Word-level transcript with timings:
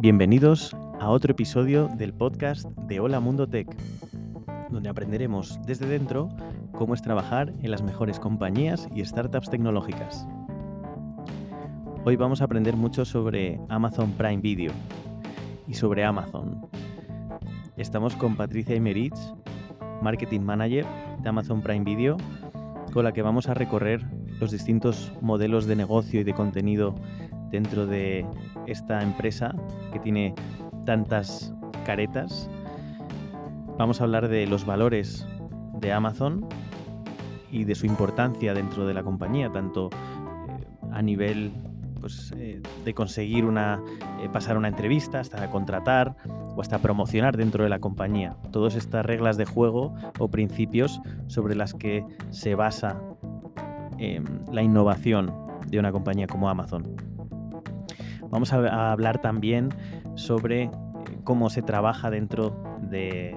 Bienvenidos 0.00 0.74
a 0.98 1.10
otro 1.10 1.32
episodio 1.32 1.88
del 1.88 2.14
podcast 2.14 2.64
de 2.64 3.00
Hola 3.00 3.20
Mundo 3.20 3.46
Tech, 3.46 3.68
donde 4.70 4.88
aprenderemos 4.88 5.60
desde 5.66 5.86
dentro 5.86 6.30
cómo 6.72 6.94
es 6.94 7.02
trabajar 7.02 7.52
en 7.60 7.70
las 7.70 7.82
mejores 7.82 8.18
compañías 8.18 8.88
y 8.94 9.04
startups 9.04 9.50
tecnológicas. 9.50 10.26
Hoy 12.06 12.16
vamos 12.16 12.40
a 12.40 12.44
aprender 12.44 12.76
mucho 12.76 13.04
sobre 13.04 13.60
Amazon 13.68 14.12
Prime 14.12 14.40
Video 14.40 14.72
y 15.68 15.74
sobre 15.74 16.02
Amazon. 16.02 16.62
Estamos 17.76 18.16
con 18.16 18.36
Patricia 18.36 18.76
Imerich, 18.76 19.18
Marketing 20.00 20.40
Manager 20.40 20.86
de 21.22 21.28
Amazon 21.28 21.60
Prime 21.60 21.84
Video, 21.84 22.16
con 22.94 23.04
la 23.04 23.12
que 23.12 23.20
vamos 23.20 23.50
a 23.50 23.54
recorrer 23.54 24.02
los 24.40 24.50
distintos 24.50 25.12
modelos 25.20 25.66
de 25.66 25.76
negocio 25.76 26.22
y 26.22 26.24
de 26.24 26.32
contenido 26.32 26.94
dentro 27.50 27.86
de 27.86 28.26
esta 28.66 29.02
empresa 29.02 29.54
que 29.92 29.98
tiene 29.98 30.34
tantas 30.84 31.52
caretas. 31.84 32.48
Vamos 33.78 34.00
a 34.00 34.04
hablar 34.04 34.28
de 34.28 34.46
los 34.46 34.64
valores 34.64 35.26
de 35.80 35.92
Amazon 35.92 36.46
y 37.50 37.64
de 37.64 37.74
su 37.74 37.86
importancia 37.86 38.54
dentro 38.54 38.86
de 38.86 38.94
la 38.94 39.02
compañía, 39.02 39.50
tanto 39.50 39.90
eh, 39.90 40.66
a 40.92 41.02
nivel 41.02 41.52
pues, 42.00 42.32
eh, 42.36 42.60
de 42.84 42.94
conseguir 42.94 43.44
una, 43.44 43.80
eh, 44.22 44.28
pasar 44.32 44.56
una 44.56 44.68
entrevista, 44.68 45.20
hasta 45.20 45.50
contratar 45.50 46.16
o 46.56 46.60
hasta 46.60 46.78
promocionar 46.78 47.36
dentro 47.36 47.64
de 47.64 47.70
la 47.70 47.78
compañía. 47.78 48.36
Todas 48.50 48.74
estas 48.74 49.04
reglas 49.04 49.36
de 49.36 49.44
juego 49.44 49.94
o 50.18 50.28
principios 50.28 51.00
sobre 51.26 51.54
las 51.54 51.74
que 51.74 52.04
se 52.30 52.54
basa 52.54 53.00
em, 53.98 54.24
la 54.50 54.62
innovación 54.62 55.32
de 55.68 55.78
una 55.78 55.92
compañía 55.92 56.26
como 56.26 56.48
Amazon. 56.48 57.09
Vamos 58.30 58.52
a, 58.52 58.92
hablar 58.92 59.20
también 59.20 59.70
sobre 60.14 60.64
eh, 60.64 60.70
cómo 61.24 61.50
se 61.50 61.62
trabaja 61.62 62.10
dentro 62.10 62.78
de, 62.80 63.36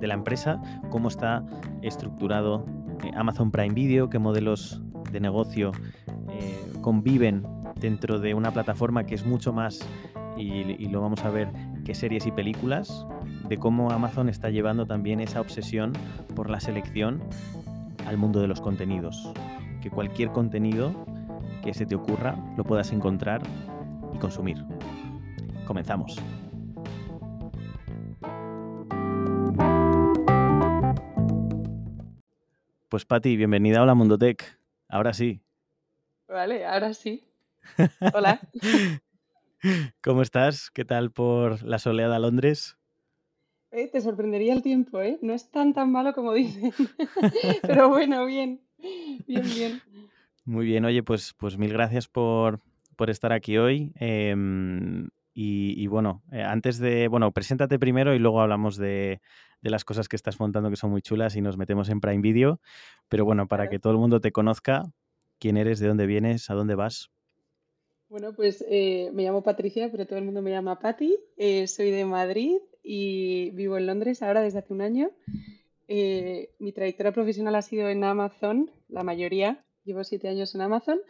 la 0.00 0.14
empresa, 0.14 0.60
cómo 0.90 1.08
está 1.08 1.44
estructurado 1.82 2.64
eh, 3.04 3.10
Amazon 3.14 3.50
Prime 3.50 3.74
Video, 3.74 4.10
qué 4.10 4.18
modelos 4.18 4.82
de 5.12 5.20
negocio 5.20 5.72
eh, 6.30 6.72
conviven 6.80 7.46
dentro 7.76 8.18
de 8.18 8.34
una 8.34 8.50
plataforma 8.50 9.04
que 9.04 9.14
es 9.14 9.24
mucho 9.24 9.52
más, 9.52 9.80
y, 10.36 10.88
lo 10.88 11.02
vamos 11.02 11.24
a 11.24 11.30
ver, 11.30 11.48
que 11.84 11.94
series 11.94 12.26
y 12.26 12.32
películas, 12.32 13.06
de 13.48 13.58
cómo 13.58 13.90
Amazon 13.90 14.28
está 14.28 14.48
llevando 14.50 14.86
también 14.86 15.20
esa 15.20 15.40
obsesión 15.40 15.92
por 16.34 16.48
la 16.48 16.60
selección 16.60 17.22
al 18.06 18.16
mundo 18.16 18.40
de 18.40 18.48
los 18.48 18.60
contenidos. 18.60 19.32
Que 19.82 19.90
cualquier 19.90 20.30
contenido 20.30 20.92
que 21.62 21.74
se 21.74 21.84
te 21.84 21.94
ocurra 21.94 22.36
lo 22.56 22.64
puedas 22.64 22.92
encontrar 22.92 23.42
consumir. 24.18 24.58
Comenzamos. 25.66 26.16
Pues 32.88 33.04
Patti, 33.04 33.36
bienvenida 33.36 33.78
a 33.78 33.82
Hola 33.82 33.94
Mundotech. 33.94 34.58
Ahora 34.88 35.12
sí. 35.12 35.40
Vale, 36.26 36.66
ahora 36.66 36.92
sí. 36.92 37.24
Hola. 38.14 38.40
¿Cómo 40.02 40.22
estás? 40.22 40.70
¿Qué 40.70 40.84
tal 40.84 41.12
por 41.12 41.62
la 41.62 41.78
soleada 41.78 42.18
Londres? 42.18 42.76
Eh, 43.72 43.88
te 43.88 44.00
sorprendería 44.00 44.52
el 44.52 44.62
tiempo, 44.62 45.00
¿eh? 45.00 45.18
No 45.22 45.32
es 45.32 45.50
tan 45.50 45.72
tan 45.72 45.92
malo 45.92 46.12
como 46.12 46.32
dicen. 46.32 46.72
Pero 47.62 47.88
bueno, 47.88 48.26
bien. 48.26 48.60
Bien, 49.26 49.44
bien. 49.44 49.82
Muy 50.44 50.66
bien, 50.66 50.84
oye, 50.84 51.02
pues, 51.02 51.34
pues 51.34 51.58
mil 51.58 51.72
gracias 51.72 52.08
por, 52.08 52.60
por 53.00 53.08
estar 53.08 53.32
aquí 53.32 53.56
hoy. 53.56 53.94
Em, 53.94 55.08
y, 55.32 55.86
bueno, 55.86 56.22
eh, 56.32 56.42
antes 56.42 56.78
de, 56.78 57.08
bueno, 57.08 57.32
preséntate 57.32 57.78
primero 57.78 58.14
y 58.14 58.18
luego 58.18 58.42
hablamos 58.42 58.76
de, 58.76 59.22
las 59.62 59.86
cosas 59.86 60.06
que 60.06 60.16
estás 60.16 60.38
montando 60.38 60.68
que 60.68 60.76
son 60.76 60.90
muy 60.90 61.00
chulas 61.00 61.34
y 61.34 61.40
nos 61.40 61.56
metemos 61.56 61.88
en 61.88 62.02
Prime 62.02 62.20
Video. 62.20 62.60
Pero 63.08 63.24
bueno, 63.24 63.48
para 63.48 63.70
que 63.70 63.78
todo 63.78 63.94
el 63.94 63.98
mundo 63.98 64.20
te 64.20 64.32
conozca, 64.32 64.82
quién 65.38 65.56
eres, 65.56 65.80
de 65.80 65.88
dónde 65.88 66.04
vienes, 66.04 66.50
a 66.50 66.54
dónde 66.54 66.74
vas. 66.74 67.08
Bueno, 68.10 68.34
pues 68.34 68.62
eh, 68.68 69.10
me 69.14 69.22
llamo 69.22 69.42
Patricia, 69.42 69.90
pero 69.90 70.04
todo 70.04 70.18
el 70.18 70.26
mundo 70.26 70.42
me 70.42 70.50
llama 70.50 70.78
Patti. 70.78 71.16
Eh, 71.38 71.68
soy 71.68 71.90
de 71.90 72.04
Madrid 72.04 72.58
y 72.82 73.48
vivo 73.52 73.78
en 73.78 73.86
Londres 73.86 74.22
ahora 74.22 74.42
desde 74.42 74.58
hace 74.58 74.74
un 74.74 74.82
año. 74.82 75.10
mi 75.88 76.72
trayectoria 76.74 77.12
profesional 77.12 77.54
ha 77.54 77.62
sido 77.62 77.88
en 77.88 78.04
Amazon, 78.04 78.70
la 78.88 79.04
mayoría. 79.04 79.64
Llevo 79.84 80.04
siete 80.04 80.28
años 80.28 80.54
en 80.54 80.60
Amazon 80.60 81.00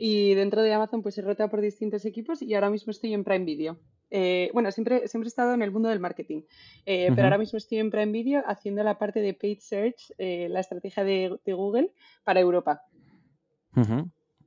y 0.00 0.34
dentro 0.34 0.62
de 0.62 0.72
Amazon 0.72 1.02
pues 1.02 1.18
he 1.18 1.22
rotado 1.22 1.50
por 1.50 1.60
distintos 1.60 2.06
equipos 2.06 2.40
y 2.40 2.54
ahora 2.54 2.70
mismo 2.70 2.90
estoy 2.90 3.12
en 3.12 3.22
Prime 3.22 3.44
Video. 3.44 3.78
Eh, 4.10 4.50
bueno, 4.54 4.72
siempre, 4.72 5.06
siempre 5.06 5.26
he 5.26 5.28
estado 5.28 5.52
en 5.52 5.60
el 5.60 5.70
mundo 5.70 5.90
del 5.90 6.00
marketing, 6.00 6.40
eh, 6.86 7.10
pero 7.10 7.24
ahora 7.24 7.36
mismo 7.36 7.58
estoy 7.58 7.78
en 7.78 7.90
Prime 7.90 8.10
Video 8.10 8.42
haciendo 8.46 8.82
la 8.82 8.96
parte 8.98 9.20
de 9.20 9.34
paid 9.34 9.58
search, 9.60 10.10
eh, 10.16 10.48
la 10.48 10.60
estrategia 10.60 11.04
de, 11.04 11.38
Google 11.44 11.92
para 12.24 12.40
Europa. 12.40 12.82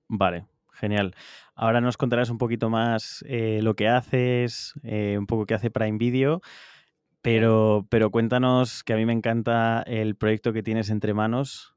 Vale, 0.08 0.48
genial. 0.72 1.16
Ahora 1.54 1.82
nos 1.82 1.98
contarás 1.98 2.32
un 2.32 2.40
poquito 2.40 2.72
más 2.72 3.24
lo 3.30 3.76
que 3.76 3.88
haces, 3.88 4.74
un 4.84 5.28
poco 5.28 5.46
qué 5.46 5.54
hace 5.54 5.70
Prime 5.70 6.00
Video, 6.00 6.42
pero, 7.22 7.86
pero 7.92 8.10
cuéntanos 8.10 8.84
que 8.84 8.94
a 8.94 8.96
mí 8.96 9.06
me 9.06 9.14
encanta 9.14 9.84
el 9.86 10.16
proyecto 10.16 10.52
que 10.52 10.64
tienes 10.64 10.90
entre 10.90 11.14
manos 11.14 11.76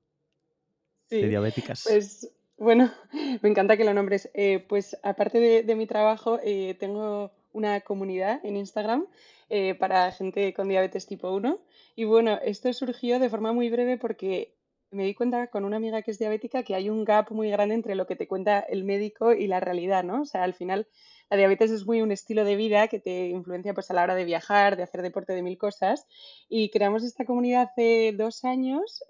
de 1.10 1.28
diabéticas. 1.28 1.84
Pues 1.86 2.35
bueno, 2.58 2.90
me 3.42 3.48
encanta 3.48 3.76
que 3.76 3.84
lo 3.84 3.94
nombres. 3.94 4.30
Eh, 4.34 4.64
pues 4.68 4.96
aparte 5.02 5.62
de, 5.62 5.74
mi 5.76 5.86
trabajo, 5.86 6.38
eh, 6.42 6.74
tengo 6.78 7.32
una 7.52 7.80
comunidad 7.80 8.40
en 8.44 8.56
Instagram 8.56 9.06
eh, 9.48 9.74
para 9.74 10.10
gente 10.12 10.52
con 10.54 10.68
diabetes 10.68 11.06
tipo 11.06 11.30
1. 11.30 11.60
Y 11.94 12.04
bueno, 12.04 12.38
esto 12.42 12.72
surgió 12.72 13.18
de 13.18 13.30
forma 13.30 13.52
muy 13.52 13.70
breve 13.70 13.98
porque 13.98 14.54
me 14.90 15.04
di 15.04 15.14
cuenta 15.14 15.48
con 15.48 15.64
una 15.64 15.76
amiga 15.76 16.02
que 16.02 16.10
es 16.12 16.18
diabética 16.18 16.62
que 16.62 16.74
hay 16.74 16.88
un 16.88 17.04
gap 17.04 17.30
muy 17.30 17.50
grande 17.50 17.74
entre 17.74 17.94
lo 17.94 18.06
que 18.06 18.16
te 18.16 18.28
cuenta 18.28 18.60
el 18.60 18.84
médico 18.84 19.32
y 19.32 19.46
la 19.48 19.60
realidad, 19.60 20.04
¿no? 20.04 20.22
O 20.22 20.24
sea, 20.26 20.44
al 20.44 20.54
final 20.54 20.86
la 21.28 21.36
diabetes 21.36 21.70
es 21.70 21.86
muy 21.86 22.02
un 22.02 22.12
estilo 22.12 22.44
de 22.44 22.56
vida 22.56 22.88
que 22.88 23.00
te 23.00 23.28
influencia 23.28 23.74
pues 23.74 23.90
a 23.90 23.94
la 23.94 24.02
hora 24.04 24.14
de 24.14 24.24
viajar, 24.24 24.76
de 24.76 24.84
hacer 24.84 25.02
deporte, 25.02 25.32
de 25.32 25.42
mil 25.42 25.58
cosas. 25.58 26.06
Y 26.48 26.70
creamos 26.70 27.04
esta 27.04 27.24
comunidad 27.24 27.68
hace 27.70 28.14
dos 28.16 28.44
años 28.44 29.02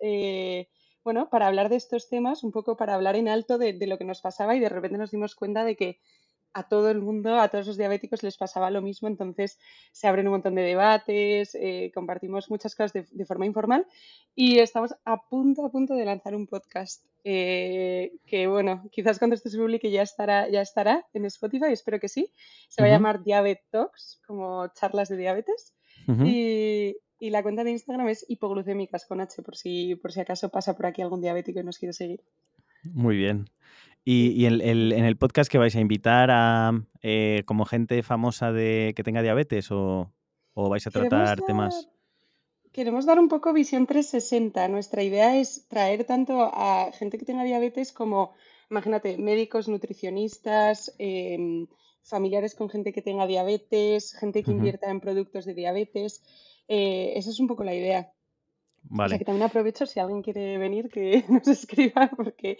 bueno, 1.06 1.30
para 1.30 1.46
hablar 1.46 1.68
de 1.68 1.76
estos 1.76 2.08
temas, 2.08 2.42
un 2.42 2.50
poco 2.50 2.76
para 2.76 2.96
hablar 2.96 3.14
en 3.14 3.28
alto 3.28 3.58
de, 3.58 3.78
lo 3.86 3.96
que 3.96 4.04
nos 4.04 4.20
pasaba 4.20 4.56
y 4.56 4.58
de 4.58 4.68
repente 4.68 4.98
nos 4.98 5.12
dimos 5.12 5.36
cuenta 5.36 5.64
de 5.64 5.76
que 5.76 6.00
a 6.52 6.66
todo 6.66 6.90
el 6.90 7.00
mundo, 7.00 7.38
a 7.38 7.48
todos 7.48 7.68
los 7.68 7.76
diabéticos 7.76 8.24
les 8.24 8.36
pasaba 8.36 8.72
lo 8.72 8.82
mismo, 8.82 9.06
entonces 9.06 9.56
se 9.92 10.08
abren 10.08 10.26
un 10.26 10.32
montón 10.32 10.56
de 10.56 10.62
debates, 10.62 11.54
eh, 11.54 11.92
compartimos 11.94 12.50
muchas 12.50 12.74
cosas 12.74 12.92
de, 12.92 13.24
forma 13.24 13.46
informal 13.46 13.86
y 14.34 14.58
estamos 14.58 14.96
a 15.04 15.22
punto, 15.28 15.64
a 15.64 15.70
punto 15.70 15.94
de 15.94 16.06
lanzar 16.06 16.34
un 16.34 16.48
podcast 16.48 17.04
eh, 17.22 18.10
que, 18.26 18.48
bueno, 18.48 18.82
quizás 18.90 19.20
cuando 19.20 19.36
esto 19.36 19.48
se 19.48 19.58
publique 19.58 19.92
ya 19.92 20.02
estará, 20.02 20.48
ya 20.48 20.60
estará 20.60 21.06
en 21.14 21.24
Spotify, 21.26 21.66
espero 21.70 22.00
que 22.00 22.08
sí. 22.08 22.32
Se 22.68 22.82
va 22.82 22.88
a 22.88 22.90
llamar 22.90 23.22
Diabetes 23.22 23.64
Talks, 23.70 24.20
como 24.26 24.66
charlas 24.74 25.08
de 25.08 25.18
diabetes. 25.18 25.75
Y, 26.24 26.96
y 27.18 27.30
la 27.30 27.42
cuenta 27.42 27.64
de 27.64 27.70
Instagram 27.70 28.08
es 28.08 28.24
hipoglucémicas 28.28 29.06
con 29.06 29.20
H, 29.20 29.42
por 29.42 29.56
si, 29.56 29.96
por 29.96 30.12
si 30.12 30.20
acaso 30.20 30.50
pasa 30.50 30.76
por 30.76 30.86
aquí 30.86 31.02
algún 31.02 31.20
diabético 31.20 31.60
y 31.60 31.64
nos 31.64 31.78
quiere 31.78 31.92
seguir. 31.92 32.22
Muy 32.82 33.16
bien. 33.16 33.48
Y, 34.08 34.44
en, 34.44 34.60
el, 34.62 35.16
podcast 35.16 35.50
que 35.50 35.58
vais 35.58 35.74
a 35.74 35.80
invitar 35.80 36.30
a 36.30 36.70
eh, 37.02 37.42
como 37.44 37.64
gente 37.64 38.04
famosa 38.04 38.52
de 38.52 38.92
que 38.94 39.02
tenga 39.02 39.20
diabetes 39.20 39.72
o, 39.72 40.12
vais 40.54 40.86
a 40.86 40.92
tratar 40.92 41.40
temas. 41.40 41.88
Queremos 42.70 43.04
dar 43.04 43.18
un 43.18 43.28
poco 43.28 43.52
visión 43.52 43.86
360. 43.86 44.68
Nuestra 44.68 45.02
idea 45.02 45.36
es 45.36 45.66
traer 45.66 46.04
tanto 46.04 46.42
a 46.54 46.92
gente 46.92 47.18
que 47.18 47.24
tenga 47.24 47.42
diabetes 47.42 47.92
como, 47.92 48.34
imagínate, 48.70 49.18
médicos, 49.18 49.66
nutricionistas, 49.66 50.94
em, 50.98 51.66
familiares 52.06 52.54
con 52.54 52.68
gente 52.68 52.92
que 52.92 53.02
tenga 53.02 53.26
diabetes, 53.26 54.14
gente 54.14 54.42
que 54.42 54.52
invierta 54.52 54.90
en 54.90 55.00
productos 55.00 55.44
de 55.44 55.54
diabetes. 55.54 56.22
Eh, 56.68 57.12
esa 57.16 57.30
es 57.30 57.40
un 57.40 57.48
poco 57.48 57.64
la 57.64 57.74
idea. 57.74 58.12
Vale. 58.88 59.06
O 59.06 59.08
sea 59.10 59.18
que 59.18 59.24
también 59.24 59.48
aprovecho 59.48 59.86
si 59.86 59.98
alguien 59.98 60.22
quiere 60.22 60.58
venir 60.58 60.88
que 60.88 61.24
nos 61.28 61.48
escriba 61.48 62.10
porque 62.16 62.56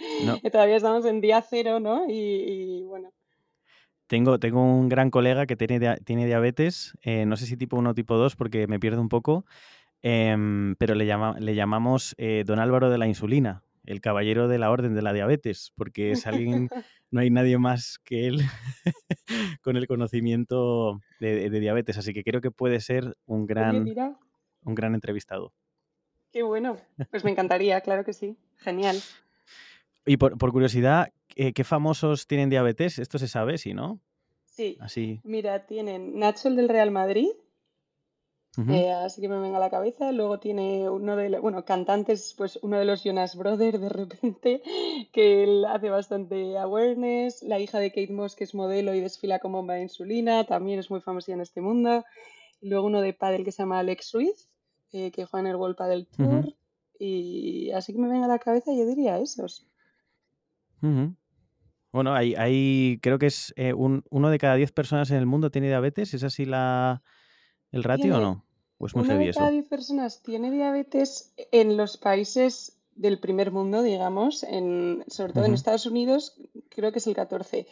todavía 0.51 0.77
estamos 0.77 1.05
en 1.07 1.21
día 1.21 1.43
cero, 1.43 1.81
¿no? 1.81 2.05
Y, 2.09 2.83
bueno. 2.85 3.13
Tengo, 4.09 4.39
tengo 4.39 4.63
un 4.63 4.89
gran 4.89 5.11
colega 5.11 5.47
que 5.47 5.57
tiene, 5.57 5.97
tiene 6.05 6.27
diabetes, 6.27 6.97
eh, 7.03 7.27
no 7.27 7.37
sé 7.37 7.47
si 7.47 7.57
tipo 7.57 7.77
1 7.77 7.91
o 7.91 7.95
tipo 7.95 8.17
2 8.17 8.37
porque 8.37 8.69
me 8.69 8.79
pierdo 8.79 9.01
un 9.01 9.09
poco, 9.09 9.47
em, 10.01 10.77
pero 10.77 10.95
le, 10.95 11.07
llama, 11.07 11.37
le 11.41 11.57
llamamos 11.57 12.15
eh, 12.17 12.45
Don 12.47 12.61
Álvaro 12.61 12.89
de 12.89 12.99
la 12.99 13.09
Insulina, 13.09 13.65
el 13.87 14.01
caballero 14.01 14.49
de 14.49 14.59
la 14.59 14.71
Orden 14.71 14.95
de 14.95 15.03
la 15.03 15.13
Diabetes, 15.13 15.73
porque 15.77 16.11
es 16.11 16.27
alguien, 16.27 16.69
no 17.11 17.21
hay 17.21 17.31
nadie 17.31 17.59
más 17.59 17.99
que 18.05 18.27
él 18.27 18.41
con 19.63 19.77
el 19.77 19.87
conocimiento 19.87 21.01
de, 21.21 21.49
diabetes, 21.49 21.97
así 21.97 22.13
que 22.13 22.25
creo 22.25 22.41
que 22.41 22.51
puede 22.51 22.81
ser 22.81 23.17
un 23.27 23.47
gran, 23.47 23.87
un 24.65 24.75
gran 24.75 24.95
entrevistado. 24.95 25.53
Qué 26.33 26.43
bueno, 26.43 26.77
pues 27.11 27.25
me 27.25 27.31
encantaría, 27.31 27.81
claro 27.81 28.05
que 28.05 28.13
sí, 28.13 28.37
genial. 28.59 28.97
Y 30.05 30.19
por, 30.19 30.37
curiosidad, 30.53 31.13
¿qué 31.29 31.65
famosos 31.65 32.27
tienen 32.27 32.51
diabetes? 32.51 32.99
Esto 32.99 33.19
se 33.19 33.29
sabe, 33.29 33.59
¿sí, 33.59 33.73
no? 33.73 34.01
Sí, 34.45 34.79
Así. 34.81 35.21
mira, 35.23 35.67
tienen 35.67 36.19
Nacho 36.19 36.49
el 36.49 36.57
del 36.57 36.69
Real 36.69 36.91
Madrid, 36.91 37.29
Eh, 38.71 38.91
así 38.91 39.21
que 39.21 39.29
me 39.29 39.39
venga 39.39 39.59
a 39.59 39.61
la 39.61 39.71
cabeza. 39.71 40.13
Luego 40.13 40.39
tiene 40.41 40.89
uno 40.89 41.15
de 41.17 41.29
los, 41.31 41.41
bueno, 41.43 41.65
cantantes, 41.65 42.35
pues 42.39 42.59
uno 42.63 42.79
de 42.79 42.85
los 42.87 43.05
Jonas 43.05 43.37
Brothers 43.37 43.81
de 43.81 43.89
repente, 43.89 44.63
que 45.13 45.45
él 45.45 45.65
hace 45.67 45.91
bastante 45.91 46.57
awareness. 46.59 47.43
La 47.43 47.59
hija 47.61 47.79
de 47.79 47.91
Kate 47.91 48.13
Moss, 48.13 48.35
que 48.35 48.45
es 48.45 48.55
modelo 48.55 48.95
y 48.95 49.01
desfila 49.01 49.39
con 49.41 49.53
bomba 49.53 49.75
de 49.75 49.83
insulina, 49.83 50.45
también 50.45 50.79
es 50.79 50.91
muy 50.91 51.01
famosa 51.01 51.33
en 51.33 51.41
este 51.43 51.61
mundo. 51.61 52.05
Luego 52.63 52.87
uno 52.87 53.03
de 53.03 53.13
pádel 53.13 53.45
que 53.45 53.53
se 53.53 53.63
llama 53.63 53.79
Alex 53.81 54.13
Ruiz, 54.15 54.49
eh, 54.93 55.11
que 55.11 55.27
juega 55.27 55.47
en 55.47 55.51
el 55.53 55.57
World 55.57 55.77
Padel 55.77 56.07
Tour. 56.07 56.55
Y 56.99 57.71
así 57.73 57.93
que 57.93 57.99
me 57.99 58.09
venga 58.09 58.25
a 58.25 58.29
la 58.29 58.39
cabeza, 58.39 58.73
yo 58.73 58.87
diría 58.87 59.19
esos. 59.19 59.67
Bueno, 61.93 62.15
hay, 62.15 62.35
hay- 62.35 62.99
creo 63.03 63.19
que 63.19 63.27
es 63.27 63.53
eh, 63.57 63.73
un, 63.75 64.03
uno 64.11 64.31
de 64.31 64.39
cada 64.39 64.55
diez 64.55 64.73
personas 64.73 65.11
en 65.11 65.19
el 65.19 65.27
mundo 65.27 65.51
tiene 65.51 65.69
diabetes. 65.69 66.15
¿Es 66.15 66.25
así 66.25 66.45
la, 66.47 67.03
el 67.71 67.85
ratio 67.85 68.17
o 68.17 68.21
no? 68.21 68.46
¿O 68.79 68.87
es 68.87 68.95
muy 68.95 69.05
Una 69.05 69.19
de 69.19 69.33
cada 69.33 69.63
personas 69.69 70.23
tiene 70.23 70.51
diabetes 70.51 71.33
en 71.51 71.77
los 71.77 71.97
países 71.97 72.77
del 72.95 73.19
primer 73.19 73.51
mundo, 73.51 73.83
digamos, 73.83 74.43
en, 74.43 75.05
sobre 75.07 75.33
todo 75.33 75.45
en 75.45 75.55
Estados 75.55 75.87
Unidos, 75.87 76.41
creo 76.71 76.93
que 76.93 76.99
es 76.99 77.07
el 77.07 77.15
14. 77.15 77.67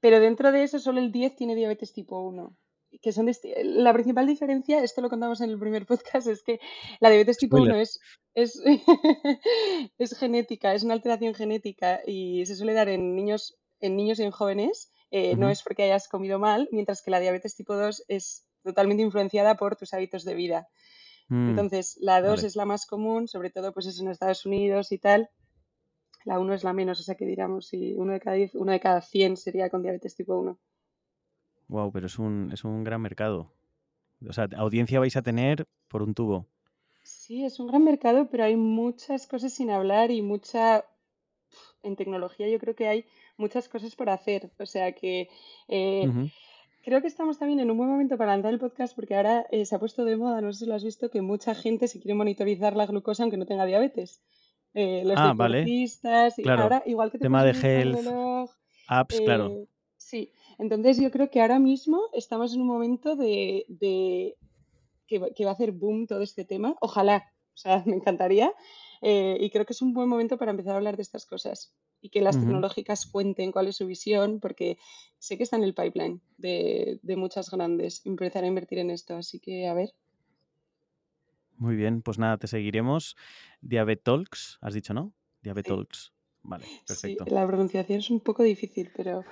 Pero 0.00 0.18
dentro 0.18 0.50
de 0.50 0.64
eso, 0.64 0.78
solo 0.78 0.98
el 0.98 1.12
10 1.12 1.36
tiene 1.36 1.54
diabetes 1.54 1.92
tipo 1.92 2.20
1. 2.20 2.56
Que 3.00 3.12
son 3.12 3.30
la 3.64 3.92
principal 3.94 4.26
diferencia, 4.26 4.82
esto 4.82 5.00
lo 5.00 5.08
contamos 5.08 5.40
en 5.40 5.50
el 5.50 5.58
primer 5.58 5.86
podcast, 5.86 6.26
es 6.26 6.42
que 6.42 6.60
la 7.00 7.08
diabetes 7.08 7.38
tipo 7.38 7.56
Spoiler. 7.56 7.74
1 7.74 7.82
es, 7.82 8.00
es, 8.34 8.62
es 9.98 10.18
genética, 10.18 10.74
es 10.74 10.82
una 10.82 10.94
alteración 10.94 11.34
genética 11.34 12.00
y 12.06 12.44
se 12.44 12.56
suele 12.56 12.74
dar 12.74 12.88
en 12.88 13.14
niños, 13.14 13.58
en 13.80 13.96
niños 13.96 14.18
y 14.18 14.24
en 14.24 14.30
jóvenes. 14.30 14.90
eh, 15.10 15.36
no 15.36 15.48
es 15.50 15.62
porque 15.62 15.84
hayas 15.84 16.08
comido 16.08 16.38
mal, 16.38 16.68
mientras 16.72 17.02
que 17.02 17.10
la 17.10 17.20
diabetes 17.20 17.54
tipo 17.54 17.76
2 17.76 18.04
es 18.08 18.44
totalmente 18.62 19.02
influenciada 19.02 19.56
por 19.56 19.76
tus 19.76 19.92
hábitos 19.94 20.24
de 20.24 20.34
vida. 20.34 20.68
mm, 21.28 21.50
Entonces, 21.50 21.98
la 22.00 22.20
2 22.22 22.36
vale. 22.36 22.46
es 22.46 22.56
la 22.56 22.66
más 22.66 22.86
común, 22.86 23.28
sobre 23.28 23.50
todo 23.50 23.72
pues 23.72 23.86
es 23.86 24.00
en 24.00 24.08
Estados 24.08 24.46
Unidos 24.46 24.92
y 24.92 24.98
tal. 24.98 25.30
La 26.24 26.38
uno 26.38 26.54
es 26.54 26.64
la 26.64 26.72
menos, 26.72 27.00
o 27.00 27.02
sea 27.02 27.16
que 27.16 27.26
diríamos 27.26 27.66
si 27.66 27.94
uno 27.94 28.12
de 28.12 28.20
cada 28.20 28.36
10, 28.36 28.54
uno 28.54 28.72
de 28.72 28.80
cada 28.80 29.00
100 29.02 29.36
sería 29.36 29.70
con 29.70 29.82
diabetes 29.82 30.14
tipo 30.14 30.36
1. 30.38 30.58
Wow, 31.68 31.90
pero 31.90 32.06
es 32.06 32.18
un, 32.18 32.50
es 32.52 32.64
un 32.64 32.84
gran 32.84 33.00
mercado. 33.00 33.52
O 34.28 34.32
sea, 34.32 34.48
audiencia 34.56 35.00
vais 35.00 35.16
a 35.16 35.22
tener 35.22 35.66
por 35.88 36.02
un 36.02 36.14
tubo. 36.14 36.46
Sí, 37.02 37.44
es 37.44 37.58
un 37.58 37.66
gran 37.66 37.82
mercado, 37.84 38.28
pero 38.30 38.44
hay 38.44 38.56
muchas 38.56 39.26
cosas 39.26 39.52
sin 39.52 39.70
hablar 39.70 40.10
y 40.10 40.22
mucha, 40.22 40.84
en 41.82 41.96
tecnología 41.96 42.48
yo 42.48 42.58
creo 42.58 42.76
que 42.76 42.86
hay 42.86 43.06
muchas 43.36 43.68
cosas 43.68 43.96
por 43.96 44.08
hacer. 44.10 44.52
O 44.58 44.66
sea 44.66 44.92
que 44.92 45.28
eh. 45.68 46.12
Creo 46.82 47.00
que 47.00 47.06
estamos 47.06 47.38
también 47.38 47.60
en 47.60 47.70
un 47.70 47.76
buen 47.76 47.88
momento 47.88 48.16
para 48.18 48.32
lanzar 48.32 48.52
el 48.52 48.58
podcast 48.58 48.94
porque 48.94 49.14
ahora 49.14 49.46
eh, 49.50 49.64
se 49.64 49.74
ha 49.74 49.78
puesto 49.78 50.04
de 50.04 50.16
moda, 50.16 50.40
no 50.40 50.52
sé 50.52 50.60
si 50.60 50.66
lo 50.66 50.74
has 50.74 50.84
visto, 50.84 51.10
que 51.10 51.22
mucha 51.22 51.54
gente 51.54 51.88
se 51.88 52.00
quiere 52.00 52.14
monitorizar 52.14 52.76
la 52.76 52.86
glucosa 52.86 53.22
aunque 53.22 53.36
no 53.36 53.46
tenga 53.46 53.64
diabetes. 53.64 54.22
Eh, 54.74 55.02
los 55.04 55.16
Ah, 55.18 55.32
vale, 55.36 55.58
deportistas, 55.58 56.34
claro. 56.36 56.62
ahora 56.62 56.82
igual 56.86 57.10
que 57.10 57.18
te 57.18 57.22
Tema 57.22 57.44
de 57.44 57.50
health, 57.50 57.94
reloj, 57.96 58.50
apps, 58.88 59.20
claro. 59.20 59.48
eh, 59.48 59.68
sí. 59.96 60.32
Entonces 60.58 60.98
yo 61.00 61.10
creo 61.10 61.30
que 61.30 61.40
ahora 61.40 61.58
mismo 61.58 62.00
estamos 62.12 62.54
en 62.54 62.60
un 62.62 62.66
momento 62.68 63.16
de, 63.16 63.64
de 63.68 64.36
que, 65.06 65.18
va 65.18 65.30
que 65.30 65.44
va 65.44 65.50
a 65.50 65.54
hacer 65.54 65.72
boom 65.72 66.06
todo 66.06 66.22
este 66.22 66.44
tema. 66.44 66.76
Ojalá, 66.80 67.32
o 67.54 67.56
sea, 67.56 67.82
me 67.86 67.96
encantaría. 67.96 68.52
y 69.02 69.50
creo 69.50 69.66
que 69.66 69.72
es 69.72 69.82
un 69.82 69.92
buen 69.92 70.08
momento 70.08 70.38
para 70.38 70.50
empezar 70.52 70.74
a 70.74 70.76
hablar 70.78 70.96
de 70.96 71.02
estas 71.02 71.26
cosas 71.26 71.74
y 72.02 72.10
que 72.10 72.20
las 72.20 72.38
tecnológicas 72.38 73.06
cuenten 73.06 73.52
cuál 73.52 73.68
es 73.68 73.76
su 73.76 73.86
visión, 73.86 74.40
porque 74.40 74.76
sé 75.18 75.38
que 75.38 75.44
está 75.44 75.56
en 75.56 75.62
el 75.62 75.72
pipeline 75.72 76.20
de, 76.36 76.98
de 77.02 77.16
muchas 77.16 77.48
grandes 77.48 78.04
empezar 78.04 78.42
a 78.42 78.48
invertir 78.48 78.78
en 78.80 78.90
esto. 78.90 79.16
Así 79.16 79.38
que, 79.38 79.68
a 79.68 79.74
ver. 79.74 79.94
Muy 81.56 81.76
bien, 81.76 82.02
pues 82.02 82.18
nada, 82.18 82.38
te 82.38 82.48
seguiremos. 82.48 83.16
Diabetalks, 83.60 84.58
has 84.60 84.74
dicho, 84.74 84.92
¿no? 84.92 85.12
Sí, 85.14 85.44
Diabetalks. 85.44 86.12
Vale, 86.44 86.64
sí, 86.64 86.80
perfecto. 86.88 87.24
la 87.28 87.46
pronunciación 87.46 88.00
es 88.00 88.10
un 88.10 88.18
poco 88.18 88.42
difícil, 88.42 88.90
pero, 88.96 89.24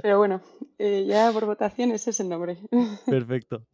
pero 0.00 0.16
bueno, 0.16 0.40
eh, 0.78 1.04
ya 1.06 1.30
por 1.32 1.44
votación 1.44 1.90
ese 1.90 2.10
es 2.10 2.20
el 2.20 2.30
nombre. 2.30 2.56
Perfecto. 3.06 3.66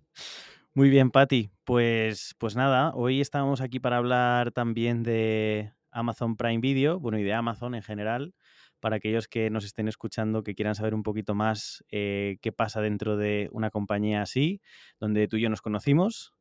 Muy 0.75 0.91
bien, 0.91 1.13
Patti. 1.13 1.51
Pues, 1.65 2.35
pues 2.39 2.57
nada, 2.57 2.93
hoy 2.97 3.21
estamos 3.21 3.61
aquí 3.61 3.79
para 3.79 3.99
hablar 3.99 4.51
también 4.51 5.05
de 5.05 5.73
Amazon 5.93 6.37
Prime 6.37 6.61
Video, 6.61 6.99
bueno, 7.01 7.19
y 7.19 7.23
de 7.23 7.35
Amazon 7.35 7.75
en 7.75 7.83
general, 7.83 8.35
para 8.81 8.97
aquellos 8.97 9.29
que 9.29 9.51
nos 9.51 9.65
estén 9.65 9.89
escuchando, 9.89 10.43
que 10.43 10.55
quieran 10.55 10.75
saber 10.75 10.95
un 10.95 11.03
poquito 11.05 11.35
más 11.35 11.85
eh, 11.91 12.39
qué 12.43 12.53
pasa 12.53 12.81
dentro 12.81 13.17
de 13.17 13.49
una 13.53 13.71
compañía 13.71 14.23
así, 14.23 14.61
donde 15.01 15.29
tú 15.29 15.37
y 15.37 15.43
yo 15.43 15.51
nos 15.51 15.63
conocimos, 15.63 16.35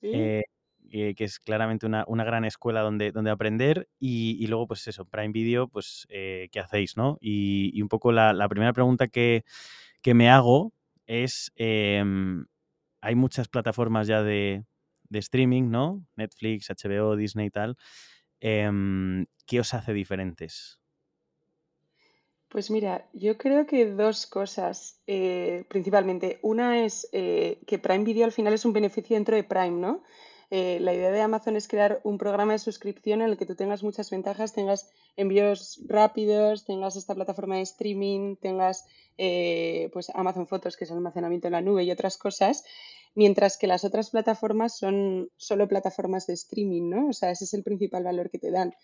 Sí, 0.00 0.08
eh, 0.12 0.42
eh, 0.90 1.14
que 1.14 1.24
es 1.24 1.38
claramente 1.40 1.86
una, 1.86 2.04
una 2.06 2.24
gran 2.24 2.44
escuela 2.44 2.80
donde, 2.82 3.12
donde 3.12 3.30
aprender, 3.30 3.88
y, 3.98 4.36
y 4.42 4.46
luego, 4.46 4.66
pues 4.68 4.86
eso, 4.88 5.04
Prime 5.06 5.32
Video, 5.32 5.68
pues, 5.68 6.06
eh, 6.08 6.48
¿qué 6.52 6.60
hacéis, 6.60 6.96
no? 6.96 7.18
Y, 7.20 7.70
y 7.74 7.82
un 7.82 7.88
poco 7.88 8.12
la, 8.12 8.32
la 8.32 8.48
primera 8.48 8.72
pregunta 8.72 9.08
que, 9.08 9.44
que 10.02 10.14
me 10.14 10.30
hago 10.30 10.72
es... 11.06 11.52
em, 11.56 12.46
hay 13.00 13.14
muchas 13.14 13.48
plataformas 13.48 14.08
ya 14.08 14.22
de, 14.22 14.64
de 15.08 15.18
streaming, 15.20 15.70
¿no? 15.70 16.04
Netflix, 16.16 16.70
HBO, 16.70 17.16
Disney 17.16 17.46
y 17.46 17.50
tal. 17.50 17.76
Em, 18.40 19.26
¿Qué 19.46 19.60
os 19.60 19.72
hace 19.74 19.92
diferentes? 19.92 20.78
Pues 22.48 22.70
mira, 22.70 23.08
yo 23.12 23.36
creo 23.36 23.66
que 23.66 23.86
dos 23.86 24.26
cosas, 24.26 25.00
eh, 25.06 25.64
principalmente. 25.68 26.38
Una 26.42 26.84
es 26.84 27.08
eh, 27.12 27.60
que 27.66 27.78
Prime 27.78 28.04
Video 28.04 28.24
al 28.24 28.32
final 28.32 28.54
es 28.54 28.64
un 28.64 28.72
beneficio 28.72 29.16
dentro 29.16 29.36
de 29.36 29.44
Prime, 29.44 29.80
¿no? 29.80 30.02
Eh, 30.50 30.78
la 30.80 30.94
idea 30.94 31.10
de 31.10 31.20
Amazon 31.20 31.56
es 31.56 31.68
crear 31.68 32.00
un 32.04 32.16
programa 32.16 32.52
de 32.52 32.58
suscripción 32.58 33.20
en 33.20 33.28
el 33.28 33.36
que 33.36 33.44
tú 33.44 33.54
tengas 33.54 33.82
muchas 33.82 34.10
ventajas, 34.10 34.54
tengas 34.54 34.90
envíos 35.16 35.78
rápidos, 35.86 36.64
tengas 36.64 36.96
esta 36.96 37.14
plataforma 37.14 37.56
de 37.56 37.62
streaming, 37.62 38.36
tengas 38.36 38.86
pues 39.92 40.10
Amazon 40.14 40.46
Fotos, 40.46 40.76
que 40.76 40.84
es 40.84 40.92
almacenamiento 40.92 41.48
en 41.48 41.52
la 41.52 41.60
nube 41.60 41.82
y 41.82 41.90
otras 41.90 42.16
cosas, 42.16 42.64
mientras 43.14 43.58
que 43.58 43.66
las 43.66 43.84
otras 43.84 44.10
plataformas 44.10 44.76
son 44.76 45.30
solo 45.36 45.68
plataformas 45.68 46.26
de 46.26 46.34
streaming, 46.34 46.88
¿no? 46.90 47.08
O 47.08 47.12
sea, 47.12 47.30
ese 47.30 47.44
es 47.44 47.54
el 47.54 47.62
principal 47.62 48.04
valor 48.04 48.30
que 48.30 48.38
te 48.38 48.50
dan. 48.50 48.74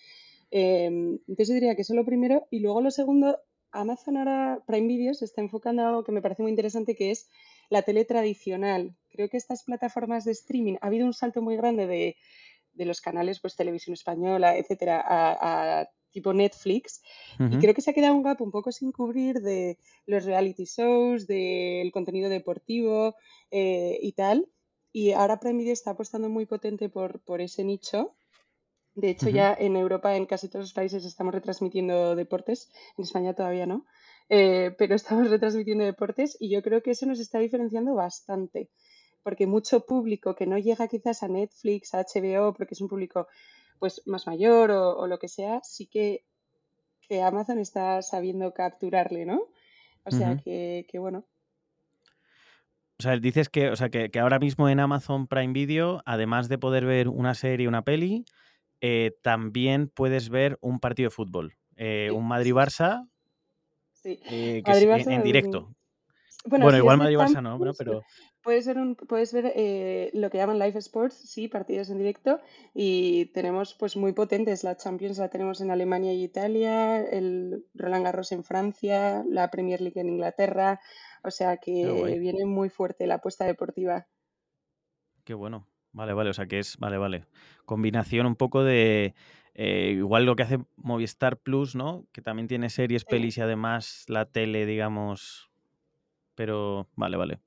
Eh, 0.50 0.86
entonces 0.86 1.48
yo 1.48 1.54
diría 1.54 1.74
que 1.74 1.82
eso 1.82 1.92
es 1.92 1.96
lo 1.96 2.04
primero. 2.04 2.46
Y 2.50 2.60
luego 2.60 2.80
lo 2.80 2.90
segundo, 2.90 3.38
Amazon 3.72 4.16
ahora 4.16 4.62
Prime 4.66 4.86
Video 4.86 5.14
se 5.14 5.24
está 5.24 5.40
enfocando 5.40 5.82
en 5.82 5.88
algo 5.88 6.04
que 6.04 6.12
me 6.12 6.22
parece 6.22 6.42
muy 6.42 6.50
interesante, 6.50 6.94
que 6.94 7.10
es 7.10 7.28
la 7.70 7.82
tele 7.82 8.04
tradicional. 8.04 8.94
Creo 9.10 9.28
que 9.28 9.36
estas 9.36 9.64
plataformas 9.64 10.24
de 10.24 10.32
streaming, 10.32 10.76
ha 10.80 10.86
habido 10.86 11.06
un 11.06 11.14
salto 11.14 11.42
muy 11.42 11.56
grande 11.56 11.86
de, 11.86 12.16
de 12.72 12.84
los 12.84 13.00
canales, 13.00 13.40
pues 13.40 13.56
televisión 13.56 13.94
española, 13.94 14.56
etcétera, 14.56 15.00
a, 15.00 15.80
a 15.80 15.88
tipo 16.14 16.32
Netflix. 16.32 17.02
Y 17.48 17.54
Ujú, 17.54 17.58
creo 17.58 17.74
que 17.74 17.82
se 17.82 17.90
ha 17.90 17.94
quedado 17.94 18.14
un 18.14 18.22
gap 18.22 18.40
un 18.40 18.50
poco 18.50 18.72
sin 18.72 18.90
cubrir 18.92 19.40
de 19.42 19.78
los 20.06 20.24
reality 20.24 20.64
shows, 20.64 21.26
del 21.26 21.92
contenido 21.92 22.30
deportivo 22.30 23.16
eh, 23.50 23.98
y 24.00 24.12
tal. 24.12 24.48
Y 24.92 25.12
ahora 25.12 25.40
Prime 25.40 25.58
Video 25.58 25.74
está 25.74 25.90
apostando 25.90 26.28
muy 26.30 26.46
potente 26.46 26.88
por, 26.88 27.20
por 27.20 27.40
ese 27.40 27.64
nicho. 27.64 28.16
De 28.94 29.10
hecho, 29.10 29.28
ujú. 29.28 29.38
ya 29.38 29.54
en 29.58 29.76
Europa, 29.76 30.16
en 30.16 30.26
casi 30.26 30.48
todos 30.48 30.66
los 30.66 30.72
países, 30.72 31.04
estamos 31.04 31.34
retransmitiendo 31.34 32.14
deportes. 32.16 32.70
En 32.96 33.04
España 33.04 33.34
todavía 33.34 33.66
no. 33.66 33.86
Eh, 34.28 34.74
pero 34.78 34.94
estamos 35.00 35.30
retransmitiendo 35.30 35.84
deportes 35.84 36.36
y 36.40 36.48
yo 36.50 36.62
creo 36.62 36.82
que 36.82 36.92
eso 36.92 37.06
nos 37.06 37.20
está 37.20 37.38
diferenciando 37.40 37.94
bastante. 37.94 38.70
Porque 39.22 39.46
mucho 39.46 39.86
público 39.86 40.34
que 40.34 40.46
no 40.46 40.58
llega 40.58 40.88
quizás 40.88 41.22
a 41.22 41.28
Netflix, 41.28 41.94
a 41.94 42.00
HBO, 42.00 42.52
porque 42.54 42.74
es 42.74 42.80
un 42.80 42.88
público 42.88 43.26
pues 43.84 44.00
más 44.06 44.26
mayor 44.26 44.70
o, 44.70 44.96
o 44.96 45.06
lo 45.06 45.18
que 45.18 45.28
sea, 45.28 45.60
sí 45.62 45.84
que, 45.84 46.24
que 47.06 47.20
Amazon 47.20 47.58
está 47.58 48.00
sabiendo 48.00 48.54
capturarle, 48.54 49.26
¿no? 49.26 49.42
O 50.06 50.10
sea 50.10 50.38
que, 50.42 50.86
que 50.88 50.98
bueno. 50.98 51.26
O 52.98 53.02
sea, 53.02 53.18
dices 53.18 53.50
que, 53.50 53.68
o 53.68 53.76
sea, 53.76 53.90
que, 53.90 54.10
que 54.10 54.20
ahora 54.20 54.38
mismo 54.38 54.70
en 54.70 54.80
Amazon 54.80 55.26
Prime 55.26 55.52
Video, 55.52 56.00
además 56.06 56.48
de 56.48 56.56
poder 56.56 56.86
ver 56.86 57.10
una 57.10 57.34
serie, 57.34 57.68
una 57.68 57.84
peli, 57.84 58.24
eh, 58.80 59.18
también 59.20 59.88
puedes 59.88 60.30
ver 60.30 60.56
un 60.62 60.80
partido 60.80 61.10
de 61.10 61.14
fútbol. 61.14 61.52
Eh, 61.76 62.06
Sí, 62.08 62.16
un 62.16 62.26
Madrid-Barça 62.26 63.06
sí. 63.92 64.18
eh, 64.30 64.62
en, 64.64 65.12
en 65.12 65.22
directo. 65.22 65.74
Bueno, 66.44 66.64
Bueno, 66.64 66.76
si 66.76 66.80
igual 66.82 66.98
Madrid-Barça 66.98 67.42
no. 67.42 67.50
Champions, 67.58 67.78
pero... 67.78 68.02
puedes 68.42 68.66
ver, 68.66 68.78
un, 68.78 68.96
puedes 68.96 69.32
ver 69.32 69.52
eh, 69.54 70.10
lo 70.14 70.30
que 70.30 70.38
llaman 70.38 70.58
live 70.58 70.78
sports, 70.78 71.14
sí, 71.14 71.48
partidos 71.48 71.90
en 71.90 71.98
directo, 71.98 72.40
y 72.74 73.26
tenemos 73.26 73.74
pues 73.74 73.96
muy 73.96 74.12
potentes. 74.12 74.64
La 74.64 74.76
Champions 74.76 75.18
la 75.18 75.28
tenemos 75.28 75.60
en 75.60 75.70
Alemania 75.70 76.12
y 76.12 76.22
Italia, 76.22 77.00
el 77.00 77.64
Roland 77.74 78.04
Garros 78.04 78.32
en 78.32 78.44
Francia, 78.44 79.24
la 79.28 79.50
Premier 79.50 79.80
League 79.80 80.00
en 80.00 80.08
Inglaterra, 80.08 80.80
o 81.22 81.30
sea 81.30 81.56
que 81.56 82.18
viene 82.20 82.44
muy 82.44 82.68
fuerte 82.68 83.06
la 83.06 83.16
apuesta 83.16 83.44
deportiva. 83.44 84.06
Qué 85.24 85.34
bueno. 85.34 85.66
Vale, 85.92 86.12
vale, 86.12 86.30
o 86.30 86.34
sea 86.34 86.46
que 86.46 86.58
es, 86.58 86.76
vale, 86.78 86.98
vale. 86.98 87.24
Combinación 87.64 88.26
un 88.26 88.34
poco 88.34 88.64
de, 88.64 89.14
eh, 89.54 89.94
igual 89.96 90.26
lo 90.26 90.34
que 90.34 90.42
hace 90.42 90.58
Movistar 90.76 91.38
Plus, 91.38 91.76
¿no? 91.76 92.04
Que 92.12 92.20
también 92.20 92.48
tiene 92.48 92.68
series, 92.68 93.04
pelis 93.04 93.38
y 93.38 93.40
además 93.40 94.04
la 94.08 94.26
tele, 94.26 94.66
digamos. 94.66 95.50
Pero 96.34 96.88
vale, 96.96 97.16
vale. 97.16 97.40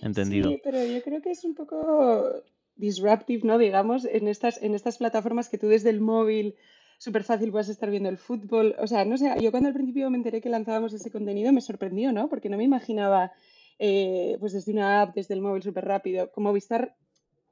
Entendido. 0.00 0.50
Sí, 0.50 0.60
pero 0.62 0.84
yo 0.84 1.02
creo 1.02 1.22
que 1.22 1.30
es 1.30 1.44
un 1.44 1.54
poco 1.54 2.42
disruptive, 2.76 3.42
¿no? 3.44 3.58
Digamos, 3.58 4.04
en 4.04 4.28
estas, 4.28 4.62
en 4.62 4.74
estas 4.74 4.98
plataformas 4.98 5.48
que 5.48 5.58
tú 5.58 5.68
desde 5.68 5.90
el 5.90 6.00
móvil 6.00 6.56
súper 6.98 7.24
fácil 7.24 7.50
puedes 7.50 7.68
estar 7.68 7.90
viendo 7.90 8.08
el 8.08 8.18
fútbol. 8.18 8.74
O 8.78 8.86
sea, 8.86 9.04
no 9.04 9.16
sé, 9.16 9.32
yo 9.40 9.50
cuando 9.50 9.68
al 9.68 9.74
principio 9.74 10.10
me 10.10 10.16
enteré 10.16 10.40
que 10.40 10.48
lanzábamos 10.48 10.92
ese 10.92 11.10
contenido 11.10 11.52
me 11.52 11.60
sorprendió, 11.60 12.12
¿no? 12.12 12.28
Porque 12.28 12.48
no 12.48 12.56
me 12.56 12.64
imaginaba, 12.64 13.32
eh, 13.78 14.36
pues 14.40 14.52
desde 14.52 14.72
una 14.72 15.02
app, 15.02 15.14
desde 15.14 15.34
el 15.34 15.42
móvil 15.42 15.62
súper 15.62 15.84
rápido. 15.84 16.30
Como 16.32 16.52
Vistar 16.52 16.96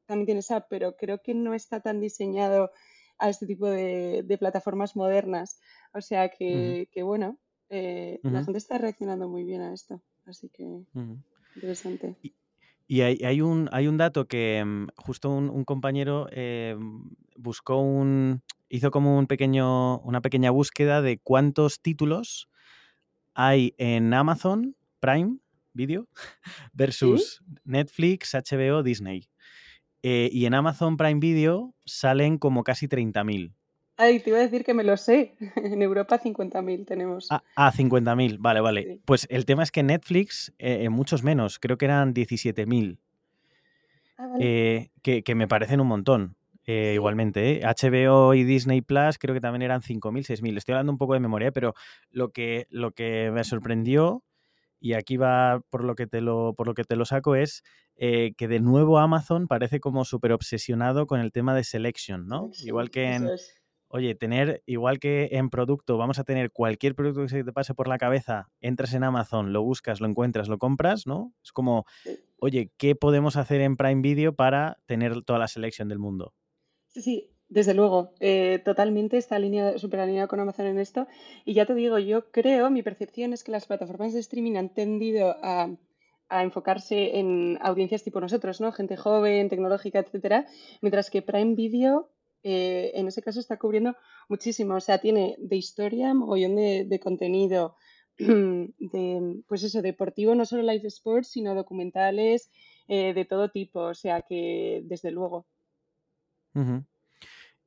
también 0.06 0.26
tiene 0.26 0.40
esa 0.40 0.56
app, 0.56 0.66
pero 0.68 0.96
creo 0.96 1.22
que 1.22 1.34
no 1.34 1.54
está 1.54 1.80
tan 1.80 2.00
diseñado 2.00 2.70
a 3.18 3.28
este 3.28 3.46
tipo 3.46 3.66
de, 3.66 4.24
plataformas 4.38 4.96
modernas. 4.96 5.60
O 5.92 6.00
sea 6.00 6.28
que, 6.28 6.88
bueno, 7.02 7.38
eh, 7.68 8.18
la 8.22 8.44
gente 8.44 8.58
está 8.58 8.78
reaccionando 8.78 9.28
muy 9.28 9.44
bien 9.44 9.62
a 9.62 9.74
esto. 9.74 10.02
Así 10.30 10.49
que 10.49 10.84
interesante. 11.56 12.16
Y 12.87 13.02
hay, 13.02 13.40
un, 13.40 13.68
hay 13.72 13.87
un 13.87 13.99
dato 13.99 14.26
que 14.26 14.64
mm, 14.64 14.88
justo 14.96 15.30
un, 15.30 15.64
compañero 15.64 16.28
eh, 16.32 16.76
buscó 17.37 17.76
un. 17.80 18.42
hizo 18.68 18.90
como 18.90 19.18
un 19.18 19.26
pequeño, 19.26 19.99
una 20.00 20.20
pequeña 20.20 20.50
búsqueda 20.50 21.02
de 21.02 21.18
cuántos 21.18 21.80
títulos 21.80 22.49
hay 23.34 23.75
en 23.78 24.14
Amazon 24.14 24.76
Prime 25.00 25.38
Video 25.72 26.08
versus 26.72 27.42
Netflix, 27.64 28.34
HBO, 28.34 28.82
Disney. 28.82 29.28
Eh, 30.02 30.30
y 30.32 30.46
en 30.46 30.54
Amazon 30.54 30.96
Prime 30.96 31.20
Video 31.20 31.75
salen 31.84 32.38
como 32.38 32.64
casi 32.64 32.87
30.000. 32.87 33.52
Ay, 34.00 34.21
te 34.21 34.30
iba 34.30 34.38
a 34.38 34.42
decir 34.42 34.64
que 34.64 34.73
me 34.73 34.83
lo 34.83 34.97
sé. 34.97 35.35
En 35.57 35.83
Europa 35.83 36.19
50.000 36.19 36.87
tenemos. 36.87 37.28
Ah, 37.30 37.42
50.000, 37.71 38.35
ah, 38.35 38.37
vale, 38.40 38.61
vale. 38.62 39.00
Pues 39.04 39.26
el 39.30 39.45
tema 39.45 39.62
es 39.62 39.71
que 39.71 39.83
Netflix, 39.83 40.54
eh, 40.59 40.88
muchos 40.88 41.23
menos, 41.23 41.59
creo 41.59 41.76
que 41.76 41.85
eran 41.85 42.14
17.000. 42.14 42.99
Ah, 44.16 44.26
vale. 44.26 44.90
Eh, 45.04 45.23
que, 45.23 45.35
me 45.35 45.47
parecen 45.47 45.83
un 45.83 45.88
montón. 45.88 46.35
Eh, 46.66 46.92
igualmente, 46.95 47.61
HBO 47.62 48.33
y 48.33 48.45
Disney 48.45 48.80
Plus 48.80 49.19
creo 49.19 49.35
que 49.35 49.40
también 49.40 49.62
eran 49.62 49.83
5.000, 49.83 50.25
6.000. 50.25 50.57
Estoy 50.57 50.73
hablando 50.73 50.92
un 50.92 50.99
poco 50.99 51.12
de 51.12 51.21
memoria, 51.21 51.52
pero 51.52 51.75
lo 52.11 52.30
que, 52.30 52.66
lo 52.71 52.92
que 52.92 53.30
me 53.30 53.45
sorprendió, 53.45 54.23
y 54.80 54.95
aquí 54.95 55.19
va 55.19 55.61
por 55.69 55.85
lo 55.85 55.95
que 55.95 56.07
te 56.07 56.23
lo, 56.23 56.54
por 56.54 56.66
lo, 56.66 56.73
que 56.73 56.85
te 56.85 56.97
lo 56.97 57.04
saco, 57.04 57.35
es 57.35 57.64
que 57.99 58.49
de 58.49 58.61
nuevo 58.61 58.99
Amazon 58.99 59.47
parece 59.47 59.78
como 59.78 60.07
súper 60.07 60.33
obsesionado 60.33 61.07
con 61.07 61.21
el 61.21 61.33
tema 61.33 61.54
de 61.54 61.64
selection, 61.64 62.26
¿no? 62.26 62.50
Igual 62.64 62.88
que 62.88 63.12
en, 63.12 63.28
oye, 63.90 64.14
tener, 64.14 64.62
igual 64.66 65.00
que 65.00 65.30
en 65.32 65.50
producto, 65.50 65.99
vamos 65.99 66.18
a 66.20 66.25
tener 66.25 66.52
cualquier 66.52 66.94
producto 66.94 67.23
que 67.23 67.28
se 67.28 67.44
te 67.44 67.52
pase 67.52 67.75
por 67.75 67.88
la 67.88 67.99
cabeza, 67.99 68.49
entras 68.61 68.94
en 68.94 69.02
Amazon, 69.02 69.52
lo 69.52 69.62
buscas, 69.62 70.00
lo 70.00 70.06
encuentras, 70.06 70.49
lo 70.49 70.59
compras, 70.59 71.09
¿no? 71.09 71.35
Es 71.42 71.50
como, 71.52 71.87
oye, 72.38 72.70
¿qué 72.76 72.94
podemos 72.94 73.37
hacer 73.37 73.61
en 73.61 73.76
Prime 73.76 74.00
Video 74.00 74.35
para 74.35 74.78
tener 74.87 75.23
toda 75.23 75.40
la 75.40 75.49
selección 75.49 75.88
del 75.88 75.99
mundo? 75.99 76.32
Sí, 76.87 77.02
sí, 77.02 77.30
desde 77.49 77.75
luego, 77.75 78.14
eh, 78.20 78.62
totalmente 78.64 79.16
está 79.16 79.37
alineado, 79.37 79.76
súper 79.76 80.00
alineado 80.00 80.28
con 80.28 80.38
Amazon 80.38 80.66
en 80.66 80.78
esto. 80.78 81.09
Y 81.44 81.54
ya 81.54 81.66
te 81.66 81.75
digo, 81.75 81.99
yo 81.99 82.30
creo, 82.30 82.70
mi 82.70 82.85
percepción 82.85 83.32
es 83.32 83.42
que 83.42 83.50
las 83.50 83.66
plataformas 83.66 84.14
de 84.14 84.20
streaming 84.20 84.54
han 84.54 84.73
tendido 84.73 85.35
a, 85.42 85.68
a 86.28 86.42
enfocarse 86.44 87.18
en 87.18 87.59
audiencias 87.61 88.04
tipo 88.04 88.20
nosotros, 88.20 88.61
¿no? 88.61 88.70
Gente 88.70 88.97
joven, 88.97 89.49
tecnológica, 89.49 89.99
etcétera, 89.99 90.47
mientras 90.80 91.11
que 91.11 91.23
Prime 91.23 91.56
Video 91.56 92.12
eh, 92.42 92.92
en 92.94 93.09
ese 93.09 93.23
caso 93.23 93.40
está 93.40 93.59
cubriendo 93.59 93.97
muchísimo. 94.28 94.75
O 94.75 94.80
sea, 94.80 94.99
tiene 94.99 95.37
de 95.38 95.56
historia, 95.56 96.14
mogollón 96.14 96.56
de, 96.56 96.85
de 96.85 97.00
contenido, 97.00 97.76
de, 98.18 99.42
pues 99.47 99.62
eso, 99.62 99.82
deportivo, 99.82 100.35
no 100.35 100.44
solo 100.44 100.62
live 100.62 100.87
sports, 100.88 101.28
sino 101.28 101.54
documentales 101.54 102.50
eh, 102.88 103.14
de 103.14 103.25
todo 103.25 103.50
tipo. 103.50 103.80
O 103.80 103.94
sea, 103.94 104.23
que 104.23 104.82
desde 104.85 105.11
luego. 105.11 105.47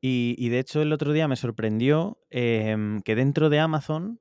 y, 0.02 0.50
de 0.50 0.60
hecho, 0.60 0.82
el 0.82 0.94
otro 0.94 1.14
día 1.14 1.28
me 1.28 1.36
sorprendió 1.36 2.20
em, 2.30 3.02
que 3.02 3.16
dentro 3.16 3.50
de 3.50 3.60
Amazon 3.60 4.20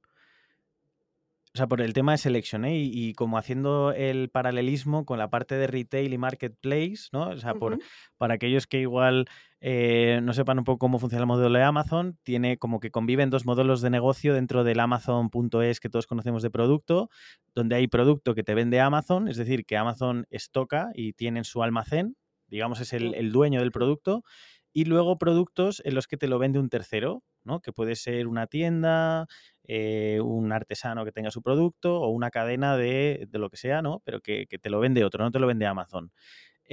o 1.54 1.58
sea, 1.58 1.66
por 1.66 1.82
el 1.82 1.92
tema 1.92 2.12
de 2.12 2.18
selección, 2.18 2.64
¿eh? 2.64 2.78
y, 2.78 3.12
como 3.12 3.36
haciendo 3.36 3.92
el 3.92 4.30
paralelismo 4.30 5.04
con 5.04 5.18
la 5.18 5.28
parte 5.28 5.54
de 5.56 5.66
retail 5.66 6.14
y 6.14 6.18
marketplace, 6.18 7.10
¿no? 7.12 7.28
O 7.28 7.36
sea, 7.36 7.54
por, 7.54 7.78
para 8.16 8.34
aquellos 8.34 8.66
que 8.66 8.80
igual 8.80 9.26
eh, 9.64 10.20
no 10.22 10.34
sepan 10.34 10.58
un 10.58 10.64
poco 10.64 10.78
cómo 10.78 10.98
funciona 10.98 11.22
el 11.22 11.28
modelo 11.28 11.56
de 11.56 11.64
Amazon, 11.64 12.18
tiene 12.24 12.58
como 12.58 12.80
que 12.80 12.90
conviven 12.90 13.30
dos 13.30 13.46
modelos 13.46 13.80
de 13.80 13.90
negocio 13.90 14.34
dentro 14.34 14.64
del 14.64 14.80
Amazon.es 14.80 15.78
que 15.78 15.88
todos 15.88 16.08
conocemos 16.08 16.42
de 16.42 16.50
producto, 16.50 17.08
donde 17.54 17.76
hay 17.76 17.86
producto 17.86 18.34
que 18.34 18.42
te 18.42 18.54
vende 18.54 18.80
Amazon, 18.80 19.28
es 19.28 19.36
decir, 19.36 19.64
que 19.64 19.76
Amazon 19.76 20.26
estoca 20.30 20.90
y 20.94 21.12
tiene 21.12 21.38
en 21.38 21.44
su 21.44 21.62
almacén, 21.62 22.16
digamos, 22.48 22.80
es 22.80 22.92
el, 22.92 23.14
el 23.14 23.30
dueño 23.30 23.60
del 23.60 23.70
producto, 23.70 24.24
y 24.72 24.84
luego 24.86 25.18
productos 25.18 25.82
en 25.84 25.94
los 25.94 26.06
que 26.06 26.16
te 26.16 26.28
lo 26.28 26.38
vende 26.38 26.58
un 26.58 26.68
tercero, 26.68 27.22
¿no? 27.44 27.60
Que 27.60 27.72
puede 27.72 27.94
ser 27.96 28.26
una 28.26 28.46
tienda, 28.46 29.26
eh, 29.64 30.20
un 30.22 30.52
artesano 30.52 31.04
que 31.04 31.12
tenga 31.12 31.30
su 31.30 31.42
producto 31.42 32.00
o 32.00 32.08
una 32.08 32.30
cadena 32.30 32.76
de, 32.76 33.28
lo 33.32 33.50
que 33.50 33.56
sea, 33.56 33.82
¿no? 33.82 34.00
Pero 34.04 34.20
que, 34.20 34.46
te 34.46 34.70
lo 34.70 34.80
vende 34.80 35.04
otro, 35.04 35.24
no 35.24 35.30
te 35.30 35.38
lo 35.38 35.46
vende 35.46 35.66
Amazon. 35.66 36.12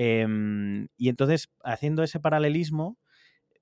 Em, 0.02 0.88
y 0.96 1.10
entonces, 1.10 1.50
haciendo 1.62 2.04
ese 2.04 2.22
paralelismo, 2.22 2.98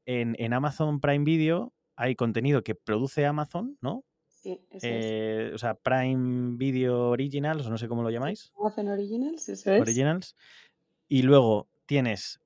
en, 0.05 0.53
Amazon 0.53 0.99
Prime 0.99 1.25
Video 1.25 1.73
hay 1.95 2.15
contenido 2.15 2.63
que 2.63 2.75
produce 2.75 3.25
Amazon, 3.25 3.75
¿no? 3.81 4.05
Sí, 4.27 4.63
eso 4.69 4.85
eh, 4.87 5.51
O 5.55 5.57
sea, 5.57 5.73
Prime 5.73 6.55
Video 6.55 7.09
Originals, 7.09 7.65
o 7.65 7.71
no 7.71 7.79
sé 7.79 7.87
cómo 7.87 8.03
lo 8.03 8.11
llamáis. 8.11 8.53
Amazon 8.55 8.89
Originals, 8.89 9.49
eso 9.49 9.71
es. 9.71 9.81
Originals. 9.81 10.35
Y 11.07 11.23
luego 11.23 11.71
tienes 11.87 12.39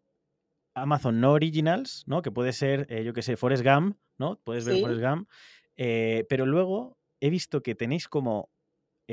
Amazon 0.74 1.20
no 1.20 1.34
Originals, 1.34 2.06
¿no? 2.08 2.22
Que 2.22 2.32
puede 2.32 2.54
ser, 2.54 2.88
eh, 2.90 3.04
yo 3.04 3.12
qué 3.12 3.24
sé, 3.24 3.36
Forrest 3.36 3.66
Gump, 3.66 3.98
¿no? 4.18 4.40
Puedes 4.46 4.64
ver 4.64 4.80
Forrest 4.80 5.02
Gump. 5.02 5.30
Eh, 5.76 6.26
pero 6.30 6.46
luego 6.46 6.98
he 7.20 7.30
visto 7.30 7.62
que 7.62 7.76
tenéis 7.76 8.08
como 8.08 8.50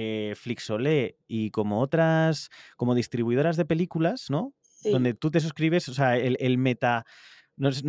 eh, 0.00 0.34
Flixolé 0.36 1.18
y 1.26 1.50
como 1.50 1.80
otras, 1.80 2.50
como 2.76 2.94
distribuidoras 2.94 3.56
de 3.56 3.64
películas, 3.64 4.26
¿no? 4.30 4.54
Donde 4.84 5.14
tú 5.14 5.30
te 5.30 5.40
suscribes, 5.40 5.88
o 5.88 5.94
sea, 5.94 6.16
el, 6.16 6.58
meta... 6.58 7.04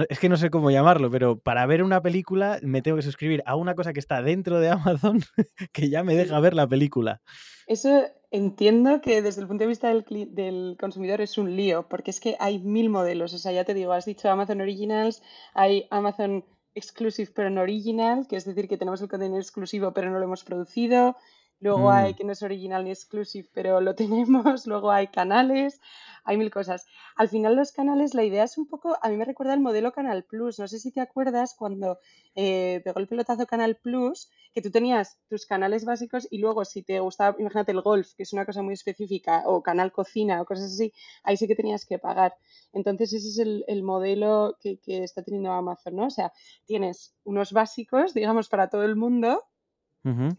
es 0.10 0.20
que 0.20 0.30
no 0.30 0.38
sé 0.38 0.50
cómo 0.50 0.72
llamarlo, 0.72 1.10
pero 1.12 1.40
para 1.40 1.66
ver 1.66 1.84
una 1.84 2.02
película 2.02 2.60
me 2.62 2.82
tengo 2.82 2.98
que 2.98 3.04
suscribir 3.04 3.44
a 3.46 3.56
una 3.56 3.76
cosa 3.76 3.94
que 3.94 4.00
está 4.00 4.22
dentro 4.22 4.60
de 4.60 4.70
Amazon 4.70 5.22
que 5.74 5.90
ya 5.90 6.04
me 6.04 6.16
deja 6.16 6.40
ver 6.40 6.54
la 6.54 6.68
película. 6.68 7.22
Eso 7.68 8.04
entiendo 8.32 9.02
que 9.02 9.22
desde 9.22 9.42
el 9.42 9.48
punto 9.48 9.64
de 9.64 9.68
vista 9.68 9.90
del, 9.90 10.06
del, 10.34 10.78
consumidor 10.80 11.22
es 11.22 11.38
un 11.38 11.56
lío, 11.56 11.88
porque 11.88 12.12
es 12.12 12.20
que 12.20 12.36
hay 12.40 12.60
mil 12.60 12.90
modelos. 12.90 13.34
O 13.34 13.38
sea, 13.38 13.52
ya 13.52 13.64
te 13.64 13.74
digo, 13.74 13.94
has 13.94 14.06
dicho 14.06 14.30
Amazon 14.30 14.62
Originals, 14.62 15.22
hay 15.54 15.88
Amazon 15.92 16.44
Exclusive 16.76 17.32
pero 17.36 17.50
no 17.50 17.62
Original, 17.62 18.28
que 18.28 18.36
es 18.36 18.46
decir, 18.46 18.68
que 18.68 18.78
tenemos 18.78 19.02
el 19.02 19.10
contenido 19.10 19.40
exclusivo 19.40 19.94
pero 19.94 20.10
no 20.12 20.20
lo 20.20 20.26
hemos 20.26 20.44
producido. 20.44 21.16
Luego 21.62 21.92
hay 21.92 22.14
mm. 22.14 22.16
que 22.16 22.24
no 22.24 22.32
es 22.32 22.42
original 22.42 22.84
ni 22.86 22.92
exclusive, 22.92 23.50
pero 23.54 23.82
lo 23.82 23.96
tenemos. 23.96 24.66
Luego 24.66 24.92
hay 24.92 25.08
canales, 25.08 25.82
hay 26.24 26.38
mil 26.38 26.52
cosas. 26.52 26.86
Al 27.16 27.28
final 27.28 27.56
los 27.56 27.72
canales, 27.72 28.14
la 28.14 28.24
idea 28.24 28.44
es 28.44 28.58
un 28.58 28.68
poco, 28.68 28.98
a 29.02 29.10
mí 29.10 29.18
me 29.18 29.26
recuerda 29.26 29.54
el 29.54 29.60
modelo 29.60 29.92
Canal 29.92 30.24
Plus. 30.24 30.60
No 30.60 30.68
sé 30.68 30.80
si 30.80 30.92
te 30.92 31.02
acuerdas 31.02 31.56
cuando 31.58 32.00
eh, 32.36 32.82
pegó 32.84 33.00
el 33.00 33.08
pelotazo 33.08 33.46
Canal 33.46 33.76
Plus, 33.76 34.30
que 34.54 34.62
tú 34.62 34.72
tenías 34.72 35.20
tus 35.30 35.46
canales 35.46 35.86
básicos 35.86 36.28
y 36.32 36.38
luego 36.40 36.64
si 36.66 36.82
te 36.84 37.00
gustaba, 37.00 37.36
imagínate 37.40 37.72
el 37.72 37.82
golf, 37.82 38.14
que 38.16 38.24
es 38.24 38.34
una 38.34 38.46
cosa 38.46 38.62
muy 38.62 38.74
específica, 38.74 39.44
o 39.46 39.62
canal 39.62 39.92
cocina 39.92 40.42
o 40.42 40.46
cosas 40.46 40.74
así, 40.74 40.94
ahí 41.24 41.36
sí 41.36 41.48
que 41.48 41.56
tenías 41.56 41.86
que 41.86 42.00
pagar. 42.00 42.36
Entonces 42.74 43.14
ese 43.14 43.28
es 43.28 43.40
el, 43.68 43.84
modelo 43.84 44.56
que, 44.62 44.80
que 44.80 45.04
está 45.04 45.24
teniendo 45.24 45.52
Amazon, 45.52 45.96
¿no? 45.96 46.06
O 46.06 46.10
sea, 46.10 46.32
tienes 46.66 47.16
unos 47.24 47.52
básicos, 47.52 48.14
digamos, 48.14 48.50
para 48.50 48.70
todo 48.70 48.84
el 48.84 48.96
mundo 48.96 49.44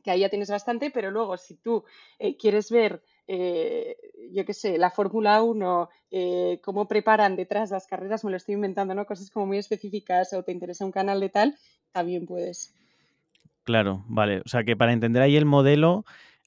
que 0.03 0.11
ahí 0.11 0.21
ya 0.21 0.29
tienes 0.29 0.51
bastante, 0.51 0.91
pero 0.91 1.11
luego 1.11 1.37
si 1.37 1.57
tú 1.57 1.85
eh, 2.19 2.37
quieres 2.37 2.71
ver, 2.71 3.03
eh, 3.27 3.97
yo 4.33 4.45
qué 4.45 4.55
sé, 4.55 4.79
la 4.79 4.91
Fórmula 4.91 5.43
1, 5.43 5.89
eh, 6.11 6.61
cómo 6.65 6.89
preparan 6.89 7.37
detrás 7.37 7.71
las 7.71 7.87
carreras, 7.87 8.25
me 8.25 8.31
lo 8.31 8.37
estoy 8.37 8.55
inventando, 8.55 8.95
¿no? 8.95 9.07
Cosas 9.07 9.31
como 9.31 9.47
muy 9.47 9.59
específicas 9.59 10.33
o 10.33 10.43
te 10.43 10.53
interesa 10.53 10.85
un 10.85 10.93
canal 10.93 11.21
de 11.21 11.29
tal, 11.29 11.59
también 11.93 12.27
puedes. 12.27 12.75
Claro, 13.65 14.05
vale. 14.09 14.41
O 14.45 14.49
sea 14.49 14.65
que 14.65 14.77
para 14.77 14.93
entender 14.93 15.23
ahí 15.23 15.37
el 15.37 15.45
modelo, 15.45 16.05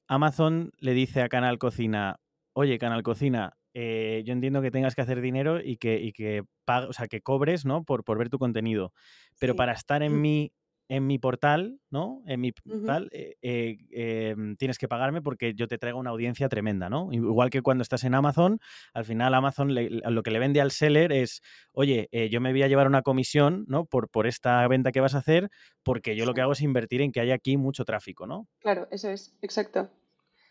Amazon 0.08 0.72
le 0.79 0.93
dice 0.93 1.22
a 1.22 1.29
Canal 1.29 1.60
Cocina, 1.60 2.20
oye, 2.53 2.79
Canal 2.79 3.03
Cocina, 3.03 3.55
yo 3.75 4.34
entiendo 4.34 4.62
que 4.62 4.72
tengas 4.72 4.93
que 4.96 5.01
hacer 5.01 5.22
dinero 5.22 5.60
y 5.60 5.77
que, 5.77 6.00
y 6.00 6.12
que, 6.12 6.43
o 6.67 6.93
sea, 6.93 7.08
que 7.08 7.22
cobres, 7.22 7.65
¿no? 7.65 7.84
Por, 7.84 8.03
por 8.03 8.17
ver 8.17 8.29
tu 8.29 8.38
contenido. 8.38 8.93
Pero 9.39 9.55
para 9.55 9.74
estar 9.74 10.03
en 10.03 10.22
mi 10.22 10.51
en 10.90 11.08
mi 11.08 11.18
portal, 11.18 11.80
¿no? 11.90 12.22
En 12.28 12.42
mi 12.42 12.52
portal, 12.52 13.10
eh, 13.12 13.36
eh, 13.42 13.78
em, 13.92 14.56
tienes 14.58 14.78
que 14.78 14.88
pagarme 14.88 15.22
porque 15.22 15.54
yo 15.56 15.68
te 15.68 15.78
traigo 15.78 16.00
una 16.00 16.10
audiencia 16.10 16.50
tremenda, 16.50 16.90
¿no? 16.90 17.10
Igual 17.12 17.50
que 17.50 17.62
cuando 17.62 17.82
estás 17.82 18.04
en 18.04 18.16
Amazon, 18.16 18.60
al 18.94 19.06
final 19.06 19.34
Amazon 19.34 19.74
lo 19.74 20.24
que 20.24 20.32
le 20.32 20.40
vende 20.40 20.62
al 20.62 20.72
seller 20.72 21.12
es, 21.12 21.42
oye, 21.72 22.10
eh, 22.12 22.30
yo 22.30 22.42
me 22.42 22.52
voy 22.52 22.63
a 22.63 22.68
llevar 22.68 22.88
una 22.88 23.02
comisión, 23.02 23.66
¿no? 23.68 23.86
Por, 23.86 24.10
por 24.10 24.28
esta 24.28 24.68
venta 24.68 24.92
que 24.92 25.02
vas 25.02 25.16
a 25.16 25.20
hacer, 25.20 25.50
porque 25.84 26.16
yo 26.16 26.25
lo 26.25 26.34
que 26.34 26.42
hago 26.42 26.52
es 26.52 26.62
invertir 26.62 27.02
en 27.02 27.12
que 27.12 27.22
haya 27.22 27.36
aquí 27.36 27.58
mucho 27.58 27.86
tráfico, 27.86 28.28
¿no? 28.28 28.48
Claro, 28.60 28.88
eso 28.92 29.10
es, 29.10 29.36
exacto. 29.42 29.90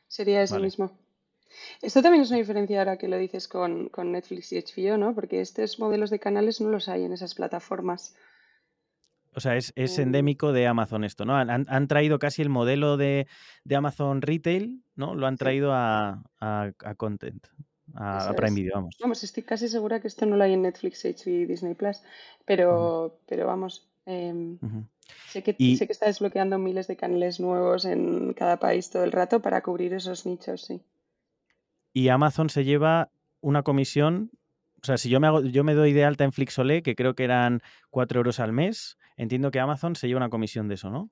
Sería 0.08 0.42
eso 0.42 0.58
mismo. 0.58 0.98
Esto 1.82 2.02
también 2.02 2.22
es 2.22 2.30
una 2.30 2.38
diferencia 2.38 2.78
ahora 2.78 2.96
que 2.96 3.08
lo 3.08 3.16
dices 3.18 3.48
con, 3.48 3.88
con 3.88 4.12
Netflix 4.12 4.52
y 4.52 4.58
HBO, 4.58 4.96
¿no? 4.96 5.14
Porque 5.14 5.40
estos 5.40 5.78
modelos 5.78 6.10
de 6.10 6.18
canales 6.18 6.60
no 6.60 6.70
los 6.70 6.88
hay 6.88 7.04
en 7.04 7.12
esas 7.12 7.34
plataformas. 7.34 8.14
O 9.34 9.40
sea, 9.40 9.56
es, 9.56 9.72
es 9.76 9.98
endémico 9.98 10.52
de 10.52 10.66
Amazon 10.66 11.04
esto, 11.04 11.24
¿no? 11.24 11.34
Han, 11.36 11.66
han- 11.68 11.88
traído 11.88 12.18
casi 12.18 12.42
el 12.42 12.48
modelo 12.50 12.96
de, 12.96 13.26
de 13.64 13.76
Amazon 13.76 14.20
Retail, 14.20 14.82
¿no? 14.94 15.14
Lo 15.14 15.26
han 15.26 15.36
traído 15.36 15.72
a, 15.72 16.22
a- 16.40 16.70
a 16.84 16.94
Content, 16.96 17.46
a, 17.94 18.32
Prime. 18.36 18.60
Video, 18.60 18.74
vamos. 18.74 18.96
Vamos, 19.00 19.24
estoy 19.24 19.42
casi 19.42 19.68
segura 19.68 20.00
que 20.00 20.08
esto 20.08 20.26
no 20.26 20.36
lo 20.36 20.44
hay 20.44 20.52
en 20.52 20.62
Netflix, 20.62 21.04
HBO 21.04 21.30
y 21.30 21.46
Disney 21.46 21.74
Plus, 21.74 22.02
pero, 22.44 23.18
pero 23.26 23.46
vamos, 23.46 23.88
em, 24.04 24.58
ujú. 24.60 24.84
sé 25.30 25.42
que, 25.42 25.52
sé 25.52 25.58
Y, 25.58 25.78
que 25.78 25.92
está 25.92 26.06
desbloqueando 26.06 26.58
miles 26.58 26.86
de 26.86 26.96
canales 26.96 27.40
nuevos 27.40 27.84
en 27.86 28.34
cada 28.34 28.58
país 28.58 28.90
todo 28.90 29.04
el 29.04 29.12
rato 29.12 29.40
para 29.40 29.62
cubrir 29.62 29.94
esos 29.94 30.26
nichos, 30.26 30.62
sí. 30.66 30.82
y 31.94 32.08
Amazon 32.08 32.50
se 32.50 32.64
lleva 32.64 33.10
una 33.40 33.62
comisión, 33.62 34.30
o 34.82 34.86
sea, 34.86 34.98
si 34.98 35.08
yo 35.08 35.20
me 35.20 35.28
hago, 35.28 35.42
yo 35.42 35.62
me 35.62 35.74
doy 35.74 35.92
de 35.92 36.04
alta 36.04 36.24
en 36.24 36.32
Flixolé, 36.32 36.82
que 36.82 36.96
creo 36.96 37.14
que 37.14 37.24
eran 37.24 37.60
4 37.90 38.18
euros 38.18 38.40
al 38.40 38.52
mes, 38.52 38.98
entiendo 39.16 39.50
que 39.50 39.60
Amazon 39.60 39.94
se 39.94 40.08
lleva 40.08 40.18
una 40.18 40.30
comisión 40.30 40.66
de 40.66 40.74
eso, 40.74 40.90
¿no? 40.90 41.10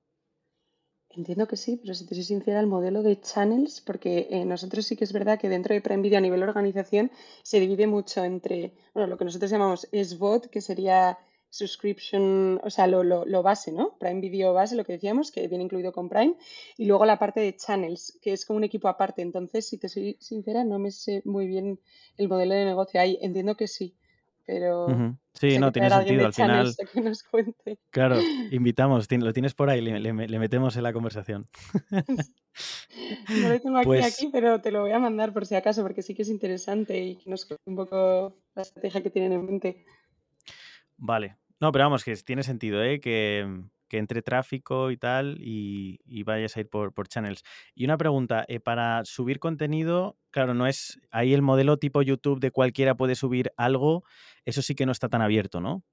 Entiendo 1.09 1.47
que 1.47 1.57
sí, 1.57 1.77
pero 1.77 1.93
si 1.93 2.05
te 2.05 2.15
soy 2.15 2.23
sincera, 2.23 2.59
el 2.59 2.67
modelo 2.67 3.03
de 3.03 3.19
channels, 3.19 3.81
porque 3.81 4.27
eh, 4.29 4.45
nosotros 4.45 4.85
sí 4.85 4.95
que 4.95 5.03
es 5.03 5.11
verdad 5.11 5.39
que 5.39 5.49
dentro 5.49 5.73
de 5.73 5.81
Prime 5.81 6.01
Video 6.01 6.17
a 6.17 6.21
nivel 6.21 6.43
organización 6.43 7.11
se 7.43 7.59
divide 7.59 7.85
mucho 7.85 8.23
entre, 8.23 8.73
bueno, 8.93 9.07
lo 9.07 9.17
que 9.17 9.25
nosotros 9.25 9.51
llamamos 9.51 9.87
SVOD, 9.91 10.45
que 10.45 10.61
sería 10.61 11.17
subscription, 11.51 12.59
o 12.63 12.69
sea, 12.71 12.87
lo, 12.87 13.03
lo, 13.03 13.25
lo 13.25 13.43
base, 13.43 13.71
¿no? 13.71 13.95
Prime 13.99 14.21
Video 14.21 14.53
base, 14.53 14.75
lo 14.75 14.83
que 14.85 14.93
decíamos, 14.93 15.31
que 15.31 15.47
viene 15.47 15.65
incluido 15.65 15.91
con 15.91 16.09
Prime, 16.09 16.35
y 16.77 16.85
luego 16.85 17.05
la 17.05 17.19
parte 17.19 17.39
de 17.41 17.55
channels, 17.55 18.17
que 18.21 18.33
es 18.33 18.45
como 18.45 18.57
un 18.57 18.63
equipo 18.63 18.87
aparte. 18.87 19.21
Entonces, 19.21 19.67
si 19.67 19.77
te 19.77 19.87
soy 19.89 20.17
sincera, 20.19 20.63
no 20.63 20.79
me 20.79 20.89
sé 20.91 21.21
muy 21.25 21.45
bien 21.47 21.79
el 22.17 22.27
modelo 22.27 22.55
de 22.55 22.65
negocio 22.65 22.99
ahí. 22.99 23.19
Entiendo 23.21 23.55
que 23.55 23.67
sí, 23.67 23.95
pero. 24.45 24.87
Sí, 25.33 25.59
no, 25.59 25.71
tiene 25.71 25.89
sentido. 25.89 26.25
Al 26.25 26.33
final, 26.33 26.73
channels 26.73 26.79
a 26.79 26.85
que 26.93 27.01
nos 27.01 27.23
cuente. 27.23 27.79
claro, 27.91 28.15
invitamos, 28.51 29.07
lo 29.11 29.33
tienes 29.33 29.53
por 29.53 29.69
ahí, 29.69 29.81
le, 29.81 29.99
le- 29.99 30.27
le 30.27 30.39
metemos 30.39 30.75
en 30.77 30.83
la 30.83 30.93
conversación. 30.93 31.45
No 33.29 33.49
lo 33.49 33.59
tengo 33.59 33.77
aquí, 33.77 33.87
Pues 33.87 34.19
aquí, 34.19 34.29
pero 34.31 34.61
te 34.61 34.71
lo 34.71 34.81
voy 34.81 34.91
a 34.91 34.99
mandar 34.99 35.33
por 35.33 35.45
si 35.45 35.55
acaso, 35.55 35.81
porque 35.83 36.01
sí 36.01 36.13
que 36.13 36.21
es 36.23 36.29
interesante 36.29 36.99
y 36.99 37.15
que 37.15 37.29
nos 37.29 37.45
cuente 37.45 37.63
un 37.65 37.75
poco 37.75 38.35
la 38.55 38.61
estrategia 38.61 39.01
que 39.01 39.09
tienen 39.09 39.33
en 39.33 39.45
mente. 39.45 39.85
Vale. 41.01 41.35
No, 41.59 41.71
pero 41.71 41.85
vamos, 41.85 42.03
que 42.03 42.15
tiene 42.17 42.43
sentido, 42.43 42.81
¿eh? 42.83 42.99
Que, 42.99 43.45
que 43.87 43.97
entre 43.97 44.21
tráfico 44.21 44.91
y 44.91 44.97
tal 44.97 45.37
y, 45.41 45.99
y 46.05 46.23
vayas 46.23 46.55
a 46.55 46.59
ir 46.59 46.69
por, 46.69 46.93
por 46.93 47.07
channels. 47.07 47.43
Y 47.73 47.85
una 47.85 47.97
pregunta, 47.97 48.45
eh, 48.47 48.59
para 48.59 49.03
subir 49.03 49.39
contenido, 49.39 50.15
claro, 50.29 50.53
no 50.53 50.67
es 50.67 50.99
ahí 51.09 51.33
el 51.33 51.41
modelo 51.41 51.77
tipo 51.77 52.03
YouTube 52.03 52.39
de 52.39 52.51
cualquiera 52.51 52.95
puede 52.95 53.15
subir 53.15 53.51
algo, 53.57 54.03
eso 54.45 54.61
sí 54.61 54.75
que 54.75 54.85
no 54.85 54.91
está 54.91 55.09
tan 55.09 55.23
abierto, 55.23 55.59
¿no? 55.59 55.83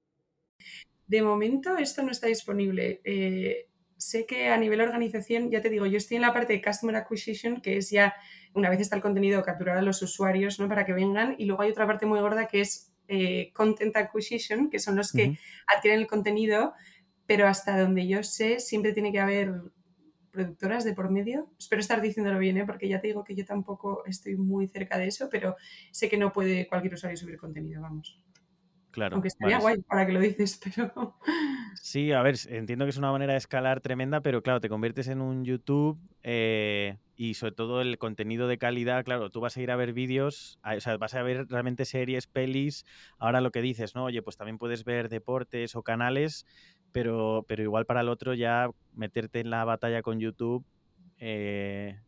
De 1.07 1.23
momento 1.23 1.75
esto 1.77 2.03
no 2.03 2.11
está 2.11 2.27
disponible. 2.27 3.01
Eh, 3.03 3.67
sé 3.97 4.27
que 4.27 4.49
a 4.49 4.57
nivel 4.57 4.79
organización, 4.81 5.49
ya 5.49 5.59
te 5.59 5.71
digo, 5.71 5.87
yo 5.87 5.97
estoy 5.97 6.17
en 6.17 6.21
la 6.21 6.33
parte 6.33 6.53
de 6.53 6.61
Customer 6.61 6.95
Acquisition, 6.95 7.61
que 7.61 7.77
es 7.77 7.89
ya, 7.89 8.13
una 8.53 8.69
vez 8.69 8.79
está 8.79 8.95
el 8.95 9.01
contenido, 9.01 9.41
capturar 9.41 9.77
a 9.77 9.81
los 9.81 10.03
usuarios 10.03 10.59
¿no? 10.59 10.69
para 10.69 10.85
que 10.85 10.93
vengan, 10.93 11.33
y 11.39 11.45
luego 11.45 11.63
hay 11.63 11.71
otra 11.71 11.87
parte 11.87 12.05
muy 12.05 12.19
gorda 12.19 12.47
que 12.47 12.61
es 12.61 12.88
eh, 13.09 13.51
Content 13.53 13.95
Acquisition, 13.97 14.69
que 14.69 14.79
son 14.79 14.95
los 14.95 15.11
que 15.11 15.37
adquieren 15.67 15.99
el 15.99 16.07
contenido, 16.07 16.73
pero 17.25 17.47
hasta 17.47 17.79
donde 17.79 18.07
yo 18.07 18.23
sé, 18.23 18.59
siempre 18.59 18.93
tiene 18.93 19.11
que 19.11 19.19
haber 19.19 19.51
productoras 20.31 20.83
de 20.83 20.93
por 20.93 21.09
medio. 21.09 21.51
Espero 21.57 21.81
estar 21.81 22.01
diciéndolo 22.01 22.37
bien, 22.39 22.57
¿eh? 22.57 22.65
porque 22.65 22.87
ya 22.87 23.01
te 23.01 23.07
digo 23.07 23.23
que 23.23 23.35
yo 23.35 23.45
tampoco 23.45 24.05
estoy 24.05 24.35
muy 24.35 24.67
cerca 24.67 24.97
de 24.97 25.07
eso, 25.07 25.27
pero 25.29 25.55
sé 25.91 26.07
que 26.07 26.17
no 26.17 26.31
puede 26.31 26.67
cualquier 26.67 26.93
usuario 26.93 27.17
subir 27.17 27.37
contenido, 27.37 27.81
vamos. 27.81 28.21
Claro, 28.91 29.15
Aunque 29.15 29.27
estaría 29.27 29.57
vale. 29.57 29.77
guay 29.77 29.81
para 29.83 30.05
que 30.05 30.13
lo 30.13 30.19
dices, 30.19 30.59
pero... 30.63 31.15
Sí, 31.75 32.11
a 32.11 32.21
ver, 32.21 32.35
entiendo 32.47 32.85
que 32.85 32.89
es 32.89 32.97
una 32.97 33.11
manera 33.11 33.33
de 33.33 33.37
escalar 33.37 33.81
tremenda, 33.81 34.21
pero 34.21 34.41
claro, 34.41 34.59
te 34.59 34.69
conviertes 34.69 35.07
en 35.07 35.21
un 35.21 35.45
YouTube 35.45 35.99
eh, 36.23 36.97
y 37.15 37.35
sobre 37.35 37.53
todo 37.53 37.81
el 37.81 37.97
contenido 37.97 38.47
de 38.47 38.57
calidad, 38.57 39.03
claro, 39.05 39.29
tú 39.29 39.39
vas 39.39 39.55
a 39.55 39.61
ir 39.61 39.71
a 39.71 39.75
ver 39.75 39.93
vídeos, 39.93 40.59
o 40.63 40.79
sea, 40.79 40.97
vas 40.97 41.13
a 41.13 41.21
ver 41.21 41.47
realmente 41.49 41.85
series, 41.85 42.27
pelis, 42.27 42.85
ahora 43.17 43.41
lo 43.41 43.51
que 43.51 43.61
dices, 43.61 43.95
¿no? 43.95 44.05
Oye, 44.05 44.21
pues 44.21 44.37
también 44.37 44.57
puedes 44.57 44.83
ver 44.83 45.09
deportes 45.09 45.75
o 45.75 45.83
canales, 45.83 46.45
pero, 46.91 47.45
pero 47.47 47.63
igual 47.63 47.85
para 47.85 48.01
el 48.01 48.09
otro 48.09 48.33
ya 48.33 48.69
meterte 48.93 49.39
en 49.39 49.49
la 49.49 49.63
batalla 49.63 50.01
con 50.01 50.19
YouTube, 50.19 50.65
eh, 51.17 51.99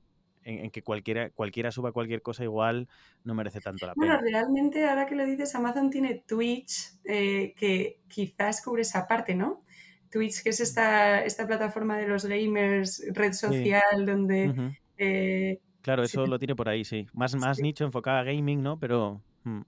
en, 0.43 0.65
en 0.65 0.71
que 0.71 0.82
cualquiera, 0.84 1.30
cualquiera 1.32 1.71
suba 1.71 1.91
cualquier 1.91 2.21
cosa 2.21 2.43
igual 2.43 2.88
no 3.23 3.34
merece 3.36 3.62
tanto 3.62 3.86
la 3.86 3.93
Bueno, 3.95 4.17
pena. 4.17 4.21
realmente 4.21 4.86
ahora 4.88 5.06
que 5.06 5.15
lo 5.15 5.25
dices, 5.25 5.54
Amazon 5.56 5.89
tiene 5.89 6.23
Twitch, 6.27 6.93
eh, 7.06 7.54
que 7.56 7.99
quizás 8.08 8.62
cubre 8.63 8.82
esa 8.84 9.08
parte, 9.08 9.36
¿no? 9.36 9.63
Twitch, 10.12 10.43
que 10.43 10.49
es 10.49 10.60
esta, 10.60 11.23
esta 11.23 11.47
plataforma 11.47 11.97
de 11.97 12.08
los 12.08 12.25
gamers, 12.25 13.04
red 13.13 13.34
Sí. 13.34 13.39
social, 13.39 14.06
donde... 14.06 14.75
Eh, 14.97 15.60
Claro, 15.82 16.04
sí, 16.06 16.12
eso 16.17 16.27
lo 16.27 16.38
tiene 16.38 16.56
por 16.56 16.69
ahí, 16.69 16.84
sí. 16.86 17.08
Más, 17.13 17.34
más 17.36 17.58
sí, 17.58 17.63
nicho 17.63 17.84
enfocado 17.86 18.19
a 18.19 18.23
gaming, 18.23 18.62
¿no? 18.62 18.77
Pero... 18.77 19.21
mm, 19.45 19.62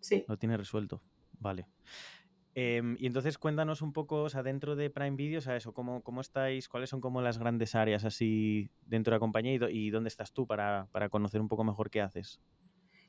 sí. 0.00 0.24
Lo 0.28 0.36
tiene 0.36 0.56
resuelto. 0.56 1.00
Vale. 1.40 1.66
Em, 2.56 2.96
y 3.00 3.06
entonces 3.06 3.36
cuéntanos 3.38 3.82
un 3.82 3.92
poco, 3.92 4.22
o 4.22 4.28
sea, 4.28 4.42
dentro 4.44 4.76
de 4.76 4.88
Prime 4.90 5.16
Video, 5.16 5.38
o 5.38 5.42
sea, 5.42 5.56
eso, 5.56 5.72
¿cómo, 5.74 6.02
cómo 6.02 6.20
estáis? 6.20 6.68
¿Cuáles 6.68 6.88
son 6.90 7.00
como 7.00 7.20
las 7.20 7.38
grandes 7.38 7.74
áreas 7.74 8.04
así 8.04 8.70
dentro 8.82 9.10
de 9.10 9.16
la 9.16 9.20
compañía 9.20 9.54
y, 9.54 9.86
y 9.86 9.90
dónde 9.90 10.08
estás 10.08 10.32
tú 10.32 10.46
para, 10.46 10.88
para 10.92 11.08
conocer 11.08 11.40
un 11.40 11.48
poco 11.48 11.64
mejor 11.64 11.90
qué 11.90 12.00
haces? 12.00 12.40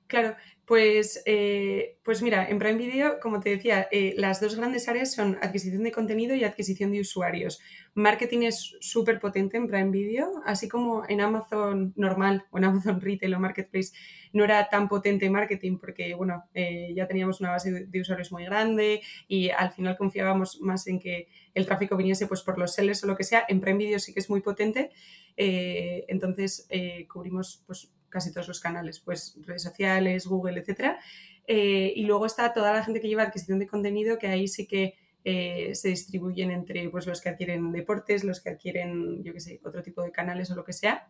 Claro, 0.08 0.36
pues, 0.66 1.24
eh, 1.26 1.98
pues 2.04 2.22
mira, 2.22 2.48
en 2.48 2.60
Prime 2.60 2.78
Video, 2.78 3.20
como 3.20 3.40
te 3.40 3.50
decía, 3.50 3.88
eh, 3.92 4.14
las 4.18 4.40
dos 4.40 4.56
grandes 4.56 4.88
áreas 4.88 5.14
son 5.14 5.38
adquisición 5.42 5.84
de 5.84 5.92
contenido 5.92 6.36
y 6.36 6.44
adquisición 6.44 6.92
de 6.92 7.02
usuarios. 7.02 7.60
Marketing 7.96 8.42
es 8.44 8.76
súper 8.82 9.20
potente 9.20 9.58
en 9.58 9.68
Prime 9.68 9.90
Video, 9.90 10.42
así 10.46 10.68
como 10.68 11.04
en 11.08 11.22
Amazon 11.22 11.94
normal 11.96 12.46
o 12.52 12.58
en 12.60 12.66
Amazon 12.66 13.02
Retail 13.02 13.34
o 13.34 13.40
Marketplace 13.40 13.94
no 14.34 14.44
era 14.44 14.68
tan 14.70 14.88
potente 14.90 15.30
marketing 15.30 15.78
porque, 15.78 16.14
bueno, 16.14 16.44
eh, 16.54 16.94
ya 16.96 17.08
teníamos 17.08 17.40
una 17.40 17.52
base 17.52 17.86
de, 17.86 18.02
usuarios 18.02 18.32
muy 18.32 18.44
grande 18.46 19.02
y 19.28 19.50
al 19.50 19.72
final 19.72 19.98
confiábamos 19.98 20.60
más 20.62 20.88
en 20.88 21.00
que 21.00 21.30
el 21.54 21.66
tráfico 21.66 21.96
viniese 21.96 22.28
pues 22.28 22.42
por 22.42 22.60
los 22.60 22.74
sellers 22.74 23.04
o 23.04 23.08
lo 23.08 23.16
que 23.16 23.24
sea. 23.24 23.46
En 23.48 23.62
Prime 23.62 23.78
Video 23.78 24.00
sí 24.00 24.14
que 24.14 24.20
es 24.20 24.30
muy 24.30 24.42
potente, 24.42 24.92
eh, 25.38 26.06
entonces 26.10 26.68
cubrimos 27.08 27.64
pues 27.66 27.92
casi 28.16 28.32
todos 28.32 28.48
los 28.48 28.62
canales, 28.62 29.02
pues 29.02 29.38
redes 29.46 29.64
sociales, 29.64 30.26
Google, 30.26 30.58
etcétera. 30.62 30.98
Eh, 31.48 31.92
y 31.94 32.06
luego 32.06 32.26
está 32.26 32.54
toda 32.54 32.72
la 32.72 32.82
gente 32.82 33.02
que 33.02 33.10
lleva 33.10 33.24
adquisición 33.24 33.60
de 33.60 33.68
contenido, 33.68 34.18
que 34.18 34.28
ahí 34.28 34.48
sí 34.48 34.66
que 34.66 34.96
eh, 35.26 35.76
se 35.76 35.90
distribuyen 35.90 36.50
entre 36.50 36.90
pues, 36.90 37.06
los 37.08 37.20
que 37.20 37.28
adquieren 37.28 37.74
deportes, 37.74 38.24
los 38.24 38.40
que 38.40 38.52
adquieren, 38.52 39.22
yo 39.22 39.34
qué 39.34 39.42
sé, 39.42 39.60
otro 39.66 39.84
tipo 39.84 40.02
de 40.02 40.14
canales 40.14 40.50
o 40.50 40.56
lo 40.56 40.64
que 40.64 40.72
sea. 40.72 41.10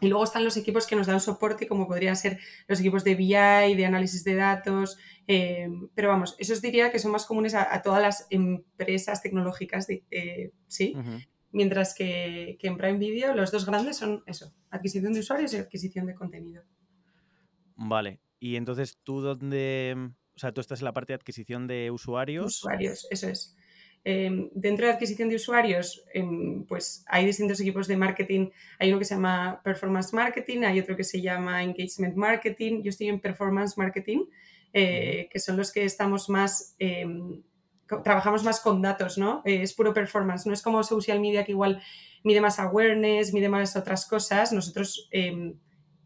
Y 0.00 0.08
luego 0.08 0.22
están 0.22 0.44
los 0.44 0.58
equipos 0.58 0.86
que 0.86 0.96
nos 0.96 1.06
dan 1.06 1.18
soporte, 1.18 1.66
como 1.66 1.88
podrían 1.88 2.14
ser 2.14 2.38
los 2.66 2.78
equipos 2.78 3.04
de 3.04 3.14
BI, 3.14 3.74
de 3.74 3.86
análisis 3.86 4.22
de 4.22 4.34
datos. 4.34 4.98
Eh, 5.26 5.70
pero 5.94 6.10
vamos, 6.10 6.36
esos 6.38 6.60
diría 6.60 6.92
que 6.92 6.98
son 6.98 7.10
más 7.10 7.24
comunes 7.24 7.54
a, 7.54 7.80
todas 7.80 8.02
las 8.02 8.26
empresas 8.28 9.22
tecnológicas, 9.22 9.86
de, 9.86 10.52
¿sí? 10.66 10.94
Mientras 11.50 11.94
que, 11.94 12.56
que 12.60 12.66
en 12.66 12.76
Prime 12.76 12.98
Video 12.98 13.34
los 13.34 13.50
dos 13.50 13.64
grandes 13.64 13.96
son 13.96 14.22
eso, 14.26 14.52
adquisición 14.70 15.12
de 15.14 15.20
usuarios 15.20 15.54
y 15.54 15.56
adquisición 15.56 16.06
de 16.06 16.14
contenido. 16.14 16.62
Vale. 17.76 18.20
Y 18.40 18.56
entonces 18.56 18.98
tú 19.02 19.20
dónde, 19.20 19.96
o 20.36 20.38
sea, 20.38 20.52
tú 20.52 20.60
estás 20.60 20.80
en 20.80 20.84
la 20.84 20.92
parte 20.92 21.12
de 21.12 21.16
adquisición 21.16 21.66
de 21.66 21.90
usuarios. 21.90 22.46
Usuarios, 22.58 23.06
eso 23.10 23.28
es. 23.28 23.56
Eh, 24.04 24.48
dentro 24.52 24.86
de 24.86 24.92
adquisición 24.92 25.28
de 25.28 25.36
usuarios, 25.36 26.04
eh, 26.14 26.24
pues 26.68 27.04
hay 27.08 27.26
distintos 27.26 27.60
equipos 27.60 27.88
de 27.88 27.96
marketing. 27.96 28.50
Hay 28.78 28.90
uno 28.90 28.98
que 28.98 29.04
se 29.04 29.14
llama 29.14 29.60
Performance 29.64 30.12
Marketing, 30.14 30.62
hay 30.62 30.80
otro 30.80 30.96
que 30.96 31.04
se 31.04 31.20
llama 31.20 31.62
Engagement 31.62 32.14
Marketing. 32.14 32.82
Yo 32.82 32.90
estoy 32.90 33.08
en 33.08 33.20
Performance 33.20 33.76
Marketing, 33.76 34.24
eh, 34.72 35.28
que 35.30 35.38
son 35.40 35.56
los 35.56 35.72
que 35.72 35.84
estamos 35.84 36.28
más, 36.28 36.76
co- 36.78 37.42
trabajamos 38.04 38.44
más 38.44 38.60
con 38.60 38.82
datos, 38.82 39.18
¿no? 39.18 39.42
Eh, 39.44 39.62
es 39.62 39.72
puro 39.72 39.92
performance, 39.92 40.46
no 40.46 40.52
es 40.52 40.62
como 40.62 40.82
social 40.82 41.20
media 41.20 41.44
que 41.44 41.52
igual 41.52 41.82
mide 42.24 42.40
más 42.40 42.58
awareness, 42.58 43.32
mide 43.32 43.48
más 43.48 43.76
otras 43.76 44.06
cosas. 44.06 44.52
Nosotros, 44.52 45.08
eh, 45.10 45.54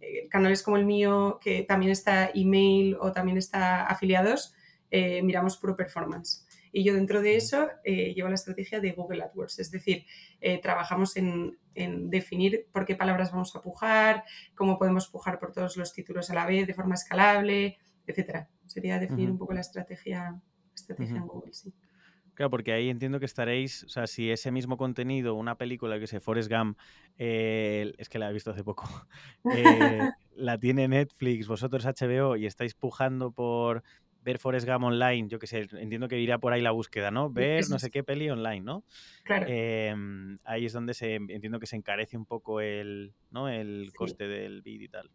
eh, 0.00 0.28
canales 0.28 0.62
como 0.62 0.76
el 0.76 0.84
mío, 0.84 1.38
que 1.40 1.62
también 1.62 1.92
está 1.92 2.30
email 2.34 2.96
o 3.00 3.12
también 3.12 3.38
está 3.38 3.86
afiliados, 3.86 4.54
eh, 4.90 5.22
miramos 5.22 5.56
puro 5.56 5.76
performance. 5.76 6.46
Y 6.72 6.84
yo 6.84 6.94
dentro 6.94 7.20
de 7.20 7.36
eso 7.36 7.68
eh, 7.84 8.14
llevo 8.14 8.28
la 8.28 8.34
estrategia 8.34 8.80
de 8.80 8.92
Google 8.92 9.22
AdWords, 9.22 9.58
es 9.58 9.70
decir, 9.70 10.06
trabajamos 10.62 11.16
en, 11.18 11.58
en 11.74 12.08
definir 12.08 12.66
por 12.72 12.86
qué 12.86 12.96
palabras 12.96 13.30
vamos 13.30 13.54
a 13.54 13.60
pujar, 13.60 14.24
cómo 14.54 14.78
podemos 14.78 15.06
pujar 15.08 15.38
por 15.38 15.52
todos 15.52 15.76
los 15.76 15.92
títulos 15.92 16.30
a 16.30 16.34
la 16.34 16.46
vez 16.46 16.66
de 16.66 16.72
forma 16.72 16.94
escalable, 16.94 17.76
etcétera. 18.06 18.48
Sería 18.66 18.98
definir 18.98 19.30
un 19.30 19.36
poco 19.38 19.52
la 19.52 19.60
estrategia, 19.60 20.40
estrategia 20.74 21.16
Ujú. 21.22 21.26
Google, 21.26 21.52
sí. 21.52 21.72
Claro, 22.34 22.50
porque 22.50 22.72
ahí 22.72 22.88
entiendo 22.88 23.20
que 23.20 23.26
estaréis, 23.26 23.84
o 23.84 23.88
sea, 23.88 24.06
si 24.06 24.30
ese 24.30 24.50
mismo 24.50 24.78
contenido, 24.78 25.34
una 25.34 25.56
película 25.56 25.98
que 25.98 26.06
sé, 26.06 26.18
Forrest 26.20 26.50
Gump, 26.50 26.78
eh, 27.18 27.92
es 27.98 28.08
que 28.08 28.18
la 28.18 28.30
he 28.30 28.32
visto 28.32 28.50
hace 28.50 28.64
poco, 28.64 28.84
eh, 29.52 30.02
la 30.36 30.58
tiene 30.58 30.88
Netflix, 30.88 31.46
vosotros 31.46 31.84
HBO 31.84 32.36
y 32.36 32.46
estáis 32.46 32.74
pujando 32.74 33.32
por 33.32 33.82
ver 34.22 34.38
Forrest 34.38 34.66
Gump 34.66 34.84
online, 34.84 35.28
yo 35.28 35.38
que 35.38 35.46
sé, 35.46 35.68
entiendo 35.72 36.08
que 36.08 36.18
irá 36.18 36.38
por 36.38 36.52
ahí 36.52 36.62
la 36.62 36.70
búsqueda, 36.70 37.10
¿no? 37.10 37.30
Ver 37.30 37.68
no 37.68 37.78
sé 37.78 37.90
qué 37.90 38.02
peli 38.02 38.30
online, 38.30 38.60
¿no? 38.60 38.84
Claro. 39.24 39.46
Em, 39.48 40.38
ahí 40.44 40.64
es 40.64 40.72
donde 40.72 40.94
se 40.94 41.16
entiendo 41.16 41.58
que 41.58 41.66
se 41.66 41.76
encarece 41.76 42.16
un 42.16 42.24
poco 42.24 42.60
el, 42.60 43.14
¿no? 43.30 43.48
el 43.48 43.92
coste 43.94 44.28
del 44.28 44.62
vídeo 44.62 44.86
y 44.86 44.88
tal. 44.88 45.10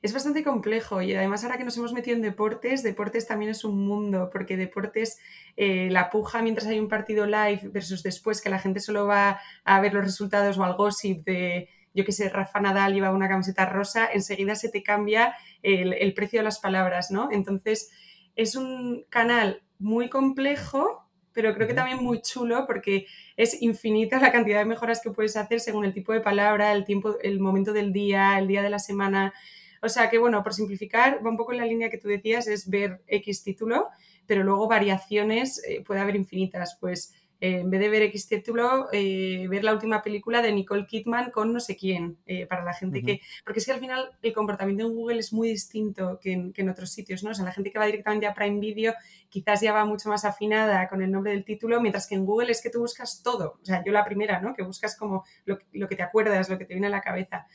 Es 0.00 0.12
bastante 0.12 0.44
complejo 0.44 1.02
y 1.02 1.12
además 1.12 1.42
ahora 1.42 1.58
que 1.58 1.64
nos 1.64 1.76
hemos 1.76 1.92
metido 1.92 2.14
en 2.14 2.22
deportes, 2.22 2.84
deportes 2.84 3.26
también 3.26 3.50
es 3.50 3.64
un 3.64 3.84
mundo, 3.84 4.30
porque 4.32 4.56
deportes, 4.56 5.18
eh, 5.56 5.88
la 5.90 6.08
puja 6.08 6.40
mientras 6.40 6.68
hay 6.68 6.78
un 6.78 6.88
partido 6.88 7.26
live 7.26 7.62
versus 7.72 8.04
después 8.04 8.40
que 8.40 8.48
la 8.48 8.60
gente 8.60 8.78
solo 8.78 9.06
va 9.06 9.40
a 9.64 9.80
ver 9.80 9.94
los 9.94 10.04
resultados 10.04 10.56
o 10.56 10.62
al 10.62 10.76
gossip 10.76 11.24
de, 11.24 11.68
yo 11.94 12.04
que 12.04 12.12
sé, 12.12 12.28
Rafa 12.28 12.60
Nadal 12.60 12.94
lleva 12.94 13.10
una 13.10 13.28
camiseta 13.28 13.66
rosa, 13.66 14.08
enseguida 14.12 14.54
se 14.54 14.68
te 14.68 14.84
cambia 14.84 15.34
el, 15.62 15.92
el 15.92 16.14
precio 16.14 16.38
de 16.38 16.44
las 16.44 16.60
palabras, 16.60 17.10
¿no? 17.10 17.28
Entonces, 17.32 17.90
es 18.36 18.54
un 18.54 19.04
canal 19.08 19.64
muy 19.80 20.08
complejo, 20.08 21.08
pero 21.32 21.54
creo 21.54 21.66
que 21.66 21.74
también 21.74 21.98
muy 22.02 22.20
chulo 22.20 22.66
porque 22.66 23.06
es 23.36 23.60
infinita 23.62 24.20
la 24.20 24.30
cantidad 24.30 24.60
de 24.60 24.64
mejoras 24.64 25.00
que 25.00 25.10
puedes 25.10 25.36
hacer 25.36 25.58
según 25.58 25.84
el 25.84 25.92
tipo 25.92 26.12
de 26.12 26.20
palabra, 26.20 26.72
el 26.72 26.84
tiempo, 26.84 27.16
el 27.20 27.40
momento 27.40 27.72
del 27.72 27.92
día, 27.92 28.38
el 28.38 28.46
día 28.46 28.62
de 28.62 28.70
la 28.70 28.78
semana. 28.78 29.34
O 29.82 29.88
sea 29.88 30.10
que, 30.10 30.18
bueno, 30.18 30.42
por 30.42 30.54
simplificar, 30.54 31.24
va 31.24 31.30
un 31.30 31.36
poco 31.36 31.52
en 31.52 31.58
la 31.58 31.66
línea 31.66 31.90
que 31.90 31.98
tú 31.98 32.08
decías, 32.08 32.46
es 32.46 32.68
ver 32.68 33.02
X 33.06 33.42
título, 33.42 33.88
pero 34.26 34.42
luego 34.42 34.68
variaciones 34.68 35.62
eh, 35.66 35.82
puede 35.84 36.00
haber 36.00 36.16
infinitas. 36.16 36.76
Pues 36.80 37.14
eh, 37.40 37.60
en 37.60 37.70
vez 37.70 37.80
de 37.80 37.88
ver 37.88 38.02
X 38.02 38.26
título, 38.26 38.88
eh, 38.92 39.46
ver 39.48 39.62
la 39.62 39.72
última 39.72 40.02
película 40.02 40.42
de 40.42 40.50
Nicole 40.50 40.86
Kidman 40.86 41.30
con 41.30 41.52
no 41.52 41.60
sé 41.60 41.76
quién, 41.76 42.18
eh, 42.26 42.46
para 42.46 42.64
la 42.64 42.74
gente 42.74 43.00
que... 43.00 43.20
Porque 43.44 43.60
es 43.60 43.66
que 43.66 43.72
al 43.72 43.78
final 43.78 44.10
el 44.22 44.32
comportamiento 44.32 44.84
en 44.84 44.92
Google 44.92 45.20
es 45.20 45.32
muy 45.32 45.48
distinto 45.48 46.18
que 46.20 46.32
en, 46.32 46.68
otros 46.68 46.90
sitios, 46.90 47.22
¿no? 47.22 47.30
O 47.30 47.34
sea, 47.34 47.44
la 47.44 47.52
gente 47.52 47.70
que 47.70 47.78
va 47.78 47.86
directamente 47.86 48.26
a 48.26 48.34
Prime 48.34 48.58
Video 48.58 48.92
quizás 49.28 49.60
ya 49.60 49.72
va 49.72 49.84
mucho 49.84 50.08
más 50.08 50.24
afinada 50.24 50.88
con 50.88 51.00
el 51.00 51.12
nombre 51.12 51.30
del 51.30 51.44
título, 51.44 51.80
mientras 51.80 52.08
que 52.08 52.16
en 52.16 52.26
Google 52.26 52.50
es 52.50 52.60
que 52.60 52.70
tú 52.70 52.80
buscas 52.80 53.22
todo. 53.22 53.58
O 53.62 53.64
sea, 53.64 53.84
yo 53.84 53.92
la 53.92 54.04
primera, 54.04 54.40
¿no? 54.40 54.52
Que 54.52 54.64
buscas 54.64 54.96
como 54.96 55.24
lo, 55.44 55.58
que 55.58 55.96
te 55.96 56.02
acuerdas, 56.02 56.48
lo 56.48 56.58
que 56.58 56.64
te 56.64 56.74
viene 56.74 56.88
a 56.88 56.90
la 56.90 57.00
cabeza. 57.00 57.46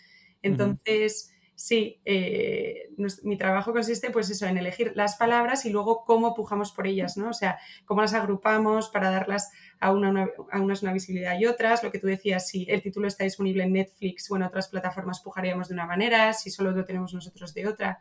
Entonces... 0.41 1.29
Sí, 1.63 2.01
eh, 2.03 2.89
mi 3.23 3.37
trabajo 3.37 3.71
consiste 3.71 4.09
pues 4.09 4.29
eso, 4.29 4.45
en 4.45 4.57
elegir 4.57 4.91
las 4.95 5.15
palabras 5.15 5.65
y 5.65 5.69
luego 5.69 6.03
cómo 6.03 6.35
pujamos 6.35 6.73
por 6.73 6.87
ellas, 6.87 7.15
¿no? 7.15 7.29
O 7.29 7.33
sea, 7.33 7.57
cómo 7.85 8.01
las 8.01 8.13
agrupamos 8.13 8.89
para 8.89 9.09
darlas 9.09 9.49
a, 9.79 9.93
una, 9.93 10.27
a 10.51 10.59
unas 10.59 10.83
una 10.83 10.91
visibilidad 10.91 11.39
y 11.39 11.45
otras. 11.45 11.81
Lo 11.81 11.89
que 11.89 11.99
tú 11.99 12.07
decías, 12.07 12.49
si 12.49 12.65
el 12.69 12.81
título 12.81 13.07
está 13.07 13.23
disponible 13.23 13.63
en 13.63 13.71
Netflix 13.71 14.29
o 14.29 14.35
en 14.35 14.43
otras 14.43 14.67
plataformas 14.67 15.21
pujaríamos 15.21 15.69
de 15.69 15.75
una 15.75 15.85
manera, 15.85 16.33
si 16.33 16.49
solo 16.51 16.71
lo 16.71 16.83
tenemos 16.83 17.13
nosotros 17.13 17.53
de 17.53 17.65
otra. 17.65 17.97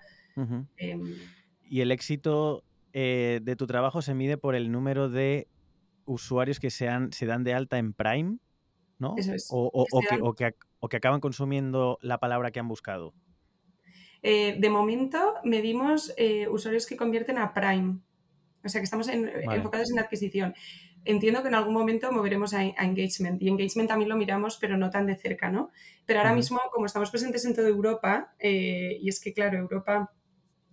Em, 0.77 1.14
y 1.62 1.83
el 1.83 1.92
éxito 1.92 2.64
eh, 2.92 3.38
de 3.44 3.55
tu 3.55 3.68
trabajo 3.68 4.03
se 4.03 4.12
mide 4.12 4.38
por 4.38 4.57
el 4.57 4.72
número 4.72 5.09
de 5.09 5.46
usuarios 6.05 6.59
que 6.59 6.70
sean, 6.70 7.12
se 7.12 7.27
dan 7.27 7.44
de 7.44 7.55
alta 7.55 7.79
en 7.79 7.92
Prime, 7.92 8.38
¿no? 8.98 9.14
Eso 9.16 9.33
es. 9.35 9.46
o, 9.53 10.35
que, 10.35 10.57
o 10.81 10.88
que 10.88 10.96
acaban 10.96 11.20
consumiendo 11.20 12.01
la 12.03 12.18
palabra 12.18 12.51
que 12.51 12.59
han 12.59 12.66
buscado. 12.66 13.14
Eh, 14.22 14.56
de 14.58 14.70
momento 14.70 15.35
medimos 15.44 16.12
eh, 16.16 16.48
usuarios 16.48 16.87
que 16.87 16.96
convierten 16.96 17.38
a 17.38 17.52
Prime. 17.52 17.98
O 18.64 18.68
sea 18.68 18.80
que 18.80 18.85
estamos 18.85 19.08
enfocados 19.08 19.90
en 19.90 19.98
adquisición. 19.98 20.54
Entiendo 21.04 21.42
que 21.42 21.48
en 21.48 21.56
algún 21.56 21.74
momento 21.74 22.12
moveremos 22.12 22.54
a, 22.54 22.62
engagement 22.62 23.42
y 23.42 23.48
engagement 23.48 23.88
también 23.88 24.08
lo 24.08 24.16
miramos, 24.16 24.56
pero 24.58 24.76
no 24.76 24.90
tan 24.90 25.06
de 25.06 25.16
cerca, 25.16 25.50
¿no? 25.50 25.72
Pero 26.06 26.20
ahora 26.20 26.32
mismo, 26.32 26.61
como 26.72 26.87
estamos 26.87 27.11
presentes 27.11 27.44
en 27.44 27.56
toda 27.56 27.68
Europa, 27.68 28.35
eh, 28.38 28.98
y 29.00 29.08
es 29.08 29.18
que, 29.18 29.32
claro, 29.32 29.58
Europa 29.58 30.12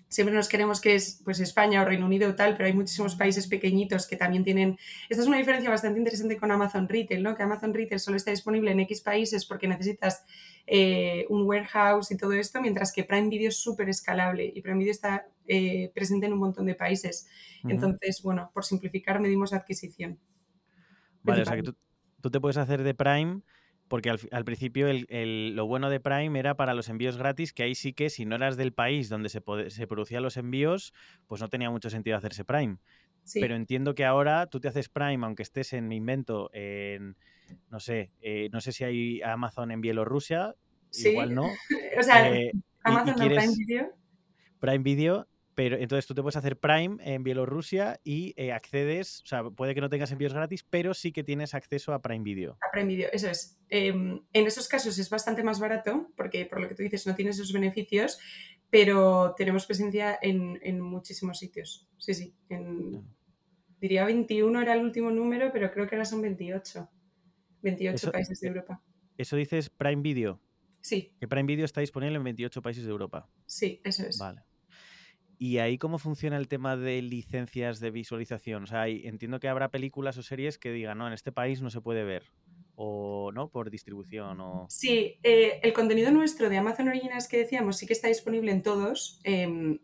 siempre 0.09 0.35
nos 0.35 0.49
queremos 0.49 0.81
que 0.81 0.95
es 0.95 1.21
pues 1.23 1.39
España 1.39 1.81
o 1.81 1.85
Reino 1.85 2.05
Unido 2.05 2.29
o 2.29 2.35
tal, 2.35 2.57
pero 2.57 2.65
hay 2.65 2.73
muchísimos 2.73 3.15
países 3.15 3.47
pequeñitos 3.47 4.07
que 4.07 4.17
también 4.17 4.43
tienen... 4.43 4.77
Esta 5.07 5.21
es 5.21 5.27
una 5.27 5.37
diferencia 5.37 5.69
bastante 5.69 5.99
interesante 5.99 6.35
con 6.37 6.51
Amazon 6.51 6.89
Retail, 6.89 7.21
¿no? 7.23 7.35
Que 7.35 7.43
Amazon 7.43 7.73
Retail 7.73 7.99
solo 7.99 8.17
está 8.17 8.31
disponible 8.31 8.71
en 8.71 8.79
X 8.81 9.01
países 9.01 9.45
porque 9.45 9.67
necesitas 9.67 10.25
eh, 10.65 11.25
un 11.29 11.43
warehouse 11.43 12.11
y 12.11 12.17
todo 12.17 12.33
esto, 12.33 12.59
mientras 12.59 12.91
que 12.91 13.03
Prime 13.03 13.29
Video 13.29 13.49
es 13.49 13.57
súper 13.57 13.87
escalable 13.87 14.51
y 14.53 14.61
Prime 14.61 14.79
Video 14.79 14.91
está 14.91 15.27
eh, 15.47 15.91
presente 15.93 16.25
en 16.25 16.33
un 16.33 16.39
montón 16.39 16.65
de 16.65 16.75
países. 16.75 17.27
Entonces, 17.63 18.21
bueno, 18.23 18.49
por 18.53 18.65
simplificar, 18.65 19.19
medimos 19.19 19.53
adquisición. 19.53 20.19
Vale, 21.21 21.43
o 21.43 21.45
sea 21.45 21.55
que 21.55 21.63
tú, 21.63 21.75
tú 22.21 22.31
te 22.31 22.39
puedes 22.39 22.57
hacer 22.57 22.81
de 22.81 22.95
Prime 22.95 23.41
porque 23.89 24.09
al, 24.09 24.45
principio 24.45 24.87
lo 25.09 25.65
bueno 25.65 25.89
de 25.89 25.99
Prime 25.99 26.39
era 26.39 26.55
para 26.55 26.73
los 26.73 26.87
envíos 26.89 27.17
gratis, 27.17 27.51
que 27.51 27.63
ahí 27.63 27.75
sí 27.75 27.91
que 27.91 28.09
si 28.09 28.23
no 28.23 28.35
eras 28.35 28.55
del 28.55 28.71
país 28.71 29.09
donde 29.09 29.29
se, 29.29 29.41
se 29.67 29.87
producían 29.87 30.23
los 30.23 30.37
envíos, 30.37 30.93
pues 31.27 31.41
no 31.41 31.49
tenía 31.49 31.69
mucho 31.71 31.89
sentido 31.89 32.15
hacerse 32.15 32.45
Prime. 32.45 32.77
Pero 33.33 33.55
entiendo 33.55 33.95
que 33.95 34.05
ahora 34.05 34.47
tú 34.47 34.59
te 34.59 34.67
haces 34.67 34.89
Prime, 34.89 35.25
aunque 35.25 35.43
estés 35.43 35.73
en 35.73 35.87
mi 35.87 35.97
invento, 35.97 36.49
en, 36.53 37.17
no 37.69 37.79
sé, 37.79 38.11
eh, 38.21 38.49
no 38.51 38.61
sé 38.61 38.71
si 38.71 38.83
hay 38.83 39.21
Amazon 39.21 39.71
en 39.71 39.81
Bielorrusia, 39.81 40.55
igual 40.93 41.33
no. 41.33 41.43
o 41.99 42.03
sea, 42.03 42.31
eh, 42.31 42.51
Amazon 42.83 43.15
Prime 43.15 43.55
Video. 43.57 43.89
Prime 44.59 44.83
Video 44.83 45.27
pero 45.59 45.75
entonces 45.75 46.07
tú 46.07 46.13
te 46.13 46.21
puedes 46.21 46.37
hacer 46.37 46.57
Prime 46.57 46.99
en 47.01 47.21
Bielorrusia 47.21 47.99
y 48.05 48.33
eh, 48.37 48.53
accedes, 48.53 49.21
o 49.23 49.27
sea, 49.27 49.43
puede 49.43 49.75
que 49.75 49.81
no 49.81 49.89
tengas 49.89 50.09
envíos 50.09 50.33
gratis, 50.33 50.63
pero 50.63 50.93
sí 50.93 51.11
que 51.11 51.21
tienes 51.21 51.53
acceso 51.53 51.91
a 51.91 52.01
Prime 52.01 52.23
Video. 52.23 52.57
A 52.61 52.71
Prime 52.71 52.87
Video, 52.87 53.09
eso 53.11 53.29
es. 53.29 53.59
Em, 53.67 54.21
en 54.31 54.47
esos 54.47 54.69
casos 54.69 54.97
es 54.97 55.09
bastante 55.09 55.43
más 55.43 55.59
barato, 55.59 56.13
porque 56.15 56.45
por 56.45 56.61
lo 56.61 56.69
que 56.69 56.75
tú 56.75 56.83
dices 56.83 57.05
no 57.05 57.13
tienes 57.13 57.35
esos 57.35 57.51
beneficios, 57.51 58.19
pero 58.69 59.35
tenemos 59.35 59.65
presencia 59.65 60.17
en, 60.21 60.79
muchísimos 60.79 61.39
sitios. 61.39 61.89
Sí, 61.97 62.13
sí. 62.13 62.33
Diría 63.81 64.05
21 64.05 64.61
era 64.61 64.75
el 64.75 64.81
último 64.81 65.11
número, 65.11 65.51
pero 65.51 65.71
creo 65.71 65.87
que 65.87 65.95
ahora 65.95 66.05
son 66.05 66.21
28. 66.21 66.89
28 67.63 68.11
países 68.13 68.39
de 68.39 68.47
Europa. 68.47 68.81
¿Eso 69.17 69.35
dices 69.35 69.69
Prime 69.69 70.03
Video? 70.03 70.39
Sí. 70.79 71.11
Que 71.19 71.27
Prime 71.27 71.47
Video 71.47 71.65
está 71.65 71.81
disponible 71.81 72.15
en 72.15 72.23
28 72.23 72.61
países 72.61 72.85
de 72.85 72.91
Europa. 72.91 73.29
Sí, 73.45 73.81
eso 73.83 74.03
es. 74.03 74.17
Vale. 74.17 74.43
¿Y 75.41 75.59
ahí 75.59 75.77
cómo 75.77 75.99
funciona 75.99 76.35
el 76.35 76.49
tema 76.49 76.75
de 76.75 77.01
licencias 77.01 77.79
de 77.79 77.91
visualización? 77.91 78.63
O 78.63 78.67
sea, 78.67 78.89
entiendo 78.89 79.39
que 79.39 79.47
habrá 79.47 79.69
películas 79.69 80.17
o 80.17 80.21
series 80.21 80.57
que 80.57 80.69
digan, 80.69 80.97
no, 80.97 81.07
en 81.07 81.13
este 81.13 81.31
país 81.31 81.61
no 81.61 81.69
se 81.69 81.79
puede 81.79 82.03
ver. 82.03 82.23
O 82.75 83.31
no, 83.33 83.47
por 83.47 83.69
distribución. 83.69 84.41
O... 84.41 84.65
Sí, 84.69 85.17
eh, 85.23 85.61
el 85.63 85.71
contenido 85.71 86.11
nuestro 86.11 86.49
de 86.49 86.57
Amazon 86.57 86.89
Originals 86.89 87.29
que 87.29 87.37
decíamos 87.37 87.77
sí 87.77 87.87
que 87.87 87.93
está 87.93 88.09
disponible 88.09 88.51
en 88.51 88.61
todos. 88.61 89.21
Em, 89.23 89.79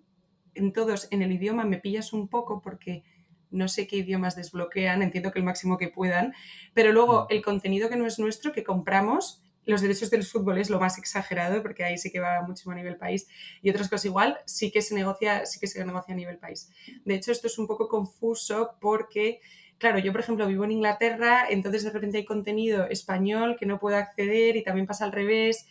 en 0.56 0.74
todos, 0.74 1.08
en 1.12 1.22
el 1.22 1.32
idioma 1.32 1.64
me 1.64 1.78
pillas 1.78 2.12
un 2.12 2.28
poco 2.28 2.62
porque 2.62 3.06
no 3.50 3.70
sé 3.70 3.88
qué 3.88 3.96
idiomas 3.96 4.36
desbloquean, 4.36 5.02
entiendo 5.02 5.32
que 5.32 5.40
el 5.40 5.46
máximo 5.46 5.78
que 5.78 5.88
puedan, 5.88 6.34
pero 6.74 6.92
luego 6.92 7.24
mm. 7.24 7.28
el 7.30 7.42
contenido 7.42 7.88
que 7.88 7.96
no 7.96 8.06
es 8.06 8.20
nuestro, 8.20 8.52
que 8.52 8.66
compramos, 8.66 9.42
los 9.66 9.82
derechos 9.82 10.10
del 10.10 10.24
fútbol 10.24 10.58
es 10.58 10.70
lo 10.70 10.80
más 10.80 10.98
exagerado 10.98 11.62
porque 11.62 11.84
ahí 11.84 11.98
sí 11.98 12.12
que 12.12 12.20
va 12.20 12.42
muchísimo 12.42 12.74
a 12.74 12.76
nivel 12.76 12.98
país 12.98 13.28
y 13.62 13.70
otras 13.70 13.90
cosas 13.90 14.06
igual 14.06 14.38
sí 14.46 14.72
que 14.72 14.82
se 14.82 14.96
negocia 14.96 15.46
sí 15.46 15.60
que 15.60 15.68
se 15.68 15.84
negocia 15.84 16.14
a 16.14 16.18
nivel 16.18 16.38
país 16.38 16.72
de 17.04 17.16
hecho 17.16 17.32
esto 17.32 17.48
es 17.48 17.58
un 17.58 17.68
poco 17.68 17.88
confuso 17.88 18.76
porque 18.80 19.40
claro 19.78 20.00
yo 20.00 20.12
por 20.12 20.22
ejemplo 20.22 20.48
vivo 20.48 20.64
en 20.64 20.72
Inglaterra 20.72 21.48
entonces 21.50 21.84
de 21.84 21.92
repente 21.92 22.18
hay 22.18 22.26
contenido 22.26 22.86
español 22.86 23.56
que 23.60 23.66
no 23.66 23.80
puedo 23.80 23.98
acceder 23.98 24.56
y 24.56 24.64
también 24.64 24.88
pasa 24.88 25.06
al 25.06 25.12
revés 25.12 25.68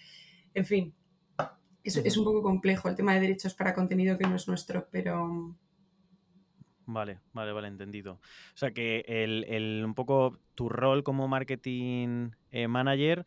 en 0.54 0.66
fin 0.66 0.94
es, 1.84 2.16
un 2.16 2.24
poco 2.24 2.42
complejo 2.42 2.88
el 2.88 2.96
tema 2.96 3.14
de 3.14 3.20
derechos 3.20 3.54
para 3.54 3.74
contenido 3.74 4.18
que 4.18 4.26
no 4.26 4.36
es 4.36 4.48
nuestro 4.48 4.88
pero 4.90 5.54
Vale, 6.86 7.20
vale, 7.32 7.52
vale, 7.52 7.68
entendido. 7.68 8.14
O 8.14 8.56
sea 8.56 8.72
que 8.72 9.04
el, 9.08 9.82
un 9.82 9.94
poco 9.94 10.38
tu 10.54 10.68
rol 10.68 11.02
como 11.02 11.28
marketing 11.28 12.32
eh, 12.50 12.68
manager 12.68 13.24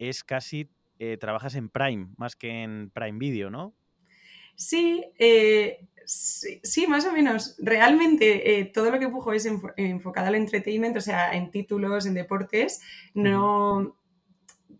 es 0.00 0.24
casi, 0.24 0.68
eh, 0.98 1.16
trabajas 1.16 1.54
en 1.54 1.68
Prime 1.68 2.08
más 2.16 2.34
que 2.34 2.62
en 2.62 2.90
Prime 2.90 3.18
Video, 3.18 3.50
¿no? 3.50 3.74
Sí, 4.56 5.04
eh, 5.18 5.86
sí, 6.04 6.86
más 6.86 7.06
o 7.06 7.12
menos. 7.12 7.56
Realmente 7.58 8.58
eh, 8.58 8.64
todo 8.64 8.90
lo 8.90 8.98
que 8.98 9.08
pujo 9.08 9.32
es 9.32 9.46
enfocado 9.76 10.26
al 10.26 10.34
entertainment, 10.34 10.96
o 10.96 11.00
sea, 11.00 11.32
en 11.32 11.50
títulos, 11.50 12.06
en 12.06 12.14
deportes. 12.14 12.80
No, 13.14 13.96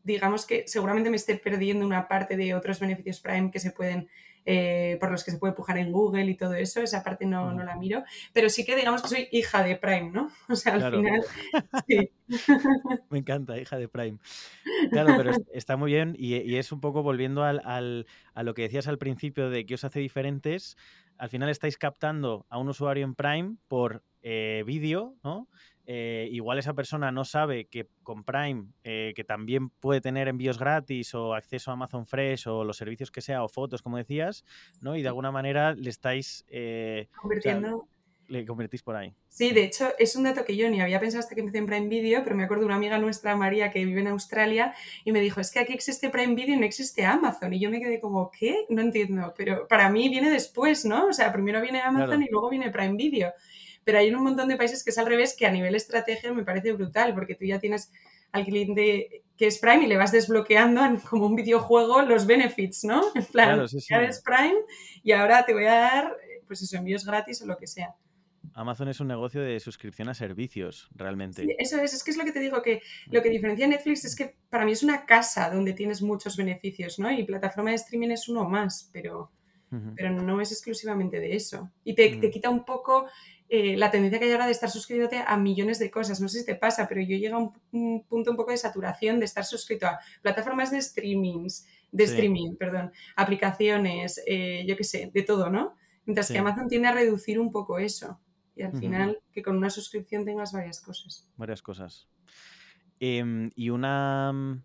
digamos 0.03 0.47
que 0.47 0.65
seguramente 0.67 1.11
me 1.11 1.17
esté 1.17 1.37
perdiendo 1.37 1.87
una 1.87 2.09
parte 2.09 2.37
de 2.37 2.55
otros 2.55 2.81
beneficios 2.81 3.21
Prime 3.21 3.51
que 3.51 3.61
se 3.61 3.71
pueden 3.71 4.09
eh, 4.47 4.97
por 5.01 5.11
los 5.11 5.25
que 5.25 5.31
se 5.31 5.39
puede 5.39 5.53
pujar 5.53 5.79
en 5.79 5.93
Google 5.93 6.25
y 6.25 6.37
todo 6.37 6.55
eso, 6.55 6.81
esa 6.81 7.03
parte 7.03 7.27
no, 7.27 7.53
no, 7.53 7.65
la 7.65 7.77
miro, 7.77 8.03
pero 8.33 8.49
sí 8.49 8.65
que 8.65 8.77
digamos 8.77 9.03
que 9.03 9.09
soy 9.09 9.29
hija 9.33 9.63
de 9.63 9.77
Prime, 9.77 10.11
¿no? 10.11 10.31
O 10.49 10.57
sea, 10.57 10.75
al 10.75 10.91
final, 10.91 11.23
sí. 11.87 12.11
Me 13.11 13.19
encanta, 13.19 13.59
hija 13.59 13.77
de 13.77 13.89
Prime. 13.89 14.19
Claro, 14.91 15.15
pero 15.17 15.33
está 15.53 15.77
muy 15.77 15.93
bien 15.93 16.15
y, 16.19 16.57
es 16.57 16.73
un 16.73 16.81
poco 16.81 17.03
volviendo 17.03 17.45
al, 17.45 17.61
al, 17.65 18.07
a 18.35 18.43
lo 18.43 18.55
que 18.55 18.63
decías 18.63 18.89
al 18.89 18.99
principio 18.99 19.51
de 19.51 19.67
que 19.67 19.75
os 19.75 19.85
hace 19.85 20.01
diferentes, 20.01 20.77
al 21.19 21.29
final 21.29 21.51
estáis 21.51 21.77
captando 21.77 22.47
a 22.49 22.59
un 22.59 22.69
usuario 22.69 23.05
en 23.05 23.15
Prime 23.15 23.57
por 23.69 24.03
eh, 24.23 24.65
vídeo, 24.67 25.15
¿no? 25.23 25.49
Eh, 25.93 26.29
igual 26.31 26.57
esa 26.57 26.73
persona 26.73 27.11
no 27.11 27.25
sabe 27.25 27.65
que 27.65 27.89
con 28.05 28.23
Prime, 28.23 28.67
eh, 28.85 29.13
que 29.17 29.25
también 29.25 29.71
puede 29.71 30.01
tener 30.01 30.29
envíos 30.29 30.57
gratis 30.57 31.17
o 31.17 31.35
acceso 31.35 31.73
a 31.73 31.75
Amazon 31.75 32.07
Fresh 32.07 32.47
o 32.47 32.63
los 32.63 32.77
servicios 32.77 33.11
que 33.11 33.21
sea, 33.21 33.43
o 33.43 33.49
fotos, 33.49 33.83
como 33.83 33.97
decías, 33.97 34.45
¿no? 34.81 34.95
Y 34.95 35.03
de 35.03 35.09
alguna 35.09 35.33
manera 35.33 35.75
le 35.75 35.91
estáis... 35.91 36.45
Eh, 36.47 37.09
Convirtiendo 37.21 37.89
le 38.29 38.47
convertís 38.47 38.85
por 38.85 38.95
ahí. 38.95 39.13
Sí, 39.29 39.51
de 39.51 39.65
hecho, 39.65 39.89
es 39.99 40.15
un 40.15 40.23
dato 40.23 40.45
que 40.45 40.57
yo 40.57 40.71
ni 40.71 40.81
había 40.81 41.01
pensado 41.01 41.19
hasta 41.19 41.35
que 41.35 41.41
empecé 41.41 41.59
en 41.59 41.67
Prime 41.67 41.89
Video, 41.89 42.23
pero 42.23 42.37
me 42.37 42.45
acuerdo 42.45 42.61
de 42.61 42.67
una 42.67 42.77
amiga 42.77 42.97
nuestra, 42.99 43.35
María, 43.35 43.73
que 43.73 43.85
vive 43.85 44.01
en 44.01 44.07
Australia, 44.07 44.73
y 45.05 45.11
me 45.11 45.21
dijo, 45.21 45.41
es 45.41 45.51
que 45.51 45.59
aquí 45.59 45.73
existe 45.73 46.11
Prime 46.11 46.37
Video 46.37 46.55
y 46.55 46.59
no 46.61 46.65
existe 46.65 47.05
Amazon. 47.05 47.53
Y 47.53 47.59
yo 47.59 47.71
me 47.71 47.81
quedé 47.81 47.99
como, 47.99 48.31
¿qué? 48.31 48.67
No 48.69 48.83
entiendo. 48.83 49.35
Pero 49.37 49.67
para 49.67 49.91
mí 49.91 50.09
viene 50.09 50.31
después, 50.31 50.85
¿no? 50.85 51.07
O 51.07 51.13
sea, 51.13 51.33
primero 51.33 51.61
viene 51.61 51.81
Amazon 51.81 52.23
y 52.23 52.29
luego 52.31 52.49
viene 52.49 52.71
Prime 52.71 52.95
Video. 52.95 53.33
Pero 53.85 53.99
hay 53.99 54.13
un 54.13 54.23
montón 54.23 54.49
de 54.49 54.57
países 54.57 54.85
que 54.85 54.91
es 54.91 54.99
al 54.99 55.07
revés, 55.07 55.35
que 55.37 55.47
a 55.47 55.51
nivel 55.51 55.75
estrategia 55.75 56.33
me 56.33 56.45
parece 56.45 56.73
brutal, 56.73 57.15
porque 57.15 57.35
tú 57.35 57.45
ya 57.45 57.59
tienes 57.59 57.91
al 58.33 58.45
cliente 58.45 59.23
que 59.37 59.47
es 59.47 59.59
Prime 59.59 59.85
y 59.85 59.89
le 59.89 59.97
vas 59.97 60.13
desbloqueando 60.13 60.83
como 61.09 61.27
un 61.27 61.35
videojuego 61.35 62.03
los 62.03 62.27
benefits, 62.27 62.85
¿no? 62.85 63.03
En 63.15 63.25
plan, 63.25 63.67
ya 63.67 63.97
eres 63.97 64.23
Prime 64.23 64.61
y 65.03 65.13
ahora 65.13 65.45
te 65.45 65.55
voy 65.55 65.65
a 65.65 65.75
dar, 65.75 66.17
pues 66.47 66.63
eso, 66.63 66.77
envíos 66.77 67.05
gratis 67.05 67.41
o 67.43 67.47
lo 67.47 67.57
que 67.57 67.67
sea. 67.67 67.95
Amazon 68.55 68.89
es 68.89 69.01
un 69.01 69.09
negocio 69.09 69.41
de 69.41 69.61
suscripción 69.61 70.09
a 70.09 70.15
servicios, 70.15 70.89
realmente. 70.95 71.47
eso 71.59 71.81
es, 71.81 71.95
es 71.95 72.03
que 72.03 72.11
es 72.11 72.17
lo 72.17 72.25
que 72.25 72.33
te 72.33 72.41
digo, 72.41 72.61
que 72.63 72.83
lo 73.07 73.23
que 73.23 73.31
diferencia 73.31 73.67
Netflix 73.67 74.05
es 74.05 74.17
que 74.17 74.37
para 74.49 74.65
mí 74.65 74.73
es 74.73 74.83
una 74.83 75.07
casa 75.07 75.51
donde 75.51 75.73
tienes 75.73 76.03
muchos 76.03 76.37
beneficios, 76.37 76.99
¿no? 76.99 77.11
Y 77.11 77.25
plataforma 77.25 77.71
de 77.71 77.77
streaming 77.77 78.11
es 78.11 78.29
uno 78.29 78.45
más, 78.45 78.91
pero, 78.93 79.31
pero 79.97 80.11
no 80.11 80.41
es 80.41 80.51
exclusivamente 80.53 81.21
de 81.21 81.37
eso. 81.37 81.71
Y 81.85 81.95
te, 81.95 82.17
te 82.17 82.31
quita 82.31 82.51
un 82.51 82.65
poco 82.65 83.07
eh, 83.53 83.77
la 83.77 83.91
tendencia 83.91 84.21
que 84.21 84.27
hay 84.27 84.31
ahora 84.31 84.47
de 84.47 84.53
estar 84.53 84.71
suscribiéndote 84.71 85.25
a 85.27 85.37
millones 85.37 85.81
de 85.81 85.91
cosas. 85.91 86.21
No 86.21 86.29
sé 86.29 86.39
si 86.41 86.47
te 86.47 86.55
pasa, 86.55 86.87
pero 86.89 87.01
yo 87.01 87.17
llego 87.17 87.37
a 87.37 87.53
un, 87.73 88.05
punto 88.05 88.31
un 88.31 88.37
poco 88.37 88.53
de 88.53 88.57
saturación 88.57 89.19
de 89.19 89.25
estar 89.25 89.45
suscrito 89.45 89.89
a 89.89 89.99
plataformas 90.23 90.71
de 90.71 90.81
streamings, 90.81 91.67
de 91.91 92.05
streaming, 92.05 92.55
perdón, 92.55 92.93
aplicaciones, 93.17 94.23
eh, 94.25 94.65
yo 94.69 94.77
qué 94.77 94.85
sé, 94.85 95.11
de 95.13 95.23
todo, 95.23 95.51
¿no? 95.51 95.75
Mientras 96.07 96.31
que 96.31 96.39
Amazon 96.39 96.69
tiende 96.69 96.89
a 96.89 96.93
reducir 96.93 97.41
un 97.41 97.51
poco 97.51 97.81
eso 97.81 98.21
y 98.55 98.63
al 98.63 98.79
final 98.79 99.19
que 99.33 99.43
con 99.43 99.57
una 99.57 99.71
suscripción 99.71 100.25
tengas 100.25 100.53
varias 100.53 100.81
cosas. 100.81 101.29
Varias 101.37 101.61
cosas. 101.61 102.09
Em, 103.01 103.51
y 103.57 103.71
una, 103.71 104.63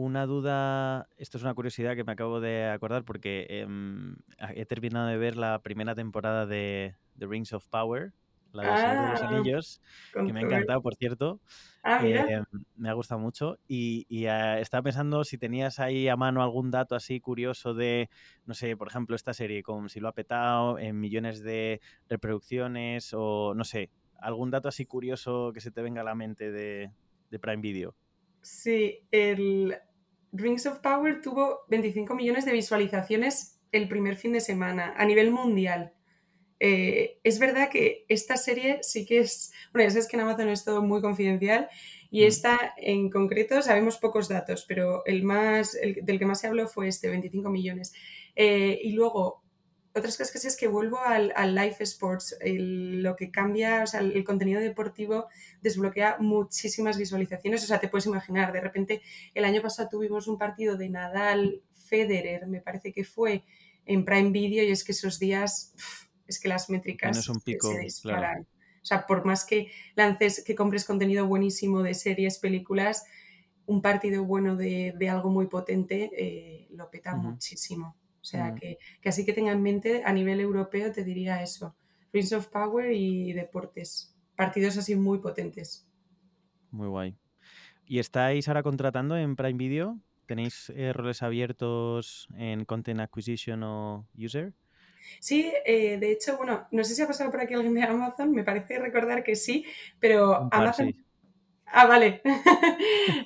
una 0.00 0.24
duda, 0.24 1.08
esto 1.18 1.36
es 1.36 1.44
una 1.44 1.52
curiosidad 1.52 1.94
que 1.94 2.04
me 2.04 2.12
acabo 2.12 2.40
de 2.40 2.70
acordar 2.70 3.04
porque 3.04 3.46
em, 3.50 4.16
he 4.54 4.64
terminado 4.64 5.08
de 5.08 5.18
ver 5.18 5.36
la 5.36 5.58
primera 5.58 5.94
temporada 5.94 6.46
de 6.46 6.94
The 7.18 7.26
Rings 7.26 7.52
of 7.52 7.66
Power, 7.68 8.14
la 8.52 8.62
de 8.62 9.10
los 9.12 9.22
ah, 9.22 9.28
Anillos, 9.28 9.82
que 10.14 10.32
me 10.32 10.40
ha 10.40 10.42
encantado, 10.42 10.80
por 10.80 10.94
cierto. 10.94 11.38
Ah, 11.82 12.00
em, 12.02 12.44
me 12.76 12.88
ha 12.88 12.94
gustado 12.94 13.20
mucho. 13.20 13.58
Y, 13.68 14.24
ah, 14.24 14.58
estaba 14.58 14.82
pensando 14.82 15.22
si 15.22 15.36
tenías 15.36 15.78
ahí 15.78 16.08
a 16.08 16.16
mano 16.16 16.42
algún 16.42 16.70
dato 16.70 16.94
así 16.94 17.20
curioso 17.20 17.74
de, 17.74 18.08
no 18.46 18.54
sé, 18.54 18.78
por 18.78 18.88
ejemplo, 18.88 19.14
esta 19.14 19.34
serie, 19.34 19.62
como 19.62 19.90
si 19.90 20.00
lo 20.00 20.08
ha 20.08 20.12
petado 20.12 20.78
en 20.78 20.98
millones 20.98 21.42
de 21.42 21.82
reproducciones 22.08 23.12
o, 23.12 23.52
no 23.54 23.64
sé, 23.64 23.90
algún 24.18 24.50
dato 24.50 24.68
así 24.68 24.86
curioso 24.86 25.52
que 25.52 25.60
se 25.60 25.70
te 25.70 25.82
venga 25.82 26.00
a 26.00 26.04
la 26.04 26.14
mente 26.14 26.50
de, 26.50 26.90
de 27.30 27.38
Prime 27.38 27.60
Video. 27.60 27.94
Sí, 28.40 29.06
el 29.10 29.76
Rings 30.32 30.66
of 30.66 30.78
Power 30.78 31.20
tuvo 31.20 31.60
25 31.68 32.14
millones 32.14 32.44
de 32.44 32.52
visualizaciones 32.52 33.58
el 33.72 33.88
primer 33.88 34.16
fin 34.16 34.32
de 34.32 34.40
semana 34.40 34.94
a 34.96 35.04
nivel 35.04 35.30
mundial. 35.30 35.92
Eh, 36.62 37.18
es 37.24 37.38
verdad 37.38 37.70
que 37.70 38.04
esta 38.08 38.36
serie 38.36 38.80
sí 38.82 39.06
que 39.06 39.20
es, 39.20 39.52
bueno, 39.72 39.88
ya 39.88 39.92
sabes 39.92 40.08
que 40.08 40.16
en 40.16 40.22
Amazon 40.22 40.50
es 40.50 40.64
todo 40.64 40.82
muy 40.82 41.00
confidencial 41.00 41.68
y 42.10 42.22
mm. 42.22 42.26
esta 42.26 42.74
en 42.76 43.08
concreto 43.10 43.62
sabemos 43.62 43.96
pocos 43.96 44.28
datos, 44.28 44.66
pero 44.68 45.04
el 45.06 45.22
más, 45.22 45.72
del 46.02 46.18
que 46.18 46.26
más 46.26 46.40
se 46.40 46.48
habló 46.48 46.68
fue 46.68 46.88
este, 46.88 47.08
25 47.08 47.48
millones. 47.48 47.94
Eh, 48.36 48.78
y 48.82 48.92
luego, 48.92 49.42
otras 50.00 50.16
cosas 50.16 50.32
que 50.32 50.48
es 50.48 50.56
que 50.56 50.66
vuelvo 50.66 50.98
al, 50.98 51.32
al 51.36 51.54
Life 51.54 51.82
Sports, 51.84 52.36
lo 52.44 53.16
que 53.16 53.30
cambia, 53.30 53.82
o 53.82 53.86
sea, 53.86 54.00
el, 54.00 54.24
contenido 54.24 54.60
deportivo 54.60 55.28
desbloquea 55.62 56.16
muchísimas 56.18 56.98
visualizaciones, 56.98 57.62
o 57.62 57.66
sea, 57.66 57.78
te 57.78 57.88
puedes 57.88 58.06
imaginar, 58.06 58.52
de 58.52 58.60
repente 58.60 59.02
el 59.34 59.44
año 59.44 59.62
pasado 59.62 59.88
tuvimos 59.88 60.26
un 60.26 60.38
partido 60.38 60.76
de 60.76 60.88
Nadal 60.88 61.62
Federer, 61.72 62.46
me 62.46 62.60
parece 62.60 62.92
que 62.92 63.04
fue 63.04 63.44
en 63.86 64.04
Prime 64.04 64.30
Video 64.30 64.64
y 64.64 64.70
es 64.70 64.84
que 64.84 64.92
esos 64.92 65.18
días 65.18 65.74
es 66.26 66.40
que 66.40 66.48
las 66.48 66.70
métricas 66.70 67.24
se 67.24 67.78
disparan. 67.78 68.46
O 68.82 68.86
sea, 68.86 69.06
por 69.06 69.24
más 69.26 69.44
que 69.44 69.70
lances, 69.94 70.42
que 70.44 70.54
compres 70.54 70.84
contenido 70.84 71.26
buenísimo 71.26 71.82
de 71.82 71.94
series, 71.94 72.38
películas, 72.38 73.04
un 73.66 73.82
partido 73.82 74.24
bueno 74.24 74.56
de, 74.56 74.94
algo 75.10 75.30
muy 75.30 75.46
potente 75.46 76.10
eh, 76.16 76.68
lo 76.70 76.90
peta 76.90 77.14
muchísimo. 77.14 77.96
O 78.20 78.24
sea, 78.24 78.54
que, 78.54 78.78
así 79.04 79.24
que 79.24 79.32
tenga 79.32 79.52
en 79.52 79.62
mente 79.62 80.02
a 80.04 80.12
nivel 80.12 80.40
europeo, 80.40 80.92
te 80.92 81.04
diría 81.04 81.42
eso. 81.42 81.74
Rings 82.12 82.32
of 82.32 82.48
Power 82.48 82.92
y 82.92 83.32
deportes. 83.32 84.14
Partidos 84.36 84.76
así 84.76 84.94
muy 84.94 85.18
potentes. 85.18 85.88
Muy 86.70 86.88
guay. 86.88 87.16
¿Y 87.86 87.98
estáis 87.98 88.46
ahora 88.48 88.62
contratando 88.62 89.16
en 89.16 89.36
Prime 89.36 89.58
Video? 89.58 89.98
¿Tenéis 90.26 90.70
eh, 90.76 90.92
roles 90.92 91.22
abiertos 91.22 92.28
en 92.36 92.64
Content 92.64 93.00
Acquisition 93.00 93.62
o 93.62 94.06
User? 94.16 94.52
Sí, 95.18 95.52
eh, 95.64 95.98
de 95.98 96.12
hecho, 96.12 96.36
bueno, 96.36 96.68
no 96.70 96.84
sé 96.84 96.94
si 96.94 97.02
ha 97.02 97.06
pasado 97.06 97.30
por 97.30 97.40
aquí 97.40 97.54
alguien 97.54 97.74
de 97.74 97.82
Amazon, 97.82 98.32
me 98.32 98.44
parece 98.44 98.78
recordar 98.78 99.24
que 99.24 99.34
sí, 99.34 99.64
pero 99.98 100.48
Amazon... 100.52 100.94
Ah, 101.72 101.86
vale. 101.86 102.22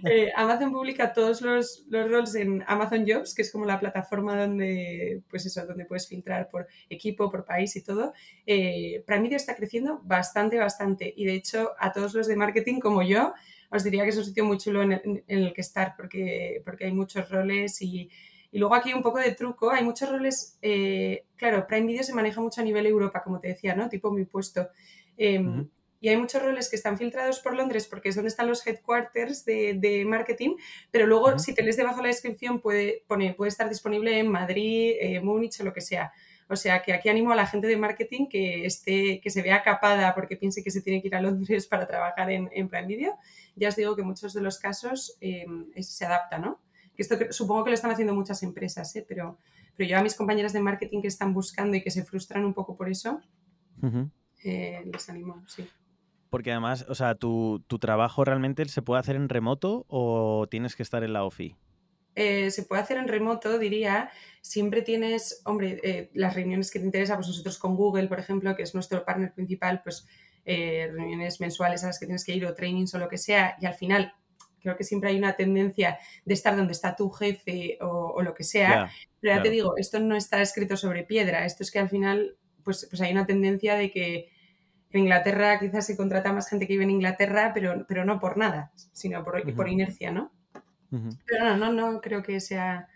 Eh, 0.06 0.30
Amazon 0.36 0.70
publica 0.70 1.14
todos 1.14 1.40
los, 1.40 1.86
los, 1.88 2.10
roles 2.10 2.34
en 2.34 2.62
Amazon 2.66 3.06
Jobs, 3.06 3.34
que 3.34 3.40
es 3.40 3.50
como 3.50 3.64
la 3.64 3.80
plataforma 3.80 4.36
donde, 4.36 5.22
pues 5.30 5.46
eso, 5.46 5.64
donde 5.66 5.86
puedes 5.86 6.06
filtrar 6.06 6.50
por 6.50 6.66
equipo, 6.90 7.30
por 7.30 7.44
país 7.46 7.74
y 7.76 7.82
todo. 7.82 8.12
Eh, 8.44 9.02
Prime 9.06 9.22
Video 9.22 9.36
está 9.36 9.56
creciendo 9.56 10.00
bastante, 10.04 10.58
bastante. 10.58 11.12
Y 11.16 11.24
de 11.24 11.34
hecho, 11.34 11.70
a 11.78 11.92
todos 11.92 12.12
los 12.14 12.26
de 12.26 12.36
marketing 12.36 12.80
como 12.80 13.02
yo, 13.02 13.32
os 13.70 13.82
diría 13.82 14.04
que 14.04 14.10
es 14.10 14.18
un 14.18 14.26
sitio 14.26 14.44
muy 14.44 14.58
chulo 14.58 14.82
en 14.82 14.92
el, 14.92 15.24
en 15.26 15.38
el 15.38 15.52
que 15.54 15.62
estar, 15.62 15.94
porque, 15.96 16.60
porque 16.64 16.84
hay 16.84 16.92
muchos 16.92 17.30
roles 17.30 17.80
y 17.80 18.10
y 18.54 18.58
luego 18.60 18.76
aquí 18.76 18.94
un 18.94 19.02
poco 19.02 19.18
de 19.18 19.32
truco, 19.32 19.72
hay 19.72 19.82
muchos 19.82 20.08
roles, 20.08 20.56
eh, 20.62 21.24
claro, 21.34 21.66
Prime 21.66 21.88
Video 21.88 22.04
se 22.04 22.14
maneja 22.14 22.40
mucho 22.40 22.60
a 22.60 22.64
nivel 22.64 22.86
Europa, 22.86 23.20
como 23.20 23.40
te 23.40 23.48
decía, 23.48 23.74
¿no? 23.74 23.88
Tipo 23.88 24.12
mi 24.12 24.26
puesto. 24.26 24.68
Em, 25.16 25.68
y 26.04 26.10
hay 26.10 26.18
muchos 26.18 26.42
roles 26.42 26.68
que 26.68 26.76
están 26.76 26.98
filtrados 26.98 27.40
por 27.40 27.54
Londres 27.56 27.86
porque 27.88 28.10
es 28.10 28.14
donde 28.14 28.28
están 28.28 28.46
los 28.46 28.66
headquarters 28.66 29.46
de, 29.46 30.04
marketing, 30.06 30.56
pero 30.90 31.06
luego 31.06 31.38
si 31.38 31.54
te 31.54 31.62
lees 31.62 31.78
debajo 31.78 32.02
la 32.02 32.08
descripción 32.08 32.60
puede, 32.60 33.04
pone, 33.06 33.32
puede 33.32 33.48
estar 33.48 33.70
disponible 33.70 34.18
en 34.18 34.28
Madrid, 34.28 34.96
eh, 35.00 35.20
Múnich 35.20 35.58
o 35.60 35.64
lo 35.64 35.72
que 35.72 35.80
sea. 35.80 36.12
O 36.46 36.56
sea 36.56 36.82
que 36.82 36.92
aquí 36.92 37.08
animo 37.08 37.32
a 37.32 37.34
la 37.34 37.46
gente 37.46 37.68
de 37.68 37.78
marketing 37.78 38.26
que 38.26 38.66
esté, 38.66 39.18
que 39.22 39.30
se 39.30 39.40
vea 39.40 39.62
capada 39.62 40.14
porque 40.14 40.36
piense 40.36 40.62
que 40.62 40.70
se 40.70 40.82
tiene 40.82 41.00
que 41.00 41.08
ir 41.08 41.14
a 41.14 41.22
Londres 41.22 41.66
para 41.70 41.86
trabajar 41.86 42.30
en, 42.30 42.68
Prime 42.68 42.86
Video. 42.86 43.18
Ya 43.56 43.70
os 43.70 43.76
digo 43.76 43.96
que 43.96 44.02
muchos 44.02 44.34
de 44.34 44.42
los 44.42 44.58
casos 44.58 45.16
em, 45.22 45.72
se 45.80 46.04
adaptan, 46.04 46.42
¿no? 46.42 46.60
esto 46.98 47.16
supongo 47.30 47.64
que 47.64 47.70
lo 47.70 47.76
están 47.76 47.92
haciendo 47.92 48.14
muchas 48.14 48.42
empresas, 48.42 48.94
¿eh? 48.94 49.06
pero, 49.08 49.38
pero 49.74 49.88
yo 49.88 49.96
a 49.96 50.02
mis 50.02 50.14
compañeras 50.14 50.52
de 50.52 50.60
marketing 50.60 51.00
que 51.00 51.08
están 51.08 51.32
buscando 51.32 51.78
y 51.78 51.82
que 51.82 51.90
se 51.90 52.04
frustran 52.04 52.44
un 52.44 52.52
poco 52.52 52.76
por 52.76 52.90
eso, 52.90 53.22
eh, 54.44 54.82
les 54.84 55.08
animo, 55.08 55.42
sí. 55.46 55.66
Porque 56.34 56.50
además, 56.50 56.84
o 56.88 56.96
sea, 56.96 57.14
¿tu, 57.14 57.62
trabajo 57.80 58.24
realmente 58.24 58.64
se 58.68 58.82
puede 58.82 58.98
hacer 58.98 59.14
en 59.14 59.28
remoto 59.28 59.86
o 59.86 60.48
tienes 60.50 60.74
que 60.74 60.82
estar 60.82 61.04
en 61.04 61.12
la 61.12 61.22
OFI? 61.22 61.54
Eh, 62.16 62.50
se 62.50 62.64
puede 62.64 62.82
hacer 62.82 62.96
en 62.96 63.06
remoto, 63.06 63.56
diría. 63.56 64.10
Siempre 64.40 64.82
tienes, 64.82 65.42
hombre, 65.44 66.10
las 66.12 66.34
reuniones 66.34 66.72
que 66.72 66.80
te 66.80 66.86
interesan, 66.86 67.18
pues 67.18 67.28
nosotros 67.28 67.56
con 67.56 67.76
Google, 67.76 68.08
por 68.08 68.18
ejemplo, 68.18 68.56
que 68.56 68.64
es 68.64 68.74
nuestro 68.74 69.04
partner 69.04 69.32
principal, 69.32 69.80
pues 69.84 70.08
reuniones 70.44 71.40
mensuales 71.40 71.84
a 71.84 71.86
las 71.86 72.00
que 72.00 72.06
tienes 72.06 72.24
que 72.24 72.34
ir 72.34 72.44
o 72.46 72.52
trainings 72.52 72.92
o 72.96 72.98
lo 72.98 73.08
que 73.08 73.16
sea, 73.16 73.56
y 73.60 73.66
al 73.66 73.74
final 73.74 74.12
creo 74.60 74.76
que 74.76 74.82
siempre 74.82 75.10
hay 75.10 75.18
una 75.18 75.36
tendencia 75.36 75.98
de 76.24 76.34
estar 76.34 76.56
donde 76.56 76.72
está 76.72 76.96
tu 76.96 77.10
jefe 77.10 77.78
o, 77.80 78.20
lo 78.22 78.34
que 78.34 78.42
sea. 78.42 78.90
Pero 79.20 79.36
ya 79.36 79.40
te 79.40 79.50
digo, 79.50 79.76
esto 79.76 80.00
no 80.00 80.16
está 80.16 80.42
escrito 80.42 80.76
sobre 80.76 81.04
piedra. 81.04 81.44
Esto 81.44 81.62
es 81.62 81.70
que 81.70 81.78
al 81.78 81.88
final, 81.88 82.36
pues, 82.64 82.88
pues 82.90 83.00
hay 83.02 83.12
una 83.12 83.24
tendencia 83.24 83.76
de 83.76 83.92
que 83.92 84.33
en 84.98 85.04
Inglaterra 85.04 85.58
quizás 85.58 85.86
se 85.86 85.96
contrata 85.96 86.32
más 86.32 86.48
gente 86.48 86.66
que 86.66 86.74
vive 86.74 86.84
en 86.84 86.90
Inglaterra, 86.90 87.52
pero, 87.54 87.84
pero 87.86 88.04
no 88.04 88.20
por 88.20 88.36
nada, 88.36 88.72
sino 88.92 89.24
por, 89.24 89.54
por 89.54 89.68
inercia, 89.68 90.12
¿no? 90.12 90.32
Pero 91.26 91.44
no, 91.44 91.56
no, 91.56 91.72
no 91.72 92.00
creo 92.00 92.22
que 92.22 92.40
sea. 92.40 92.88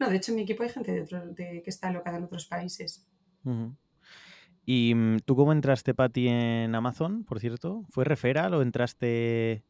No, 0.00 0.10
de 0.10 0.16
hecho, 0.16 0.32
en 0.32 0.36
mi 0.36 0.42
equipo 0.42 0.64
hay 0.64 0.70
gente 0.70 0.92
de, 0.92 1.62
que 1.62 1.70
está 1.70 1.88
alocada 1.88 2.18
en 2.18 2.24
otros 2.24 2.46
países. 2.46 3.06
¿Y 4.66 4.94
mm, 4.94 5.18
tú 5.24 5.36
cómo 5.36 5.52
entraste, 5.52 5.94
Patti, 5.94 6.28
en 6.28 6.74
Amazon, 6.74 7.24
por 7.24 7.38
cierto? 7.38 7.84
¿Fue 7.90 8.04
referral 8.04 8.54
o 8.54 8.62
entraste 8.62 9.62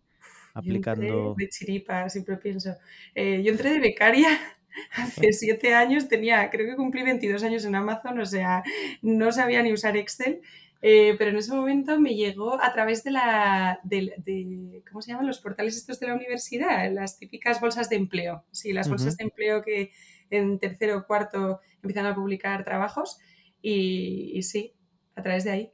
aplicando. 0.55 1.35
de 1.37 1.49
chiripa, 1.49 2.09
siempre 2.09 2.37
pienso. 2.37 2.75
Eh, 3.15 3.43
yo 3.43 3.51
entré 3.51 3.71
de 3.71 3.81
becaria 3.81 4.29
hace 4.93 5.33
siete 5.33 5.75
años, 5.75 6.09
tenía, 6.09 6.49
creo 6.51 6.67
que 6.67 6.77
cumplí 6.77 7.03
22 7.03 7.43
años 7.43 7.65
en 7.65 7.75
Amazon, 7.75 8.19
o 8.19 8.27
sea, 8.27 8.63
no 9.03 9.33
sabía 9.33 9.63
ni 9.63 9.73
usar 9.73 9.97
Excel. 9.97 10.41
Eh, 10.87 11.15
pero 11.17 11.31
en 11.31 11.39
ese 11.39 11.55
momento 11.55 11.99
me 11.99 12.15
llegó 12.15 12.63
a 12.63 12.71
través 12.75 13.03
de 13.05 13.11
la, 13.11 13.81
de, 13.85 14.83
¿cómo 14.87 15.01
se 15.01 15.13
llaman? 15.13 15.27
Los 15.27 15.41
portales 15.41 15.79
estos 15.79 15.99
de 15.99 16.09
la 16.09 16.15
universidad, 16.15 16.93
las 16.93 17.19
típicas 17.19 17.59
bolsas 17.59 17.89
de 17.89 17.97
empleo. 17.97 18.45
Sí, 18.51 18.75
las 18.75 18.91
bolsas 18.91 19.17
de 19.17 19.25
empleo 19.25 19.63
que 19.63 19.93
en 20.29 20.59
tercero 20.59 20.99
o 20.99 21.07
cuarto 21.07 21.61
empiezan 21.77 22.05
a 22.05 22.15
publicar 22.15 22.65
trabajos 22.65 23.19
y, 23.63 24.43
sí, 24.43 24.75
a 25.15 25.23
través 25.23 25.45
de 25.45 25.51
ahí. 25.53 25.73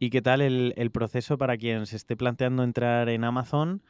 ¿Y 0.00 0.10
qué 0.10 0.20
tal 0.20 0.40
el, 0.40 0.90
proceso 0.90 1.38
para 1.38 1.56
quien 1.56 1.86
se 1.86 1.94
esté 1.94 2.16
planteando 2.16 2.64
entrar 2.64 3.08
en 3.08 3.22
Amazon? 3.22 3.84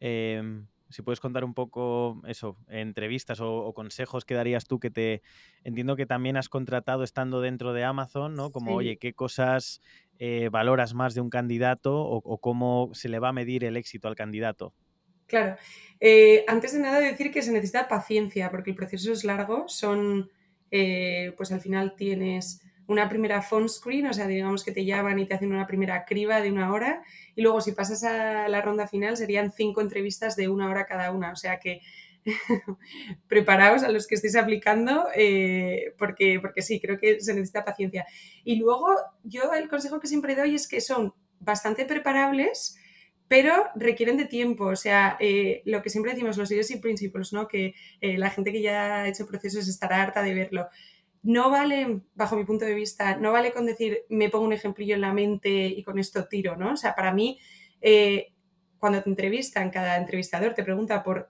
Em, 0.00 0.66
si 0.88 1.02
puedes 1.02 1.20
contar 1.20 1.44
un 1.44 1.54
poco 1.54 2.20
eso, 2.26 2.56
entrevistas 2.68 3.40
o, 3.40 3.72
consejos 3.74 4.24
que 4.24 4.34
darías 4.34 4.66
tú 4.66 4.78
que 4.78 4.90
te 4.90 5.22
entiendo 5.64 5.96
que 5.96 6.06
también 6.06 6.36
has 6.36 6.48
contratado 6.48 7.02
estando 7.02 7.40
dentro 7.40 7.72
de 7.72 7.84
Amazon, 7.84 8.34
¿no? 8.34 8.52
Como, 8.52 8.74
oye, 8.74 8.96
¿qué 8.96 9.12
cosas 9.12 9.80
eh, 10.18 10.48
valoras 10.50 10.94
más 10.94 11.14
de 11.14 11.20
un 11.20 11.30
candidato 11.30 12.00
o, 12.00 12.38
cómo 12.38 12.90
se 12.92 13.08
le 13.08 13.18
va 13.18 13.30
a 13.30 13.32
medir 13.32 13.64
el 13.64 13.76
éxito 13.76 14.08
al 14.08 14.14
candidato? 14.14 14.74
Claro. 15.26 15.56
Eh, 15.98 16.44
antes 16.46 16.72
de 16.72 16.78
nada 16.78 17.00
decir 17.00 17.32
que 17.32 17.42
se 17.42 17.52
necesita 17.52 17.88
paciencia 17.88 18.50
porque 18.50 18.70
el 18.70 18.76
proceso 18.76 19.12
es 19.12 19.24
largo. 19.24 19.68
Son, 19.68 20.30
eh, 20.70 21.34
pues 21.36 21.50
al 21.50 21.60
final 21.60 21.96
tienes 21.96 22.62
una 22.86 23.08
primera 23.08 23.42
phone 23.42 23.68
screen, 23.68 24.06
o 24.06 24.12
sea, 24.12 24.26
digamos 24.26 24.64
que 24.64 24.72
te 24.72 24.84
llaman 24.84 25.18
y 25.18 25.26
te 25.26 25.34
hacen 25.34 25.52
una 25.52 25.66
primera 25.66 26.04
criba 26.04 26.40
de 26.40 26.52
una 26.52 26.72
hora 26.72 27.02
y 27.34 27.42
luego 27.42 27.60
si 27.60 27.72
pasas 27.72 28.04
a 28.04 28.48
la 28.48 28.62
ronda 28.62 28.86
final 28.86 29.16
serían 29.16 29.52
cinco 29.52 29.80
entrevistas 29.80 30.36
de 30.36 30.48
una 30.48 30.68
hora 30.70 30.86
cada 30.86 31.10
una, 31.10 31.32
o 31.32 31.36
sea 31.36 31.58
que 31.58 31.80
preparaos 33.28 33.82
a 33.82 33.90
los 33.90 34.06
que 34.06 34.16
estéis 34.16 34.36
aplicando 34.36 35.06
eh, 35.14 35.94
porque, 35.98 36.38
porque 36.40 36.62
sí, 36.62 36.80
creo 36.80 36.98
que 36.98 37.20
se 37.20 37.34
necesita 37.34 37.64
paciencia. 37.64 38.06
Y 38.44 38.56
luego 38.56 38.88
yo 39.22 39.52
el 39.52 39.68
consejo 39.68 40.00
que 40.00 40.08
siempre 40.08 40.34
doy 40.34 40.54
es 40.54 40.68
que 40.68 40.80
son 40.80 41.14
bastante 41.40 41.84
preparables 41.84 42.78
pero 43.28 43.52
requieren 43.74 44.16
de 44.16 44.26
tiempo, 44.26 44.66
o 44.66 44.76
sea, 44.76 45.16
eh, 45.18 45.62
lo 45.64 45.82
que 45.82 45.90
siempre 45.90 46.12
decimos, 46.12 46.36
los 46.36 46.70
y 46.70 46.76
principles, 46.76 47.32
¿no? 47.32 47.48
Que 47.48 47.74
eh, 48.00 48.18
la 48.18 48.30
gente 48.30 48.52
que 48.52 48.62
ya 48.62 49.02
ha 49.02 49.08
hecho 49.08 49.26
procesos 49.26 49.66
estará 49.66 50.00
harta 50.00 50.22
de 50.22 50.32
verlo 50.34 50.68
no 51.26 51.50
vale, 51.50 52.02
bajo 52.14 52.36
mi 52.36 52.44
punto 52.44 52.64
de 52.64 52.74
vista, 52.74 53.16
no 53.16 53.32
vale 53.32 53.52
con 53.52 53.66
decir 53.66 54.04
me 54.08 54.30
pongo 54.30 54.44
un 54.44 54.52
ejemplillo 54.52 54.94
en 54.94 55.00
la 55.00 55.12
mente 55.12 55.66
y 55.66 55.82
con 55.82 55.98
esto 55.98 56.26
tiro, 56.28 56.56
¿no? 56.56 56.74
O 56.74 56.76
sea, 56.76 56.94
para 56.94 57.12
mí, 57.12 57.40
eh, 57.80 58.32
cuando 58.78 59.02
te 59.02 59.10
entrevistan, 59.10 59.70
cada 59.70 59.96
entrevistador 59.96 60.54
te 60.54 60.62
pregunta 60.62 61.02
por 61.02 61.28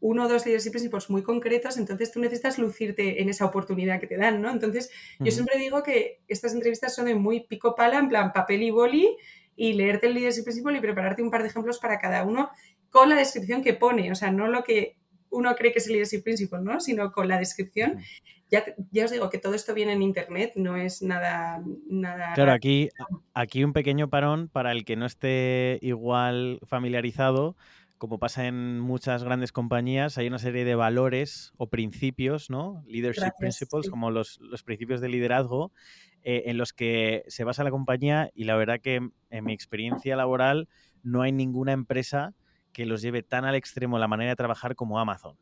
uno 0.00 0.24
o 0.24 0.28
dos 0.28 0.44
y 0.48 0.70
principios 0.70 1.10
muy 1.10 1.22
concretos, 1.22 1.76
entonces 1.76 2.10
tú 2.10 2.18
necesitas 2.18 2.58
lucirte 2.58 3.22
en 3.22 3.28
esa 3.28 3.44
oportunidad 3.44 4.00
que 4.00 4.08
te 4.08 4.16
dan, 4.16 4.42
¿no? 4.42 4.50
Entonces, 4.50 4.90
yo 5.20 5.30
siempre 5.30 5.58
digo 5.58 5.84
que 5.84 6.22
estas 6.26 6.52
entrevistas 6.52 6.94
son 6.94 7.04
de 7.04 7.14
muy 7.14 7.46
pico 7.46 7.76
pala, 7.76 7.98
en 7.98 8.08
plan 8.08 8.32
papel 8.32 8.64
y 8.64 8.70
boli, 8.70 9.16
y 9.54 9.74
leerte 9.74 10.08
el 10.08 10.14
leadership 10.14 10.42
principle 10.42 10.78
y 10.78 10.80
prepararte 10.80 11.22
un 11.22 11.30
par 11.30 11.42
de 11.42 11.48
ejemplos 11.50 11.78
para 11.78 11.98
cada 11.98 12.24
uno 12.24 12.50
con 12.88 13.08
la 13.08 13.14
descripción 13.14 13.62
que 13.62 13.74
pone, 13.74 14.10
o 14.10 14.16
sea, 14.16 14.32
no 14.32 14.48
lo 14.48 14.64
que 14.64 14.96
uno 15.28 15.54
cree 15.54 15.70
que 15.72 15.78
es 15.78 15.86
el 15.86 15.92
leadership 15.92 16.22
principle, 16.22 16.60
¿no? 16.62 16.80
Sino 16.80 17.12
con 17.12 17.28
la 17.28 17.38
descripción 17.38 18.00
ya, 18.50 19.04
os 19.04 19.10
digo 19.10 19.30
que 19.30 19.38
todo 19.38 19.54
esto 19.54 19.74
viene 19.74 19.92
en 19.92 20.02
internet, 20.02 20.52
no 20.56 20.76
es 20.76 21.02
nada. 21.02 21.62
nada 21.88 22.32
claro, 22.34 22.52
aquí, 22.52 22.88
aquí 23.32 23.62
un 23.62 23.72
pequeño 23.72 24.10
parón 24.10 24.48
para 24.48 24.72
el 24.72 24.84
que 24.84 24.96
no 24.96 25.06
esté 25.06 25.78
igual 25.82 26.60
familiarizado. 26.66 27.56
Como 27.96 28.18
pasa 28.18 28.46
en 28.46 28.80
muchas 28.80 29.24
grandes 29.24 29.52
compañías, 29.52 30.16
hay 30.16 30.26
una 30.26 30.38
serie 30.38 30.64
de 30.64 30.74
valores 30.74 31.52
o 31.58 31.68
principios, 31.68 32.48
¿no? 32.48 32.82
Leadership 32.86 33.32
principles, 33.38 33.90
como 33.90 34.10
los, 34.10 34.40
principios 34.64 35.02
de 35.02 35.10
liderazgo, 35.10 35.70
eh, 36.22 36.44
en 36.46 36.56
los 36.56 36.72
que 36.72 37.24
se 37.28 37.44
basa 37.44 37.62
la 37.62 37.70
compañía 37.70 38.30
y 38.34 38.44
la 38.44 38.56
verdad 38.56 38.80
que 38.80 39.10
en 39.28 39.44
mi 39.44 39.52
experiencia 39.52 40.16
laboral 40.16 40.66
no 41.02 41.20
hay 41.20 41.30
ninguna 41.30 41.72
empresa 41.72 42.34
que 42.72 42.86
los 42.86 43.02
lleve 43.02 43.22
tan 43.22 43.44
al 43.44 43.54
extremo 43.54 43.98
la 43.98 44.08
manera 44.08 44.30
de 44.30 44.36
trabajar 44.36 44.74
como 44.74 44.98
Amazon. 44.98 45.36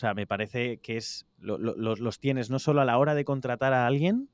O 0.00 0.06
sea, 0.08 0.14
me 0.14 0.26
parece 0.26 0.78
que 0.78 0.96
es 0.96 1.26
los 1.40 2.20
tienes 2.20 2.48
no 2.48 2.58
solo 2.58 2.80
a 2.80 2.86
la 2.86 2.96
hora 2.96 3.14
de 3.14 3.26
contratar 3.26 3.74
a 3.74 3.86
alguien, 3.86 4.30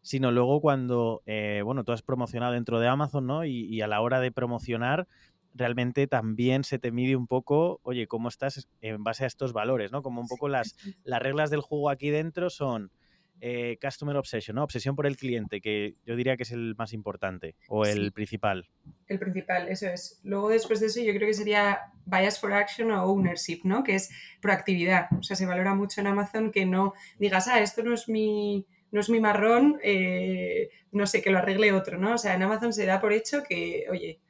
sino 0.00 0.30
luego 0.30 0.60
cuando, 0.60 1.24
eh, 1.26 1.60
bueno, 1.64 1.82
tú 1.82 1.90
has 1.90 2.02
promocionado 2.02 2.52
dentro 2.52 2.78
de 2.78 2.86
Amazon, 2.86 3.26
¿no? 3.26 3.44
Y, 3.44 3.80
a 3.80 3.88
la 3.88 4.00
hora 4.00 4.20
de 4.20 4.30
promocionar, 4.30 5.08
realmente 5.54 6.06
también 6.06 6.62
se 6.62 6.78
te 6.78 6.92
mide 6.92 7.16
un 7.16 7.26
poco, 7.26 7.80
oye, 7.82 8.06
cómo 8.06 8.28
estás 8.28 8.68
en 8.80 9.02
base 9.02 9.24
a 9.24 9.26
estos 9.26 9.52
valores, 9.52 9.90
¿no? 9.90 10.04
Como 10.04 10.20
un 10.20 10.28
poco 10.28 10.48
las, 10.48 10.76
las 11.02 11.20
reglas 11.20 11.50
del 11.50 11.62
juego 11.62 11.90
aquí 11.90 12.10
dentro 12.10 12.48
son 12.48 12.92
eh, 13.40 13.76
Customer 13.82 14.16
Obsession, 14.16 14.54
¿no? 14.54 14.62
Obsesión 14.62 14.94
por 14.94 15.08
el 15.08 15.16
cliente, 15.16 15.60
que 15.60 15.96
yo 16.06 16.14
diría 16.14 16.36
que 16.36 16.44
es 16.44 16.52
el 16.52 16.76
más 16.76 16.92
importante 16.92 17.56
o 17.66 17.84
el 17.84 18.12
principal. 18.12 18.68
El 19.08 19.18
principal, 19.18 19.66
eso 19.68 19.88
es. 19.88 20.20
Luego 20.22 20.48
después 20.48 20.78
de 20.78 20.86
eso 20.86 21.00
yo 21.00 21.12
creo 21.12 21.26
que 21.26 21.34
sería 21.34 21.80
Bias 22.08 22.40
for 22.40 22.52
Action 22.52 22.90
o 22.90 23.04
Ownership, 23.04 23.60
¿no? 23.64 23.84
Que 23.84 23.94
es 23.94 24.10
proactividad. 24.40 25.08
O 25.18 25.22
sea, 25.22 25.36
se 25.36 25.46
valora 25.46 25.74
mucho 25.74 26.00
en 26.00 26.06
Amazon 26.06 26.50
que 26.50 26.66
no 26.66 26.94
digas, 27.18 27.48
ah, 27.48 27.60
esto 27.60 27.82
no 27.82 27.94
es 27.94 28.08
mi, 28.08 28.66
no 28.90 29.00
es 29.00 29.10
mi 29.10 29.20
marrón, 29.20 29.78
eh, 29.82 30.70
no 30.92 31.06
sé, 31.06 31.22
que 31.22 31.30
lo 31.30 31.38
arregle 31.38 31.72
otro, 31.72 31.98
¿no? 31.98 32.14
O 32.14 32.18
sea, 32.18 32.34
en 32.34 32.42
Amazon 32.42 32.72
se 32.72 32.86
da 32.86 33.00
por 33.00 33.12
hecho 33.12 33.42
que, 33.42 33.86
oye, 33.90 34.20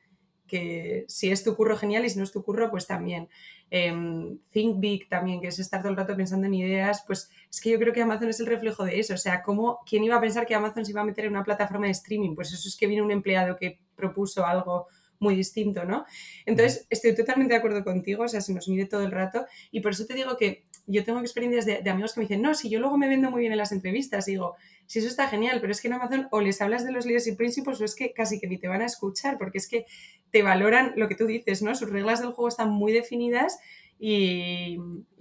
que 0.47 1.05
si 1.09 1.31
es 1.31 1.45
tu 1.45 1.55
curro 1.55 1.77
genial 1.77 2.05
y 2.05 2.11
si 2.11 2.19
no 2.19 2.25
es 2.25 2.33
tu 2.33 2.43
curro, 2.43 2.71
pues 2.71 2.87
también. 2.87 3.29
Em, 3.71 4.39
think 4.51 4.81
Big 4.81 5.09
también, 5.09 5.41
que 5.41 5.49
es 5.49 5.59
estar 5.59 5.81
todo 5.83 5.91
el 5.91 5.97
rato 5.97 6.17
pensando 6.17 6.47
en 6.47 6.55
ideas, 6.55 7.05
pues 7.07 7.31
es 7.51 7.61
que 7.61 7.71
yo 7.71 7.79
creo 7.79 7.93
que 7.93 8.01
Amazon 8.03 8.31
es 8.31 8.41
el 8.41 8.47
reflejo 8.47 8.85
de 8.85 8.99
eso. 8.99 9.15
O 9.15 9.19
sea, 9.19 9.43
¿cómo, 9.43 9.81
¿quién 9.87 10.03
iba 10.05 10.17
a 10.17 10.21
pensar 10.21 10.47
que 10.47 10.55
Amazon 10.55 10.85
se 10.85 10.93
iba 10.93 11.03
a 11.03 11.05
meter 11.05 11.27
en 11.27 11.33
una 11.33 11.45
plataforma 11.45 11.87
de 11.87 11.93
streaming? 11.93 12.35
Pues 12.35 12.53
eso 12.53 12.67
es 12.67 12.77
que 12.77 12.87
viene 12.87 13.03
un 13.03 13.11
empleado 13.11 13.57
que 13.57 13.79
propuso 13.95 14.45
algo 14.47 14.89
muy 15.21 15.35
distinto, 15.35 15.85
¿no? 15.85 16.05
Entonces, 16.47 16.87
estoy 16.91 17.15
totalmente 17.15 17.55
de 17.55 17.59
acuerdo 17.59 17.85
contigo, 17.85 18.25
o 18.25 18.29
sea, 18.29 18.41
se 18.41 18.53
nos 18.53 18.69
mide 18.69 18.87
todo 18.87 19.03
el 19.03 19.11
rato 19.11 19.47
y 19.71 19.81
por 19.81 19.93
eso 19.93 20.07
te 20.07 20.15
digo 20.15 20.37
que 20.37 20.65
yo 20.87 21.05
tengo 21.05 21.21
experiencias 21.21 21.67
de, 21.67 21.91
amigos 21.91 22.15
que 22.15 22.21
me 22.21 22.25
dicen, 22.25 22.41
no, 22.41 22.55
si 22.55 22.71
yo 22.71 22.81
luego 22.81 22.97
me 22.97 23.09
vendo 23.09 23.31
muy 23.31 23.41
bien 23.41 23.53
en 23.53 23.59
las 23.59 23.73
entrevistas, 23.73 24.25
digo, 24.25 24.57
si 24.87 25.01
eso 25.01 25.09
está 25.09 25.29
genial, 25.29 25.61
pero 25.61 25.71
es 25.71 25.83
que 25.83 25.89
en 25.89 25.95
Amazon 25.95 26.29
o 26.31 26.41
les 26.41 26.63
hablas 26.63 26.85
de 26.85 26.93
los 26.93 27.05
leaders 27.05 27.27
y 27.27 27.33
principios 27.33 27.81
o 27.81 27.85
es 27.85 27.95
que 27.95 28.15
casi 28.15 28.41
que 28.41 28.47
ni 28.47 28.57
te 28.57 28.69
van 28.69 28.81
a 28.81 28.87
escuchar, 28.87 29.37
porque 29.37 29.59
es 29.59 29.69
que 29.69 29.85
te 30.31 30.43
valoran 30.43 30.95
lo 30.97 31.09
que 31.09 31.15
tú 31.15 31.27
dices, 31.27 31.63
¿no? 31.63 31.75
Sus 31.75 31.91
reglas 31.91 32.21
del 32.21 32.31
juego 32.31 32.49
están 32.49 32.71
muy 32.71 32.93
definidas 32.93 33.59
y, 33.99 34.79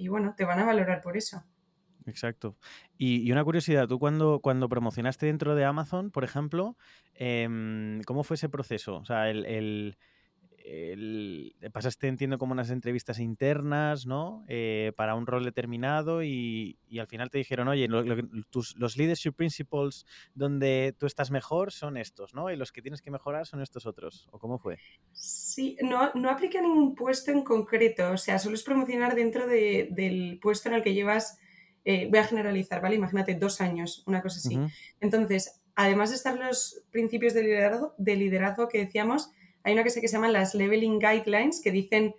bueno, 0.07 0.35
te 0.37 0.45
van 0.45 0.59
a 0.59 0.65
valorar 0.65 1.01
por 1.01 1.17
eso. 1.17 1.43
Exacto. 2.07 2.55
Y, 2.97 3.31
una 3.31 3.43
curiosidad, 3.43 3.87
tú 3.87 3.99
cuando, 3.99 4.39
cuando 4.39 4.69
promocionaste 4.69 5.27
dentro 5.27 5.55
de 5.55 5.65
Amazon, 5.65 6.09
por 6.09 6.23
ejemplo, 6.23 6.77
em, 7.13 8.01
¿cómo 8.03 8.23
fue 8.23 8.35
ese 8.35 8.49
proceso? 8.49 8.97
O 8.97 9.05
sea, 9.05 9.29
el 9.29 9.97
el, 10.67 11.55
pasaste, 11.71 12.07
entiendo, 12.07 12.37
como 12.37 12.51
unas 12.51 12.69
entrevistas 12.69 13.19
internas, 13.19 14.05
¿no? 14.05 14.43
Eh, 14.47 14.91
para 14.97 15.15
un 15.15 15.25
rol 15.25 15.45
determinado 15.45 16.23
y, 16.23 16.77
al 16.99 17.07
final 17.07 17.29
te 17.29 17.37
dijeron, 17.37 17.67
oye, 17.67 17.87
tus, 18.49 18.75
los 18.75 18.97
leadership 18.97 19.31
principles 19.31 20.05
donde 20.33 20.93
tú 20.97 21.05
estás 21.05 21.31
mejor 21.31 21.71
son 21.71 21.97
estos, 21.97 22.33
¿no? 22.33 22.51
Y 22.51 22.57
los 22.57 22.71
que 22.71 22.81
tienes 22.81 23.01
que 23.01 23.11
mejorar 23.11 23.45
son 23.45 23.61
estos 23.61 23.85
otros. 23.85 24.27
¿O 24.31 24.39
cómo 24.39 24.59
fue? 24.59 24.77
Sí, 25.11 25.77
no, 25.81 26.11
no 26.15 26.29
aplica 26.29 26.61
ningún 26.61 26.95
puesto 26.95 27.31
en 27.31 27.43
concreto, 27.43 28.11
o 28.11 28.17
sea, 28.17 28.39
solo 28.39 28.55
es 28.55 28.63
promocionar 28.63 29.15
dentro 29.15 29.47
del 29.47 30.39
puesto 30.41 30.69
en 30.69 30.75
el 30.75 30.83
que 30.83 30.93
llevas, 30.93 31.39
eh, 31.89 32.09
voy 32.09 32.19
a 32.19 32.25
generalizar, 32.25 32.81
¿vale? 32.81 32.97
Imagínate 32.97 33.33
dos 33.35 33.61
años, 33.61 34.03
una 34.07 34.21
cosa 34.21 34.39
así. 34.39 34.59
Entonces, 34.99 35.61
además 35.73 36.09
de 36.09 36.17
estar 36.17 36.37
los 36.37 36.83
principios 36.91 37.33
de 37.33 37.43
liderazgo, 37.43 37.95
de 37.97 38.17
liderazgo 38.17 38.67
que 38.67 38.79
decíamos, 38.79 39.31
hay 39.63 39.71
una 39.71 39.85
que 39.85 39.89
sé 39.89 40.01
que 40.01 40.09
se 40.09 40.17
llaman 40.17 40.33
las 40.33 40.53
leveling 40.53 40.99
guidelines 40.99 41.61
que 41.61 41.71
dicen 41.71 42.13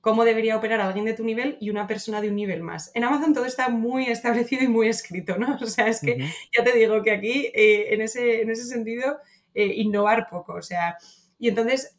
cómo 0.00 0.24
debería 0.24 0.56
operar 0.56 0.80
alguien 0.80 1.04
de 1.04 1.14
tu 1.14 1.24
nivel 1.24 1.58
y 1.60 1.70
una 1.70 1.88
persona 1.88 2.20
de 2.20 2.28
un 2.28 2.36
nivel 2.36 2.62
más. 2.62 2.92
En 2.94 3.02
Amazon 3.02 3.34
todo 3.34 3.44
está 3.44 3.68
muy 3.68 4.04
establecido 4.06 4.62
y 4.62 4.68
muy 4.68 4.86
escrito, 4.86 5.36
¿no? 5.36 5.58
O 5.60 5.66
sea, 5.66 5.88
es 5.88 6.00
que 6.00 6.16
ya 6.56 6.62
te 6.62 6.78
digo 6.78 7.02
que 7.02 7.10
aquí, 7.10 7.50
eh, 7.52 7.92
en, 7.94 8.02
ese, 8.02 8.42
en 8.42 8.50
ese 8.50 8.66
sentido, 8.66 9.18
eh, 9.52 9.66
innovar 9.66 10.28
poco. 10.30 10.54
O 10.54 10.62
sea, 10.62 10.96
y 11.40 11.48
entonces 11.48 11.98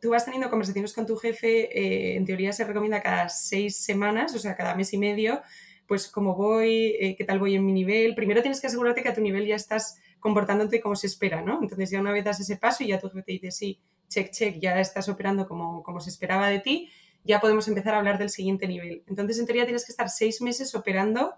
tú 0.00 0.10
vas 0.10 0.24
teniendo 0.24 0.50
conversaciones 0.50 0.92
con 0.92 1.04
tu 1.04 1.16
jefe, 1.16 1.76
eh, 1.76 2.14
en 2.14 2.24
teoría 2.24 2.52
se 2.52 2.62
recomienda 2.62 3.02
cada 3.02 3.28
seis 3.28 3.76
semanas, 3.76 4.36
o 4.36 4.38
sea, 4.38 4.54
cada 4.54 4.76
mes 4.76 4.92
y 4.92 4.98
medio, 4.98 5.42
pues 5.86 6.08
cómo 6.08 6.34
voy, 6.34 7.14
qué 7.18 7.24
tal 7.24 7.38
voy 7.38 7.54
en 7.54 7.64
mi 7.64 7.72
nivel. 7.72 8.14
Primero 8.14 8.42
tienes 8.42 8.60
que 8.60 8.66
asegurarte 8.66 9.02
que 9.02 9.08
a 9.08 9.14
tu 9.14 9.20
nivel 9.20 9.46
ya 9.46 9.56
estás 9.56 9.98
comportándote 10.20 10.80
como 10.80 10.96
se 10.96 11.06
espera, 11.06 11.42
¿no? 11.42 11.60
Entonces 11.62 11.90
ya 11.90 12.00
una 12.00 12.12
vez 12.12 12.24
das 12.24 12.40
ese 12.40 12.56
paso 12.56 12.82
y 12.82 12.88
ya 12.88 12.98
tu 12.98 13.08
jefe 13.08 13.22
te 13.22 13.32
dice, 13.32 13.50
sí, 13.50 13.80
check, 14.08 14.30
check, 14.30 14.58
ya 14.58 14.80
estás 14.80 15.08
operando 15.08 15.46
como, 15.46 15.82
como 15.82 16.00
se 16.00 16.10
esperaba 16.10 16.48
de 16.48 16.60
ti, 16.60 16.90
ya 17.24 17.40
podemos 17.40 17.68
empezar 17.68 17.94
a 17.94 17.98
hablar 17.98 18.18
del 18.18 18.30
siguiente 18.30 18.66
nivel. 18.66 19.02
Entonces, 19.06 19.38
en 19.38 19.46
teoría, 19.46 19.64
tienes 19.64 19.84
que 19.84 19.92
estar 19.92 20.08
seis 20.08 20.40
meses 20.40 20.74
operando 20.74 21.34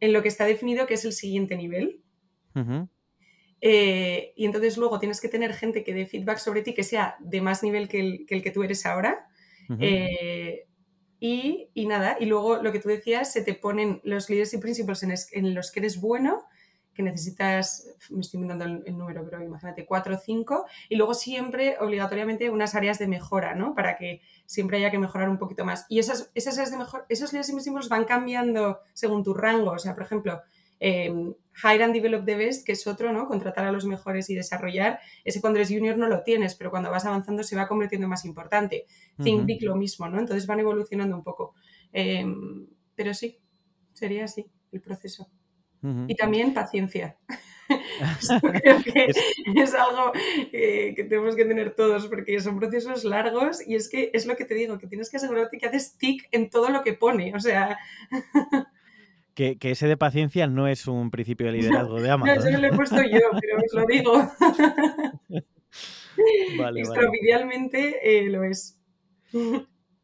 en 0.00 0.12
lo 0.12 0.22
que 0.22 0.28
está 0.28 0.44
definido 0.44 0.86
que 0.86 0.94
es 0.94 1.04
el 1.04 1.12
siguiente 1.12 1.56
nivel. 1.56 2.02
Eh, 3.60 4.32
y 4.36 4.46
entonces 4.46 4.76
luego 4.78 4.98
tienes 4.98 5.20
que 5.20 5.28
tener 5.28 5.52
gente 5.52 5.84
que 5.84 5.92
dé 5.92 6.06
feedback 6.06 6.38
sobre 6.38 6.62
ti 6.62 6.74
que 6.74 6.82
sea 6.82 7.16
de 7.20 7.40
más 7.40 7.62
nivel 7.62 7.88
que 7.88 8.24
el 8.28 8.42
que, 8.42 8.50
tú 8.50 8.62
eres 8.62 8.86
ahora. 8.86 9.28
Eh, 9.78 10.66
y, 11.20 11.68
nada, 11.86 12.16
y 12.18 12.24
luego 12.24 12.62
lo 12.62 12.72
que 12.72 12.80
tú 12.80 12.88
decías, 12.88 13.30
se 13.30 13.42
te 13.42 13.54
ponen 13.54 14.00
los 14.04 14.28
leaders 14.30 14.54
y 14.54 14.58
principles 14.58 15.02
en, 15.02 15.14
en, 15.32 15.54
los 15.54 15.70
que 15.70 15.80
eres 15.80 16.00
bueno 16.00 16.46
que 16.94 17.02
necesitas, 17.02 17.86
me 18.10 18.20
estoy 18.20 18.40
inventando 18.40 18.82
el, 18.84 18.96
número, 18.96 19.24
pero 19.24 19.42
imagínate, 19.42 19.86
cuatro 19.86 20.16
o 20.16 20.18
cinco, 20.18 20.66
y 20.88 20.96
luego 20.96 21.14
siempre 21.14 21.76
obligatoriamente 21.80 22.50
unas 22.50 22.74
áreas 22.74 22.98
de 22.98 23.06
mejora, 23.06 23.54
¿no? 23.54 23.74
Para 23.74 23.96
que 23.96 24.20
siempre 24.46 24.78
haya 24.78 24.90
que 24.90 24.98
mejorar 24.98 25.28
un 25.28 25.38
poquito 25.38 25.64
más. 25.64 25.86
Y 25.88 25.98
esas, 25.98 26.30
esas 26.34 26.54
áreas 26.54 26.72
de 26.72 26.78
mejora, 26.78 27.06
esos 27.08 27.32
líderes 27.32 27.48
invisibles 27.50 27.88
van 27.88 28.04
cambiando 28.04 28.80
según 28.92 29.22
tu 29.22 29.34
rango. 29.34 29.72
O 29.72 29.78
sea, 29.78 29.94
por 29.94 30.02
ejemplo, 30.02 30.42
eh, 30.80 31.12
Hire 31.62 31.84
and 31.84 31.92
Develop 31.92 32.24
the 32.24 32.36
Best, 32.36 32.66
que 32.66 32.72
es 32.72 32.86
otro, 32.86 33.12
¿no? 33.12 33.26
Contratar 33.26 33.66
a 33.66 33.72
los 33.72 33.84
mejores 33.84 34.30
y 34.30 34.34
desarrollar. 34.34 34.98
Ese 35.24 35.40
cuando 35.40 35.58
eres 35.58 35.68
junior 35.68 35.96
no 35.98 36.08
lo 36.08 36.22
tienes, 36.22 36.54
pero 36.54 36.70
cuando 36.70 36.90
vas 36.90 37.04
avanzando 37.04 37.42
se 37.42 37.56
va 37.56 37.68
convirtiendo 37.68 38.06
en 38.06 38.10
más 38.10 38.24
importante. 38.24 38.86
Think 39.22 39.44
Big 39.44 39.62
lo 39.62 39.76
mismo, 39.76 40.08
¿no? 40.08 40.18
Entonces 40.18 40.46
van 40.46 40.60
evolucionando 40.60 41.14
un 41.14 41.22
poco. 41.22 41.54
Em, 41.92 42.66
pero 42.94 43.12
sí, 43.14 43.38
sería 43.92 44.24
así 44.24 44.46
el 44.72 44.80
proceso. 44.80 45.30
Y 45.82 46.14
también 46.14 46.52
paciencia. 46.52 47.16
creo 48.52 48.82
que 48.82 49.12
es, 49.54 49.74
algo 49.74 50.12
que 50.50 51.06
tenemos 51.08 51.36
que 51.36 51.44
tener 51.44 51.74
todos 51.74 52.08
porque 52.08 52.40
son 52.40 52.58
procesos 52.58 53.04
largos 53.04 53.66
y 53.66 53.76
es 53.76 53.88
que 53.88 54.10
es 54.12 54.26
lo 54.26 54.36
que 54.36 54.44
te 54.44 54.54
digo, 54.54 54.78
que 54.78 54.88
tienes 54.88 55.08
que 55.08 55.18
asegurarte 55.18 55.56
que 55.56 55.66
haces 55.66 55.96
tic 55.96 56.28
en 56.32 56.50
todo 56.50 56.70
lo 56.70 56.82
que 56.82 56.94
pone. 56.94 57.34
O 57.34 57.40
sea. 57.40 57.78
Que, 59.58 59.70
ese 59.70 59.88
de 59.88 59.96
paciencia 59.96 60.46
no 60.46 60.68
es 60.68 60.86
un 60.86 61.10
principio 61.10 61.46
de 61.46 61.52
liderazgo 61.52 61.98
de 61.98 62.10
Amazon. 62.12 62.36
No, 62.36 62.48
eso 62.48 62.58
lo 62.58 62.66
he 62.66 62.72
puesto 62.72 62.96
yo, 62.96 63.20
pero 63.40 63.56
os 63.56 63.72
lo 63.72 63.86
digo. 63.86 64.12
Vale, 66.58 66.82
eh, 68.02 68.28
lo 68.28 68.44
es. 68.44 68.78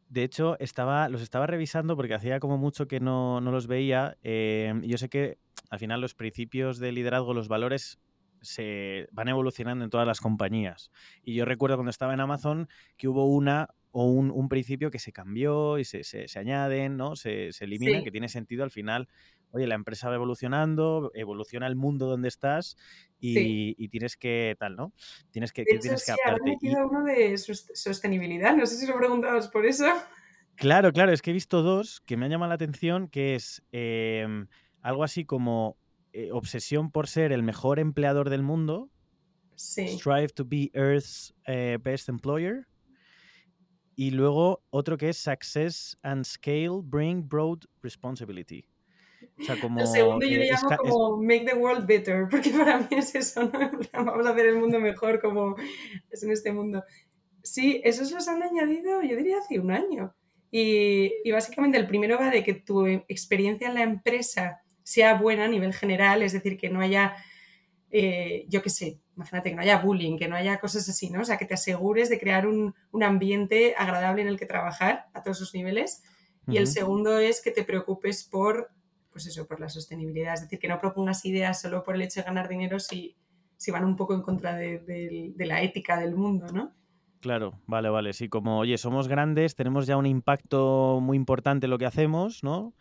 De 0.08 0.22
hecho, 0.22 0.58
estaba, 0.58 1.10
los 1.10 1.20
estaba 1.20 1.46
revisando 1.46 1.96
porque 1.96 2.14
hacía 2.14 2.40
como 2.40 2.56
mucho 2.56 2.88
que 2.88 2.98
no, 2.98 3.42
los 3.42 3.66
veía. 3.66 4.16
Eh, 4.22 4.72
yo 4.84 4.96
sé 4.96 5.10
que 5.10 5.36
al 5.68 5.80
final 5.80 6.00
los 6.00 6.14
principios 6.14 6.78
de 6.78 6.92
liderazgo, 6.92 7.34
los 7.34 7.48
valores 7.48 8.00
se 8.40 9.06
van 9.12 9.28
evolucionando 9.28 9.84
en 9.84 9.90
todas 9.90 10.06
las 10.06 10.20
compañías. 10.20 10.90
Y 11.22 11.34
yo 11.34 11.44
recuerdo 11.44 11.76
cuando 11.76 11.90
estaba 11.90 12.14
en 12.14 12.20
Amazon 12.20 12.68
que 12.96 13.08
hubo 13.08 13.26
una 13.26 13.68
o 13.98 14.04
un, 14.04 14.48
principio 14.50 14.90
que 14.90 14.98
se 14.98 15.10
cambió 15.10 15.78
y 15.78 15.84
se, 15.86 16.04
se, 16.04 16.38
añaden, 16.38 16.98
¿no? 16.98 17.16
Se, 17.16 17.50
se 17.52 17.64
eliminan, 17.64 18.04
que 18.04 18.10
tiene 18.10 18.28
sentido 18.28 18.62
al 18.62 18.70
final. 18.70 19.08
Oye, 19.52 19.66
la 19.66 19.74
empresa 19.74 20.10
va 20.10 20.16
evolucionando, 20.16 21.10
evoluciona 21.14 21.66
el 21.66 21.76
mundo 21.76 22.06
donde 22.06 22.28
estás 22.28 22.76
y, 23.20 23.88
tienes 23.88 24.18
que 24.18 24.54
tal, 24.58 24.76
¿no? 24.76 24.92
Tienes 25.30 25.50
que, 25.50 25.62
de 25.62 25.78
tienes 25.78 26.04
que 26.04 26.12
uno 26.84 27.04
de 27.04 27.38
sostenibilidad, 27.38 28.54
no 28.54 28.66
sé 28.66 28.76
si 28.76 28.86
lo 28.86 28.98
preguntabas 28.98 29.48
por 29.48 29.64
eso. 29.64 29.86
Claro, 30.56 30.92
claro, 30.92 31.10
es 31.10 31.22
que 31.22 31.30
he 31.30 31.34
visto 31.34 31.62
dos 31.62 32.02
que 32.02 32.18
me 32.18 32.26
han 32.26 32.32
llamado 32.32 32.50
la 32.50 32.56
atención, 32.56 33.08
que 33.08 33.34
es 33.34 33.62
em, 33.72 34.46
algo 34.82 35.04
así 35.04 35.24
como 35.24 35.78
eh, 36.12 36.32
obsesión 36.32 36.90
por 36.90 37.08
ser 37.08 37.32
el 37.32 37.42
mejor 37.42 37.78
empleador 37.78 38.28
del 38.28 38.42
mundo. 38.42 38.90
Strive 39.56 40.28
to 40.34 40.44
be 40.44 40.70
Earth's 40.74 41.34
eh, 41.46 41.78
best 41.82 42.10
employer. 42.10 42.66
Y 43.96 44.10
luego 44.10 44.62
otro 44.70 44.98
que 44.98 45.08
es 45.08 45.16
Success 45.16 45.96
and 46.02 46.24
Scale 46.24 46.80
Bring 46.82 47.26
Broad 47.26 47.60
Responsibility. 47.82 48.68
O 49.40 49.42
sea, 49.42 49.58
como 49.58 49.80
Lo 49.80 49.86
segundo 49.86 50.26
yo 50.26 50.38
le 50.38 50.50
llamo 50.50 50.76
como 50.76 51.16
Make 51.16 51.46
the 51.46 51.54
World 51.54 51.86
Better, 51.86 52.28
porque 52.30 52.50
para 52.50 52.78
mí 52.78 52.88
es 52.90 53.14
eso, 53.14 53.44
¿no? 53.44 53.70
Vamos 53.92 54.26
a 54.26 54.30
hacer 54.30 54.46
el 54.46 54.58
mundo 54.58 54.78
mejor 54.78 55.20
como 55.20 55.56
es 56.10 56.22
en 56.22 56.30
este 56.30 56.52
mundo. 56.52 56.84
Sí, 57.42 57.80
esos 57.84 58.12
los 58.12 58.28
han 58.28 58.42
añadido, 58.42 59.02
yo 59.02 59.16
diría, 59.16 59.38
hace 59.38 59.58
un 59.58 59.70
año. 59.70 60.14
Y, 60.50 61.12
y 61.24 61.32
básicamente 61.32 61.78
el 61.78 61.86
primero 61.86 62.18
va 62.18 62.30
de 62.30 62.42
que 62.42 62.54
tu 62.54 62.86
experiencia 62.86 63.68
en 63.68 63.74
la 63.74 63.82
empresa 63.82 64.62
sea 64.82 65.14
buena 65.14 65.46
a 65.46 65.48
nivel 65.48 65.72
general, 65.74 66.22
es 66.22 66.32
decir, 66.32 66.56
que 66.56 66.68
no 66.68 66.80
haya, 66.80 67.16
eh, 67.90 68.44
yo 68.48 68.62
qué 68.62 68.70
sé, 68.70 69.00
imagínate 69.16 69.50
que 69.50 69.56
no 69.56 69.62
haya 69.62 69.78
bullying, 69.78 70.18
que 70.18 70.28
no 70.28 70.36
haya 70.36 70.60
cosas 70.60 70.88
así, 70.88 71.10
¿no? 71.10 71.22
O 71.22 71.24
sea, 71.24 71.38
que 71.38 71.46
te 71.46 71.54
asegures 71.54 72.08
de 72.08 72.20
crear 72.20 72.46
un, 72.46 72.74
ambiente 73.02 73.74
agradable 73.76 74.22
en 74.22 74.28
el 74.28 74.38
que 74.38 74.46
trabajar 74.46 75.06
a 75.14 75.22
todos 75.22 75.38
sus 75.38 75.54
niveles. 75.54 76.02
Y 76.48 76.58
el 76.58 76.68
segundo 76.68 77.18
es 77.18 77.42
que 77.42 77.50
te 77.50 77.64
preocupes 77.64 78.22
por, 78.22 78.70
pues 79.10 79.26
eso, 79.26 79.48
por 79.48 79.58
la 79.58 79.68
sostenibilidad, 79.68 80.34
es 80.34 80.42
decir, 80.42 80.60
que 80.60 80.68
no 80.68 80.78
propongas 80.78 81.24
ideas 81.24 81.60
solo 81.60 81.82
por 81.82 81.96
el 81.96 82.02
hecho 82.02 82.20
de 82.20 82.26
ganar 82.26 82.48
dinero 82.48 82.78
si, 82.78 83.16
si 83.56 83.72
van 83.72 83.84
un 83.84 83.96
poco 83.96 84.14
en 84.14 84.22
contra 84.22 84.54
de 84.54 85.34
la 85.38 85.62
ética 85.62 85.98
del 85.98 86.14
mundo, 86.14 86.46
¿no? 86.52 86.72
Claro, 87.26 87.58
vale, 87.66 87.88
vale. 87.88 88.12
Sí, 88.12 88.28
como, 88.28 88.58
oye, 88.58 88.78
somos 88.78 89.08
grandes, 89.08 89.56
tenemos 89.56 89.86
ya 89.86 89.96
un 89.96 90.06
impacto 90.06 91.00
muy 91.02 91.16
importante 91.16 91.66
en 91.66 91.70
lo 91.70 91.78
que 91.78 91.86
hacemos, 91.86 92.44
¿no? 92.44 92.72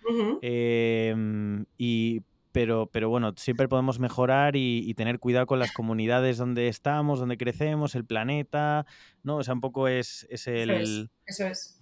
Em, 0.41 1.65
y, 1.79 2.21
pero, 2.55 2.89
pero 2.89 3.09
bueno, 3.09 3.33
siempre 3.35 3.67
podemos 3.67 3.99
mejorar 3.99 4.55
y, 4.55 4.93
tener 4.93 5.19
cuidado 5.19 5.45
con 5.45 5.59
las 5.59 5.73
comunidades 5.73 6.37
donde 6.37 6.69
estamos, 6.69 7.19
donde 7.19 7.37
crecemos, 7.37 7.95
el 7.95 8.05
planeta, 8.05 8.85
¿no? 9.23 9.35
O 9.35 9.43
sea, 9.43 9.55
un 9.55 9.59
poco 9.59 9.89
es, 9.89 10.25
es 10.29 10.47
el... 10.47 11.09
Eso 11.25 11.47
es. 11.47 11.81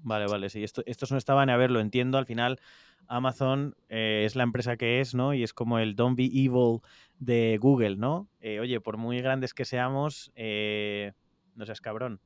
Vale, 0.00 0.26
vale, 0.26 0.48
sí. 0.48 0.64
Esto, 0.64 0.82
estos 0.86 1.12
no 1.12 1.18
estaban, 1.18 1.50
a 1.50 1.58
ver, 1.58 1.70
lo 1.70 1.80
entiendo, 1.80 2.16
al 2.16 2.24
final 2.24 2.60
Amazon 3.08 3.76
eh, 3.90 4.22
es 4.24 4.36
la 4.36 4.42
empresa 4.42 4.78
que 4.78 5.02
es, 5.02 5.14
¿no? 5.14 5.34
Y 5.34 5.42
es 5.42 5.52
como 5.52 5.78
el 5.80 5.96
don't 5.96 6.16
be 6.16 6.30
evil 6.32 6.80
de 7.18 7.58
Google, 7.60 7.96
¿no? 7.96 8.30
Eh, 8.40 8.58
oye, 8.58 8.80
por 8.80 8.96
muy 8.96 9.20
grandes 9.20 9.52
que 9.52 9.66
seamos, 9.66 10.32
eh, 10.34 11.12
no 11.54 11.66
seas 11.66 11.82
cabrón. 11.82 12.22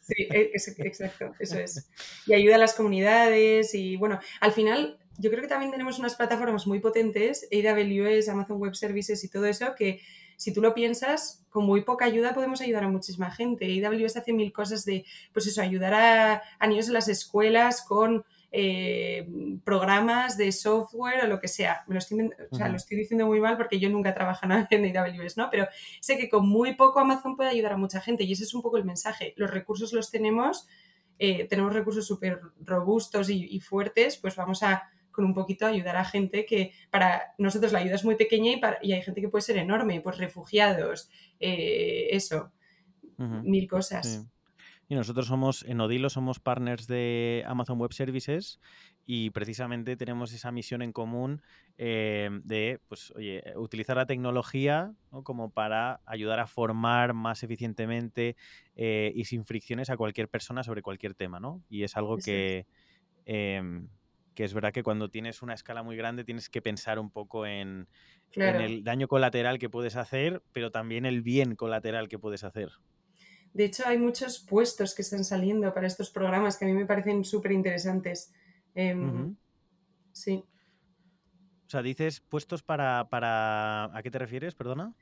Sí, 0.00 0.14
e, 0.30 0.52
exacto, 0.54 1.32
eso 1.38 1.58
es. 1.58 1.90
Y 2.26 2.32
ayuda 2.32 2.54
a 2.54 2.58
las 2.58 2.72
comunidades 2.72 3.74
y 3.74 3.96
bueno, 3.96 4.20
al 4.40 4.52
final 4.52 4.98
yo 5.18 5.30
creo 5.30 5.42
que 5.42 5.48
también 5.48 5.70
tenemos 5.70 5.98
unas 5.98 6.14
plataformas 6.14 6.66
muy 6.66 6.80
potentes, 6.80 7.48
AWS, 7.52 8.28
Amazon 8.28 8.58
Web 8.58 8.74
Services 8.74 9.22
y 9.24 9.28
todo 9.28 9.46
eso, 9.46 9.74
que 9.74 10.00
si 10.36 10.52
tú 10.52 10.60
lo 10.60 10.74
piensas, 10.74 11.44
con 11.48 11.64
muy 11.64 11.82
poca 11.82 12.04
ayuda 12.04 12.34
podemos 12.34 12.60
ayudar 12.60 12.84
a 12.84 12.88
muchísima 12.88 13.30
gente. 13.30 13.66
AWS 13.66 14.18
hace 14.18 14.32
mil 14.32 14.52
cosas 14.52 14.84
de, 14.84 15.04
pues 15.32 15.46
eso, 15.46 15.62
ayudar 15.62 15.94
a, 15.94 16.42
a 16.58 16.66
niños 16.66 16.88
en 16.88 16.94
las 16.94 17.08
escuelas 17.08 17.82
con 17.82 18.24
eh, 18.58 19.28
programas 19.64 20.38
de 20.38 20.50
software 20.50 21.24
o 21.24 21.26
lo 21.26 21.40
que 21.40 21.48
sea. 21.48 21.84
Me 21.88 21.94
lo 21.94 21.98
estoy, 21.98 22.30
lo 22.50 22.76
estoy 22.76 22.96
diciendo 22.96 23.26
muy 23.26 23.40
mal 23.40 23.56
porque 23.56 23.78
yo 23.78 23.90
nunca 23.90 24.14
trabajo 24.14 24.46
en 24.70 24.96
AWS, 24.96 25.36
¿no? 25.36 25.48
Pero 25.50 25.66
sé 26.00 26.16
que 26.16 26.28
con 26.28 26.48
muy 26.48 26.74
poco 26.74 27.00
Amazon 27.00 27.36
puede 27.36 27.50
ayudar 27.50 27.72
a 27.72 27.76
mucha 27.76 28.00
gente 28.00 28.24
y 28.24 28.32
ese 28.32 28.44
es 28.44 28.54
un 28.54 28.62
poco 28.62 28.78
el 28.78 28.84
mensaje. 28.84 29.34
Los 29.36 29.50
recursos 29.50 29.92
los 29.92 30.10
tenemos, 30.10 30.66
eh, 31.18 31.46
tenemos 31.48 31.74
recursos 31.74 32.06
súper 32.06 32.40
robustos 32.60 33.28
y, 33.28 33.60
fuertes, 33.60 34.16
pues 34.16 34.36
vamos 34.36 34.62
a 34.62 34.90
con 35.16 35.24
un 35.24 35.34
poquito 35.34 35.66
ayudar 35.66 35.96
a 35.96 36.04
gente 36.04 36.44
que 36.44 36.72
para 36.90 37.34
nosotros 37.38 37.72
la 37.72 37.78
ayuda 37.78 37.94
es 37.94 38.04
muy 38.04 38.16
pequeña 38.16 38.52
y, 38.52 38.60
y 38.88 38.92
hay 38.92 39.02
gente 39.02 39.22
que 39.22 39.30
puede 39.30 39.42
ser 39.42 39.56
enorme, 39.56 40.02
pues 40.02 40.18
refugiados, 40.18 41.08
eh, 41.40 42.08
eso, 42.10 42.52
mil 43.16 43.66
cosas. 43.66 44.26
Y 44.88 44.94
nosotros 44.94 45.26
somos, 45.26 45.64
en 45.64 45.80
Odilo 45.80 46.10
somos 46.10 46.38
partners 46.38 46.86
de 46.86 47.42
Amazon 47.46 47.80
Web 47.80 47.92
Services 47.92 48.60
y 49.04 49.30
precisamente 49.30 49.96
tenemos 49.96 50.32
esa 50.32 50.52
misión 50.52 50.82
en 50.82 50.92
común 50.92 51.42
eh, 51.78 52.28
de, 52.44 52.80
pues, 52.86 53.10
oye, 53.16 53.42
utilizar 53.56 53.96
la 53.96 54.06
tecnología 54.06 54.92
como 55.24 55.50
para 55.50 56.02
ayudar 56.04 56.40
a 56.40 56.46
formar 56.46 57.14
más 57.14 57.42
eficientemente 57.42 58.36
eh, 58.76 59.12
y 59.14 59.24
sin 59.24 59.44
fricciones 59.46 59.88
a 59.90 59.96
cualquier 59.96 60.28
persona 60.28 60.62
sobre 60.62 60.82
cualquier 60.82 61.14
tema, 61.14 61.40
¿no? 61.40 61.62
Y 61.68 61.82
es 61.82 61.96
algo 61.96 62.18
que, 62.18 62.66
em, 63.24 63.88
que 64.36 64.44
es 64.44 64.54
verdad 64.54 64.72
que 64.72 64.82
cuando 64.82 65.08
tienes 65.08 65.42
una 65.42 65.54
escala 65.54 65.82
muy 65.82 65.96
grande 65.96 66.22
tienes 66.22 66.48
que 66.50 66.60
pensar 66.60 66.98
un 66.98 67.10
poco 67.10 67.46
en, 67.46 67.88
en 68.34 68.56
el 68.56 68.84
daño 68.84 69.08
colateral 69.08 69.58
que 69.58 69.70
puedes 69.70 69.96
hacer, 69.96 70.42
pero 70.52 70.70
también 70.70 71.06
el 71.06 71.22
bien 71.22 71.56
colateral 71.56 72.06
que 72.08 72.18
puedes 72.18 72.44
hacer. 72.44 72.70
De 73.54 73.64
hecho, 73.64 73.84
hay 73.86 73.96
muchos 73.96 74.38
puestos 74.38 74.94
que 74.94 75.00
están 75.00 75.24
saliendo 75.24 75.72
para 75.72 75.86
estos 75.86 76.10
programas 76.10 76.58
que 76.58 76.66
a 76.66 76.68
mí 76.68 76.74
me 76.74 76.84
parecen 76.84 77.24
súper 77.24 77.52
interesantes. 77.52 78.30
Em, 78.74 79.34
sí. 80.12 80.44
O 81.66 81.70
sea, 81.70 81.80
dices 81.80 82.20
puestos 82.20 82.62
para, 82.62 83.08
para... 83.08 83.96
¿A 83.96 84.02
qué 84.02 84.10
te 84.10 84.18
refieres? 84.18 84.54
Perdona. 84.54 84.94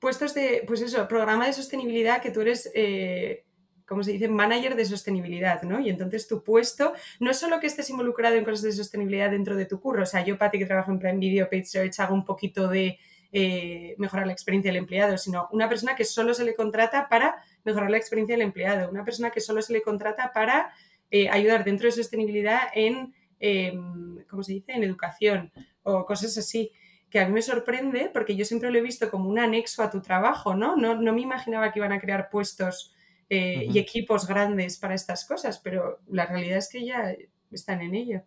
Puestos 0.00 0.34
de, 0.34 0.64
pues 0.66 0.82
eso, 0.82 1.06
programa 1.06 1.46
de 1.46 1.52
sostenibilidad 1.52 2.20
que 2.20 2.32
tú 2.32 2.40
eres, 2.40 2.68
eh, 2.74 3.46
como 3.92 4.02
se 4.02 4.12
dice, 4.12 4.26
manager 4.26 4.74
de 4.74 4.86
sostenibilidad, 4.86 5.62
¿no? 5.64 5.78
Y 5.78 5.90
entonces 5.90 6.26
tu 6.26 6.42
puesto, 6.42 6.94
no 7.20 7.30
es 7.30 7.38
solo 7.38 7.60
que 7.60 7.66
estés 7.66 7.90
involucrado 7.90 8.36
en 8.36 8.44
cosas 8.44 8.62
de 8.62 8.72
sostenibilidad 8.72 9.30
dentro 9.30 9.54
de 9.54 9.66
tu 9.66 9.80
curro, 9.80 10.04
o 10.04 10.06
sea, 10.06 10.24
yo, 10.24 10.38
Pati, 10.38 10.58
que 10.58 10.64
trabajo 10.64 10.90
en 10.90 10.98
Prime 10.98 11.18
Video, 11.18 11.50
Page 11.50 11.66
Search, 11.66 12.00
hago 12.00 12.14
un 12.14 12.24
poquito 12.24 12.68
de 12.68 12.98
eh, 13.32 13.94
mejorar 13.98 14.26
la 14.26 14.32
experiencia 14.32 14.70
del 14.70 14.78
empleado, 14.78 15.18
sino 15.18 15.46
una 15.52 15.68
persona 15.68 15.94
que 15.94 16.06
solo 16.06 16.32
se 16.32 16.44
le 16.44 16.54
contrata 16.54 17.08
para 17.10 17.36
mejorar 17.64 17.90
la 17.90 17.98
experiencia 17.98 18.34
del 18.34 18.42
empleado, 18.42 18.90
una 18.90 19.04
persona 19.04 19.30
que 19.30 19.40
solo 19.40 19.60
se 19.60 19.74
le 19.74 19.82
contrata 19.82 20.32
para 20.32 20.72
eh, 21.10 21.28
ayudar 21.28 21.64
dentro 21.64 21.86
de 21.86 21.92
sostenibilidad 21.92 22.60
en, 22.74 23.14
em, 23.40 24.24
¿cómo 24.28 24.42
se 24.42 24.54
dice?, 24.54 24.72
en 24.72 24.84
educación 24.84 25.52
o 25.82 26.06
cosas 26.06 26.38
así 26.38 26.72
que 27.12 27.20
a 27.20 27.26
mí 27.26 27.32
me 27.32 27.42
sorprende 27.42 28.10
porque 28.10 28.34
yo 28.34 28.46
siempre 28.46 28.70
lo 28.70 28.78
he 28.78 28.82
visto 28.82 29.10
como 29.10 29.28
un 29.28 29.38
anexo 29.38 29.82
a 29.82 29.90
tu 29.90 30.00
trabajo, 30.00 30.54
¿no? 30.54 30.76
No, 30.76 30.94
no 30.94 31.12
me 31.12 31.20
imaginaba 31.20 31.70
que 31.70 31.78
iban 31.78 31.92
a 31.92 32.00
crear 32.00 32.30
puestos 32.30 32.91
eh, 33.34 33.66
y 33.72 33.78
equipos 33.78 34.26
grandes 34.26 34.76
para 34.76 34.94
estas 34.94 35.24
cosas, 35.24 35.58
pero 35.58 36.00
la 36.06 36.26
realidad 36.26 36.58
es 36.58 36.68
que 36.68 36.84
ya 36.84 37.16
están 37.50 37.80
en 37.80 37.94
ello. 37.94 38.22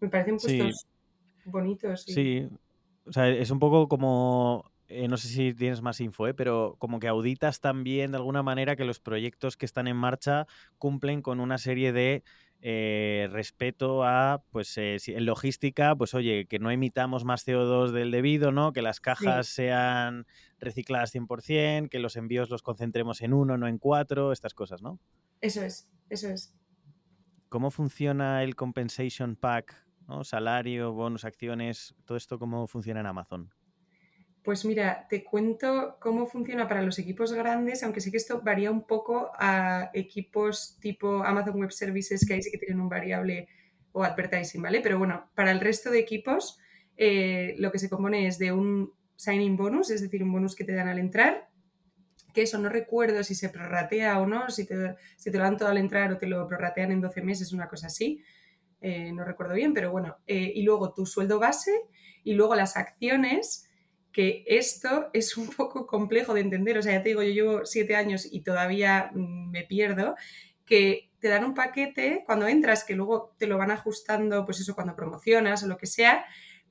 Me 0.00 0.08
parecen 0.08 0.38
puestos 0.38 0.86
bonitos. 1.44 2.02
Sí, 2.02 2.48
O 3.06 3.12
sea, 3.12 3.28
es 3.28 3.52
un 3.52 3.60
poco 3.60 3.88
como 3.88 4.64
eh, 4.88 5.06
no 5.06 5.18
sé 5.18 5.28
si 5.28 5.54
tienes 5.54 5.82
más 5.82 6.00
info, 6.00 6.26
¿eh? 6.26 6.34
pero 6.34 6.74
como 6.80 6.98
que 6.98 7.06
auditas 7.06 7.60
también 7.60 8.10
de 8.10 8.16
alguna 8.16 8.42
manera 8.42 8.74
que 8.74 8.84
los 8.84 8.98
proyectos 8.98 9.56
que 9.56 9.66
están 9.66 9.86
en 9.86 9.96
marcha 9.96 10.48
cumplen 10.78 11.22
con 11.22 11.38
una 11.38 11.56
serie 11.58 11.92
de 11.92 12.24
eh, 12.62 13.28
respeto 13.32 14.04
a, 14.04 14.42
pues 14.50 14.76
en 14.76 15.24
logística, 15.24 15.96
pues 15.96 16.14
oye, 16.14 16.46
que 16.46 16.58
no 16.58 16.70
emitamos 16.70 17.24
más 17.24 17.46
CO2 17.46 17.90
del 17.90 18.10
debido, 18.10 18.52
¿no? 18.52 18.72
Que 18.72 18.82
las 18.82 19.00
cajas 19.00 19.46
sean 19.46 20.26
recicladas 20.58 21.14
100%, 21.14 21.88
que 21.88 21.98
los 21.98 22.16
envíos 22.16 22.50
los 22.50 22.62
concentremos 22.62 23.22
en 23.22 23.32
uno, 23.32 23.56
no 23.56 23.66
en 23.66 23.78
cuatro, 23.78 24.32
estas 24.32 24.52
cosas, 24.54 24.82
¿no? 24.82 24.98
Eso 25.40 25.62
es, 25.62 25.90
eso 26.10 26.28
es. 26.28 26.54
¿Cómo 27.48 27.70
funciona 27.70 28.42
el 28.42 28.54
compensation 28.56 29.36
pack? 29.36 29.74
¿no? 30.06 30.24
Salario, 30.24 30.92
bonos, 30.92 31.24
acciones, 31.24 31.94
todo 32.04 32.18
esto, 32.18 32.38
¿cómo 32.38 32.66
funciona 32.66 33.00
en 33.00 33.06
Amazon? 33.06 33.50
Pues 34.42 34.64
mira, 34.64 35.06
te 35.08 35.22
cuento 35.22 35.98
cómo 36.00 36.26
funciona 36.26 36.66
para 36.66 36.82
los 36.82 36.98
equipos 36.98 37.32
grandes, 37.32 37.82
aunque 37.82 38.00
sí 38.00 38.10
que 38.10 38.16
esto 38.16 38.40
varía 38.40 38.70
un 38.70 38.86
poco 38.86 39.30
a 39.38 39.90
equipos 39.92 40.78
tipo 40.80 41.22
Amazon 41.22 41.60
Web 41.60 41.72
Services, 41.72 42.26
que 42.26 42.34
ahí 42.34 42.42
sí 42.42 42.50
que 42.50 42.58
tienen 42.58 42.80
un 42.80 42.88
variable 42.88 43.48
o 43.92 44.02
advertising, 44.02 44.62
¿vale? 44.62 44.80
Pero 44.80 44.98
bueno, 44.98 45.30
para 45.34 45.50
el 45.50 45.60
resto 45.60 45.90
de 45.90 45.98
equipos, 45.98 46.58
eh, 46.96 47.54
lo 47.58 47.70
que 47.70 47.78
se 47.78 47.90
compone 47.90 48.26
es 48.26 48.38
de 48.38 48.52
un 48.52 48.92
signing 49.16 49.56
bonus, 49.56 49.90
es 49.90 50.00
decir, 50.00 50.22
un 50.22 50.32
bonus 50.32 50.56
que 50.56 50.64
te 50.64 50.74
dan 50.74 50.88
al 50.88 50.98
entrar, 50.98 51.50
que 52.32 52.42
eso 52.42 52.58
no 52.58 52.70
recuerdo 52.70 53.22
si 53.24 53.34
se 53.34 53.50
prorratea 53.50 54.18
o 54.20 54.26
no, 54.26 54.48
si 54.48 54.66
te, 54.66 54.96
si 55.16 55.30
te 55.30 55.36
lo 55.36 55.44
dan 55.44 55.58
todo 55.58 55.68
al 55.68 55.78
entrar 55.78 56.12
o 56.12 56.16
te 56.16 56.26
lo 56.26 56.46
prorratean 56.48 56.92
en 56.92 57.00
12 57.02 57.20
meses, 57.20 57.52
una 57.52 57.68
cosa 57.68 57.88
así, 57.88 58.22
eh, 58.80 59.12
no 59.12 59.24
recuerdo 59.24 59.54
bien, 59.54 59.74
pero 59.74 59.90
bueno, 59.90 60.16
eh, 60.26 60.52
y 60.54 60.62
luego 60.62 60.94
tu 60.94 61.04
sueldo 61.04 61.38
base 61.38 61.72
y 62.24 62.34
luego 62.34 62.54
las 62.54 62.76
acciones 62.76 63.69
que 64.12 64.44
esto 64.46 65.10
es 65.12 65.36
un 65.36 65.48
poco 65.56 65.86
complejo 65.86 66.34
de 66.34 66.40
entender. 66.40 66.78
O 66.78 66.82
sea, 66.82 66.92
ya 66.92 67.02
te 67.02 67.10
digo, 67.10 67.22
yo 67.22 67.32
llevo 67.32 67.66
siete 67.66 67.96
años 67.96 68.28
y 68.30 68.42
todavía 68.42 69.10
mm, 69.14 69.50
me 69.50 69.64
pierdo, 69.64 70.14
que 70.64 71.10
te 71.18 71.28
dan 71.28 71.44
un 71.44 71.54
paquete 71.54 72.22
cuando 72.26 72.48
entras, 72.48 72.84
que 72.84 72.94
luego 72.94 73.34
te 73.38 73.46
lo 73.46 73.58
van 73.58 73.70
ajustando, 73.70 74.44
pues 74.44 74.60
eso, 74.60 74.74
cuando 74.74 74.96
promocionas 74.96 75.62
o 75.62 75.66
lo 75.66 75.76
que 75.76 75.86
sea, 75.86 76.24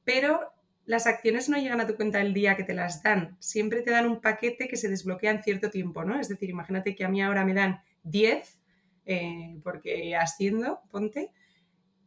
pero 0.04 0.54
las 0.86 1.06
acciones 1.06 1.50
no 1.50 1.58
llegan 1.58 1.82
a 1.82 1.86
tu 1.86 1.96
cuenta 1.96 2.20
el 2.20 2.34
día 2.34 2.58
que 2.58 2.64
te 2.64 2.74
las 2.74 3.04
dan. 3.04 3.38
Siempre 3.40 3.84
te 3.84 3.92
dan 3.92 4.08
un 4.08 4.22
paquete 4.22 4.68
que 4.68 4.76
se 4.76 4.90
desbloquea 4.90 5.30
en 5.32 5.44
cierto 5.44 5.70
tiempo, 5.70 6.04
¿no? 6.04 6.20
Es 6.20 6.30
decir, 6.30 6.50
imagínate 6.50 6.96
que 6.96 7.06
a 7.06 7.10
mí 7.10 7.22
ahora 7.22 7.46
me 7.46 7.54
dan 7.54 7.84
10, 8.04 8.60
eh, 9.06 9.60
porque 9.64 10.16
asciendo, 10.16 10.82
ponte, 10.90 11.32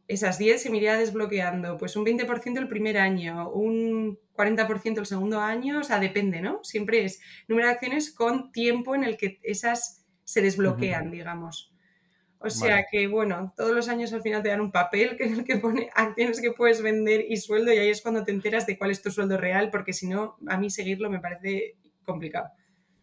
esas 0.07 0.37
10 0.37 0.61
se 0.61 0.69
me 0.69 0.77
iría 0.77 0.97
desbloqueando, 0.97 1.77
pues 1.77 1.95
un 1.95 2.05
20% 2.05 2.57
el 2.57 2.67
primer 2.67 2.97
año, 2.97 3.49
un 3.49 4.19
40% 4.35 4.99
el 4.99 5.05
segundo 5.05 5.39
año, 5.39 5.79
o 5.79 5.83
sea, 5.83 5.99
depende, 5.99 6.41
¿no? 6.41 6.59
Siempre 6.63 7.05
es 7.05 7.21
número 7.47 7.67
de 7.67 7.73
acciones 7.73 8.13
con 8.13 8.51
tiempo 8.51 8.95
en 8.95 9.03
el 9.03 9.17
que 9.17 9.39
esas 9.43 10.05
se 10.23 10.41
desbloquean, 10.41 11.11
digamos. 11.11 11.73
O 12.45 12.49
sea 12.49 12.83
que, 12.91 13.07
bueno, 13.07 13.53
todos 13.55 13.73
los 13.73 13.87
años 13.87 14.11
al 14.11 14.21
final 14.21 14.43
te 14.43 14.49
dan 14.49 14.59
un 14.59 14.71
papel 14.73 15.15
en 15.19 15.33
el 15.33 15.43
que 15.45 15.57
pone 15.57 15.89
acciones 15.95 16.41
que 16.41 16.51
puedes 16.51 16.81
vender 16.81 17.25
y 17.29 17.37
sueldo 17.37 17.71
y 17.71 17.77
ahí 17.77 17.89
es 17.89 18.01
cuando 18.01 18.25
te 18.25 18.33
enteras 18.33 18.67
de 18.67 18.77
cuál 18.77 18.91
es 18.91 19.01
tu 19.01 19.11
sueldo 19.11 19.37
real, 19.37 19.69
porque 19.71 19.93
si 19.93 20.07
no, 20.07 20.35
a 20.47 20.57
mí 20.57 20.69
seguirlo 20.69 21.09
me 21.09 21.21
parece 21.21 21.77
complicado. 22.03 22.49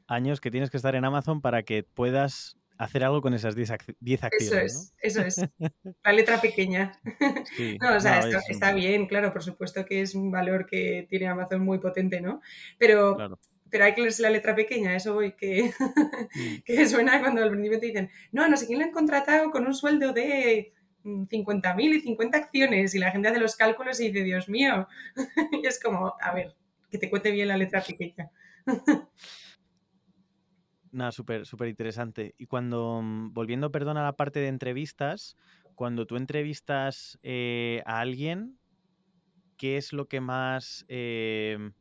Años 0.07 0.43
que 0.43 0.51
tienes 0.51 0.69
que 0.69 0.77
estar 0.77 0.95
en 0.95 1.07
Amazon 1.07 1.41
para 1.41 1.63
que 1.63 1.85
puedas 1.85 2.60
hacer 2.81 3.05
algo 3.05 3.21
con 3.21 3.35
esas 3.35 3.55
10 3.55 3.71
acciones. 3.71 3.93
Eso 4.41 4.59
es, 4.59 4.95
eso 5.01 5.23
es. 5.23 5.51
La 6.05 6.13
letra 6.13 6.41
pequeña. 6.41 6.99
no, 7.81 7.97
o 7.97 8.01
sea, 8.01 8.21
está, 8.49 8.73
bien, 8.73 9.07
claro, 9.07 9.33
por 9.33 9.43
supuesto 9.43 9.85
que 9.85 10.01
es 10.01 10.15
un 10.15 10.31
valor 10.31 10.67
que 10.67 11.07
tiene 11.11 11.29
Amazon 11.29 11.63
muy 11.63 11.79
potente, 11.79 12.23
¿no? 12.23 12.41
Pero, 12.79 13.19
pero 13.69 13.85
hay 13.85 13.95
que 13.95 14.01
leerse 14.01 14.23
la 14.23 14.31
letra 14.31 14.55
pequeña, 14.55 14.97
eso 14.97 15.13
voy, 15.13 15.33
que, 15.33 15.71
mm. 15.79 16.63
que 16.65 16.89
suena 16.89 17.21
cuando 17.21 17.43
al 17.43 17.51
principio 17.51 17.79
te 17.79 17.87
dicen, 17.87 18.11
no, 18.33 18.49
no 18.49 18.57
sé 18.57 18.67
quién 18.67 18.79
le 18.79 18.87
han 18.87 18.93
contratado 18.93 19.51
con 19.51 19.67
un 19.67 19.75
sueldo 19.75 20.15
de 20.15 20.73
50.000 21.05 21.75
mm, 21.75 21.81
y 21.81 22.01
50 22.01 22.39
acciones 22.39 22.95
y 22.95 22.99
la 22.99 23.11
gente 23.11 23.29
hace 23.29 23.41
los 23.41 23.57
cálculos 23.57 24.01
y 24.01 24.11
dice, 24.11 24.25
Dios 24.25 24.49
mío, 24.49 24.89
y 25.53 25.67
es 25.67 25.79
como, 25.83 26.15
a 26.19 26.33
ver, 26.33 26.57
que 26.91 26.97
te 26.97 27.11
cuente 27.11 27.31
bien 27.31 27.49
la 27.49 27.59
letra 27.59 27.83
pequeña. 27.83 28.31
Nada, 30.93 31.13
súper, 31.13 31.47
súper 31.47 31.69
interesante. 31.69 32.35
Y 32.37 32.47
cuando, 32.47 33.01
mm, 33.03 33.33
volviendo, 33.33 33.71
perdón, 33.71 33.97
a 33.97 34.03
la 34.03 34.17
parte 34.17 34.41
de 34.41 34.49
entrevistas, 34.49 35.37
cuando 35.77 36.07
tú 36.07 36.17
entrevistas 36.17 37.19
eh, 37.23 37.83
a 37.87 38.01
alguien, 38.01 38.59
¿qué 39.57 39.77
es 39.77 39.93
lo 39.93 40.09
que 40.09 40.21
más, 40.21 40.85
em, 40.89 41.73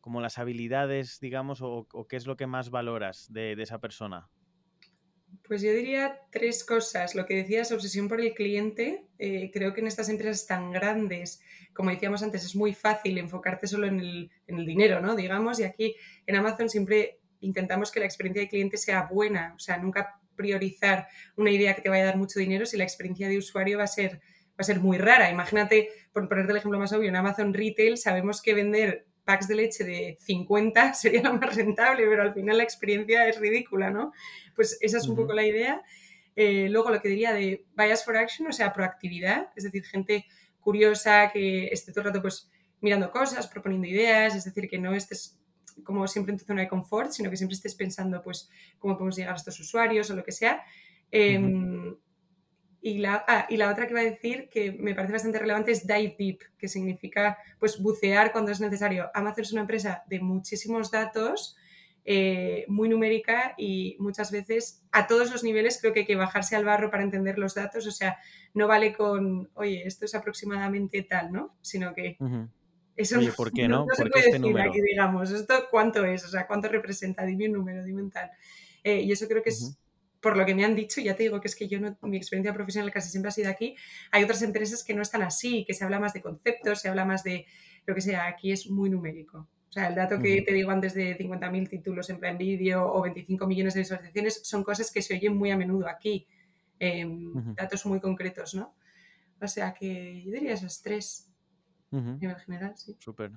como 0.00 0.20
las 0.20 0.38
habilidades, 0.38 1.20
digamos, 1.20 1.60
o, 1.62 1.86
qué 2.08 2.16
es 2.16 2.26
lo 2.26 2.36
que 2.36 2.46
más 2.46 2.70
valoras 2.70 3.32
de, 3.32 3.52
esa 3.52 3.78
persona? 3.78 4.28
Pues 5.46 5.62
yo 5.62 5.72
diría 5.72 6.20
tres 6.30 6.64
cosas. 6.64 7.14
Lo 7.14 7.24
que 7.24 7.36
decías, 7.36 7.70
obsesión 7.70 8.08
por 8.08 8.20
el 8.20 8.34
cliente. 8.34 9.06
Eh, 9.18 9.50
creo 9.52 9.74
que 9.74 9.80
en 9.80 9.86
estas 9.86 10.08
empresas 10.08 10.46
tan 10.46 10.72
grandes, 10.72 11.40
como 11.72 11.90
decíamos 11.90 12.22
antes, 12.22 12.44
es 12.44 12.56
muy 12.56 12.74
fácil 12.74 13.16
enfocarte 13.18 13.68
solo 13.68 13.86
en 13.86 14.00
el, 14.00 14.30
en 14.48 14.58
el 14.58 14.66
dinero, 14.66 15.00
¿no? 15.00 15.14
Digamos, 15.14 15.60
y 15.60 15.64
aquí 15.64 15.94
en 16.26 16.36
Amazon 16.36 16.68
siempre 16.68 17.20
intentamos 17.40 17.90
que 17.90 18.00
la 18.00 18.06
experiencia 18.06 18.42
de 18.42 18.48
cliente 18.48 18.76
sea 18.76 19.02
buena, 19.02 19.52
o 19.54 19.58
sea, 19.58 19.76
nunca 19.78 20.20
priorizar 20.36 21.08
una 21.36 21.50
idea 21.50 21.74
que 21.74 21.82
te 21.82 21.88
vaya 21.88 22.04
a 22.04 22.06
dar 22.06 22.16
mucho 22.16 22.38
dinero 22.38 22.66
si 22.66 22.76
la 22.76 22.84
experiencia 22.84 23.28
de 23.28 23.38
usuario 23.38 23.78
va 23.78 23.84
a 23.84 23.88
ser, 23.88 24.20
va 24.50 24.58
a 24.58 24.64
ser 24.64 24.80
muy 24.80 24.98
rara. 24.98 25.30
Imagínate, 25.30 25.88
por 26.12 26.28
ponerte 26.28 26.52
el 26.52 26.58
ejemplo 26.58 26.78
más 26.78 26.92
obvio, 26.92 27.08
en 27.08 27.16
Amazon 27.16 27.54
Retail 27.54 27.96
sabemos 27.96 28.42
que 28.42 28.54
vender 28.54 29.06
packs 29.24 29.48
de 29.48 29.56
leche 29.56 29.84
de 29.84 30.16
50 30.20 30.94
sería 30.94 31.22
lo 31.22 31.34
más 31.34 31.54
rentable, 31.54 32.06
pero 32.06 32.22
al 32.22 32.32
final 32.32 32.58
la 32.58 32.62
experiencia 32.62 33.26
es 33.26 33.40
ridícula, 33.40 33.90
¿no? 33.90 34.12
Pues 34.54 34.78
esa 34.80 34.98
es 34.98 35.08
un 35.08 35.16
poco 35.16 35.32
la 35.32 35.44
idea. 35.44 35.82
Eh, 36.36 36.68
luego 36.70 36.90
lo 36.90 37.00
que 37.00 37.08
diría 37.08 37.32
de 37.32 37.64
bias 37.76 38.04
for 38.04 38.16
action, 38.16 38.46
o 38.46 38.52
sea, 38.52 38.72
proactividad, 38.72 39.48
es 39.56 39.64
decir, 39.64 39.84
gente 39.84 40.26
curiosa 40.60 41.30
que 41.32 41.68
esté 41.68 41.92
todo 41.92 42.02
el 42.02 42.06
rato 42.08 42.22
pues 42.22 42.50
mirando 42.80 43.10
cosas, 43.10 43.48
proponiendo 43.48 43.88
ideas, 43.88 44.34
es 44.34 44.44
decir, 44.44 44.68
que 44.68 44.78
no 44.78 44.94
estés 44.94 45.38
como 45.84 46.06
siempre 46.08 46.32
en 46.32 46.38
tu 46.38 46.44
zona 46.44 46.62
de 46.62 46.68
confort, 46.68 47.10
sino 47.10 47.30
que 47.30 47.36
siempre 47.36 47.54
estés 47.54 47.74
pensando, 47.74 48.22
pues, 48.22 48.50
cómo 48.78 48.94
podemos 48.94 49.16
llegar 49.16 49.32
a 49.34 49.36
estos 49.36 49.58
usuarios 49.60 50.10
o 50.10 50.16
lo 50.16 50.24
que 50.24 50.32
sea. 50.32 50.62
Em, 51.10 51.96
y, 52.80 52.98
la, 52.98 53.24
ah, 53.26 53.46
y 53.48 53.56
la 53.56 53.70
otra 53.70 53.86
que 53.86 53.92
iba 53.92 54.00
a 54.00 54.04
decir, 54.04 54.48
que 54.48 54.72
me 54.72 54.94
parece 54.94 55.12
bastante 55.12 55.38
relevante, 55.38 55.72
es 55.72 55.86
dive 55.86 56.16
deep, 56.18 56.38
que 56.58 56.68
significa, 56.68 57.38
pues, 57.58 57.80
bucear 57.80 58.32
cuando 58.32 58.52
es 58.52 58.60
necesario. 58.60 59.10
Amazon 59.14 59.42
es 59.42 59.52
una 59.52 59.62
empresa 59.62 60.04
de 60.08 60.20
muchísimos 60.20 60.90
datos, 60.90 61.56
eh, 62.08 62.64
muy 62.68 62.88
numérica 62.88 63.54
y 63.58 63.96
muchas 63.98 64.30
veces 64.30 64.80
a 64.92 65.08
todos 65.08 65.32
los 65.32 65.42
niveles 65.42 65.80
creo 65.80 65.92
que 65.92 66.00
hay 66.00 66.06
que 66.06 66.14
bajarse 66.14 66.54
al 66.54 66.64
barro 66.64 66.88
para 66.88 67.02
entender 67.02 67.36
los 67.36 67.56
datos. 67.56 67.84
O 67.84 67.90
sea, 67.90 68.18
no 68.54 68.68
vale 68.68 68.92
con, 68.92 69.50
oye, 69.54 69.84
esto 69.84 70.04
es 70.04 70.14
aproximadamente 70.14 71.02
tal, 71.02 71.32
¿no? 71.32 71.56
Sino 71.62 71.94
que 71.94 72.16
eso 72.96 73.18
Oye, 73.18 73.32
¿por 73.32 73.52
qué 73.54 73.68
no? 73.68 73.86
no, 73.86 73.94
se 73.94 74.06
puede 74.06 74.26
este 74.26 74.38
decir 74.38 74.58
aquí, 74.60 74.80
digamos, 74.80 75.30
¿esto 75.30 75.66
cuánto 75.70 76.04
es? 76.04 76.24
O 76.24 76.28
sea, 76.28 76.46
¿cuánto 76.46 76.68
representa? 76.68 77.24
Dime 77.24 77.46
un 77.46 77.52
número, 77.52 77.84
dime 77.84 78.02
un 78.02 78.10
tal. 78.10 78.30
Eh, 78.82 79.02
y 79.02 79.12
eso 79.12 79.26
creo 79.28 79.42
que 79.42 79.50
es, 79.50 79.78
por 80.20 80.36
lo 80.36 80.46
que 80.46 80.54
me 80.54 80.64
han 80.64 80.74
dicho, 80.74 81.00
ya 81.00 81.14
te 81.14 81.24
digo 81.24 81.40
que 81.40 81.48
es 81.48 81.56
que 81.56 81.68
yo, 81.68 81.78
no, 81.80 81.96
mi 82.02 82.16
experiencia 82.16 82.54
profesional 82.54 82.90
casi 82.90 83.10
siempre 83.10 83.28
ha 83.28 83.32
sido 83.32 83.50
aquí, 83.50 83.76
hay 84.10 84.24
otras 84.24 84.42
empresas 84.42 84.82
que 84.82 84.94
no 84.94 85.02
están 85.02 85.22
así, 85.22 85.64
que 85.64 85.74
se 85.74 85.84
habla 85.84 86.00
más 86.00 86.14
de 86.14 86.22
conceptos, 86.22 86.80
se 86.80 86.88
habla 86.88 87.04
más 87.04 87.22
de 87.22 87.46
lo 87.84 87.94
que 87.94 88.00
sea, 88.00 88.26
aquí 88.26 88.52
es 88.52 88.68
muy 88.68 88.90
numérico. 88.90 89.48
O 89.68 89.72
sea, 89.72 89.88
el 89.88 89.94
dato 89.94 90.18
que 90.18 90.40
te 90.42 90.52
digo 90.52 90.70
antes 90.70 90.94
de 90.94 91.18
50.000 91.18 91.68
títulos 91.68 92.08
en 92.08 92.18
plan 92.18 92.38
vídeo 92.38 92.90
o 92.90 93.02
25 93.02 93.46
millones 93.46 93.74
de 93.74 93.80
visualizaciones 93.80 94.40
son 94.42 94.64
cosas 94.64 94.90
que 94.90 95.02
se 95.02 95.14
oyen 95.14 95.36
muy 95.36 95.50
a 95.50 95.56
menudo 95.56 95.88
aquí. 95.88 96.26
Datos 97.54 97.84
muy 97.84 98.00
concretos, 98.00 98.54
¿no? 98.54 98.74
O 99.40 99.46
sea 99.46 99.74
que 99.74 100.22
yo 100.22 100.32
diría 100.32 100.54
esos 100.54 100.80
tres 100.80 101.30
nivel 101.90 102.36
general, 102.36 102.76
sí. 102.76 102.96
Súper. 102.98 103.32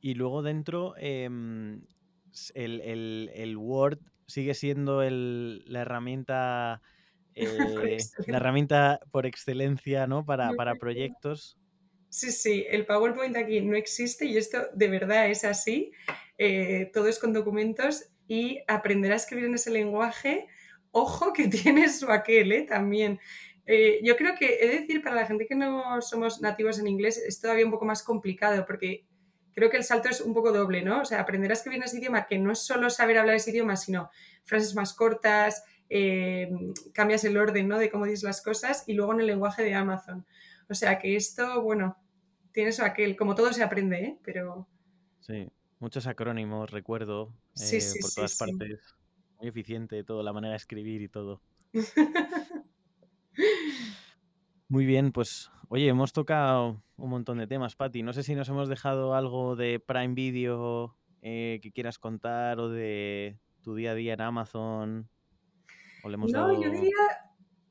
Y 0.00 0.14
luego 0.14 0.42
dentro, 0.42 0.94
em, 0.98 1.82
el, 2.54 3.56
Word 3.56 3.98
sigue 4.26 4.54
siendo 4.54 5.02
la 5.02 5.80
herramienta 5.80 6.82
eh, 7.34 7.98
la 8.26 8.38
herramienta 8.38 9.00
por 9.10 9.26
excelencia 9.26 10.06
¿no? 10.06 10.24
para, 10.24 10.52
para 10.54 10.74
proyectos. 10.76 11.58
Sí, 12.08 12.32
sí, 12.32 12.64
el 12.70 12.86
PowerPoint 12.86 13.36
aquí 13.36 13.60
no 13.60 13.76
existe 13.76 14.24
y 14.24 14.38
esto 14.38 14.68
de 14.72 14.88
verdad 14.88 15.28
es 15.28 15.44
así. 15.44 15.92
Eh, 16.38 16.90
todo 16.94 17.08
es 17.08 17.18
con 17.18 17.34
documentos 17.34 18.04
y 18.26 18.60
aprender 18.68 19.12
a 19.12 19.16
escribir 19.16 19.44
en 19.46 19.54
ese 19.54 19.70
lenguaje, 19.70 20.46
ojo 20.92 21.32
que 21.32 21.48
tiene 21.48 21.90
su 21.90 22.10
aquel 22.10 22.52
¿eh? 22.52 22.62
también. 22.62 23.20
Eh, 23.66 24.00
yo 24.02 24.16
creo 24.16 24.34
que 24.38 24.58
he 24.60 24.68
de 24.68 24.80
decir, 24.80 25.02
para 25.02 25.16
la 25.16 25.26
gente 25.26 25.46
que 25.46 25.56
no 25.56 26.00
somos 26.00 26.40
nativos 26.40 26.78
en 26.78 26.86
inglés, 26.86 27.18
es 27.18 27.40
todavía 27.40 27.64
un 27.64 27.72
poco 27.72 27.84
más 27.84 28.02
complicado 28.02 28.64
porque 28.64 29.04
creo 29.54 29.70
que 29.70 29.76
el 29.76 29.84
salto 29.84 30.08
es 30.08 30.20
un 30.20 30.34
poco 30.34 30.52
doble, 30.52 30.82
¿no? 30.82 31.00
O 31.00 31.04
sea, 31.04 31.20
aprender 31.20 31.50
a 31.50 31.54
escribir 31.54 31.78
en 31.78 31.84
ese 31.84 31.98
idioma, 31.98 32.26
que 32.26 32.38
no 32.38 32.52
es 32.52 32.60
solo 32.60 32.90
saber 32.90 33.18
hablar 33.18 33.34
ese 33.34 33.50
idioma, 33.50 33.76
sino 33.76 34.10
frases 34.44 34.74
más 34.74 34.92
cortas, 34.92 35.64
eh, 35.88 36.50
cambias 36.92 37.24
el 37.24 37.36
orden, 37.36 37.66
¿no? 37.66 37.78
De 37.78 37.90
cómo 37.90 38.04
dices 38.04 38.22
las 38.22 38.42
cosas 38.42 38.84
y 38.86 38.92
luego 38.92 39.14
en 39.14 39.20
el 39.20 39.26
lenguaje 39.26 39.62
de 39.62 39.74
Amazon. 39.74 40.26
O 40.68 40.74
sea, 40.74 40.98
que 40.98 41.16
esto, 41.16 41.62
bueno, 41.62 41.96
tiene 42.52 42.70
eso 42.70 42.84
aquel, 42.84 43.16
como 43.16 43.34
todo 43.34 43.52
se 43.52 43.62
aprende, 43.62 43.98
¿eh? 43.98 44.18
Pero... 44.22 44.68
Sí, 45.20 45.48
muchos 45.78 46.06
acrónimos, 46.06 46.70
recuerdo, 46.70 47.32
eh, 47.54 47.80
sí, 47.80 48.00
por 48.00 48.10
sí, 48.10 48.14
todas 48.14 48.36
partes. 48.36 48.94
Muy 49.38 49.48
eficiente 49.48 50.02
todo, 50.04 50.22
la 50.22 50.32
manera 50.32 50.52
de 50.52 50.56
escribir 50.58 51.02
y 51.02 51.08
todo. 51.08 51.40
Muy 54.68 54.84
bien, 54.84 55.12
pues 55.12 55.50
oye, 55.68 55.86
hemos 55.88 56.12
tocado 56.12 56.82
un 56.96 57.10
montón 57.10 57.38
de 57.38 57.46
temas, 57.46 57.76
Patti. 57.76 58.02
No 58.02 58.12
sé 58.12 58.22
si 58.24 58.34
nos 58.34 58.48
hemos 58.48 58.68
dejado 58.68 59.14
algo 59.14 59.54
de 59.54 59.78
Prime 59.78 60.14
Video 60.14 60.96
eh, 61.22 61.60
que 61.62 61.70
quieras 61.70 61.98
contar 61.98 62.58
o 62.58 62.68
de 62.68 63.38
tu 63.62 63.76
día 63.76 63.92
a 63.92 63.94
día 63.94 64.14
en 64.14 64.20
Amazon. 64.20 65.08
O 66.02 66.08
le 66.08 66.14
hemos 66.14 66.32
No, 66.32 66.60
yo 66.60 66.70
diría 66.70 66.96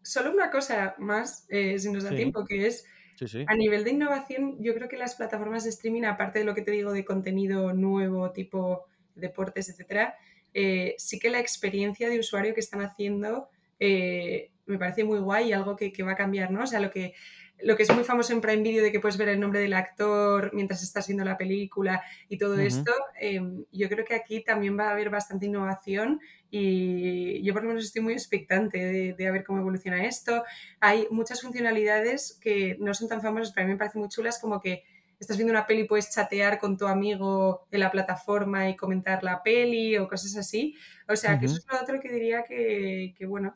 solo 0.03 0.31
una 0.31 0.49
cosa 0.51 0.95
más, 0.97 1.45
eh, 1.49 1.77
si 1.79 1.91
nos 1.91 2.03
da 2.03 2.11
Sí. 2.11 2.15
tiempo, 2.15 2.45
que 2.45 2.67
es 2.67 2.85
Sí, 3.17 3.27
sí. 3.27 3.45
a 3.47 3.55
nivel 3.55 3.83
de 3.83 3.91
innovación, 3.91 4.61
yo 4.61 4.73
creo 4.73 4.87
que 4.87 4.97
las 4.97 5.15
plataformas 5.15 5.63
de 5.63 5.71
streaming, 5.71 6.03
aparte 6.03 6.39
de 6.39 6.45
lo 6.45 6.53
que 6.55 6.61
te 6.61 6.71
digo 6.71 6.93
de 6.93 7.03
contenido 7.03 7.73
nuevo, 7.73 8.31
tipo 8.31 8.85
deportes, 9.15 9.69
etcétera, 9.69 10.15
eh, 10.53 10.95
sí 10.97 11.19
que 11.19 11.29
la 11.29 11.39
experiencia 11.39 12.09
de 12.09 12.19
usuario 12.19 12.53
que 12.53 12.59
están 12.59 12.81
haciendo 12.81 13.49
eh, 13.79 14.51
me 14.65 14.77
parece 14.77 15.03
muy 15.03 15.19
guay 15.19 15.49
y 15.49 15.53
algo 15.53 15.75
que, 15.75 15.91
que 15.91 16.03
va 16.03 16.13
a 16.13 16.15
cambiar, 16.15 16.51
¿no? 16.51 16.63
O 16.63 16.67
sea, 16.67 16.79
lo 16.79 16.91
que, 16.91 17.13
lo 17.61 17.75
que 17.75 17.83
es 17.83 17.93
muy 17.93 18.03
famoso 18.03 18.33
en 18.33 18.41
Prime 18.41 18.63
Video 18.63 18.83
de 18.83 18.91
que 18.91 18.99
puedes 18.99 19.17
ver 19.17 19.29
el 19.29 19.39
nombre 19.39 19.59
del 19.59 19.73
actor 19.73 20.51
mientras 20.53 20.83
estás 20.83 21.07
viendo 21.07 21.23
la 21.23 21.37
película 21.37 22.03
y 22.27 22.37
todo 22.37 22.57
esto, 22.59 22.91
eh, 23.19 23.41
yo 23.71 23.89
creo 23.89 24.05
que 24.05 24.15
aquí 24.15 24.43
también 24.43 24.77
va 24.77 24.89
a 24.89 24.91
haber 24.91 25.09
bastante 25.09 25.45
innovación 25.45 26.19
y 26.49 27.41
yo 27.43 27.53
por 27.53 27.63
lo 27.63 27.69
menos 27.69 27.85
estoy 27.85 28.01
muy 28.01 28.13
expectante 28.13 28.77
de, 28.77 29.13
de 29.13 29.27
a 29.27 29.31
ver 29.31 29.43
cómo 29.43 29.59
evoluciona 29.59 30.05
esto. 30.05 30.43
Hay 30.79 31.07
muchas 31.11 31.41
funcionalidades 31.41 32.37
que 32.41 32.77
no 32.79 32.93
son 32.93 33.07
tan 33.07 33.21
famosas, 33.21 33.53
pero 33.53 33.65
a 33.65 33.67
mí 33.67 33.73
me 33.73 33.79
parecen 33.79 34.01
muy 34.01 34.09
chulas, 34.09 34.39
como 34.39 34.59
que 34.59 34.83
estás 35.19 35.37
viendo 35.37 35.51
una 35.51 35.65
peli 35.65 35.81
y 35.81 35.87
puedes 35.87 36.11
chatear 36.11 36.59
con 36.59 36.77
tu 36.77 36.87
amigo 36.87 37.65
en 37.71 37.79
la 37.79 37.91
plataforma 37.91 38.69
y 38.69 38.75
comentar 38.75 39.23
la 39.23 39.41
peli 39.43 39.97
o 39.97 40.07
cosas 40.07 40.35
así. 40.35 40.75
O 41.07 41.15
sea, 41.15 41.39
que 41.39 41.45
eso 41.45 41.57
es 41.57 41.65
lo 41.71 41.81
otro 41.81 41.99
que 41.99 42.11
diría 42.11 42.43
que, 42.43 43.13
que, 43.17 43.25
bueno, 43.25 43.55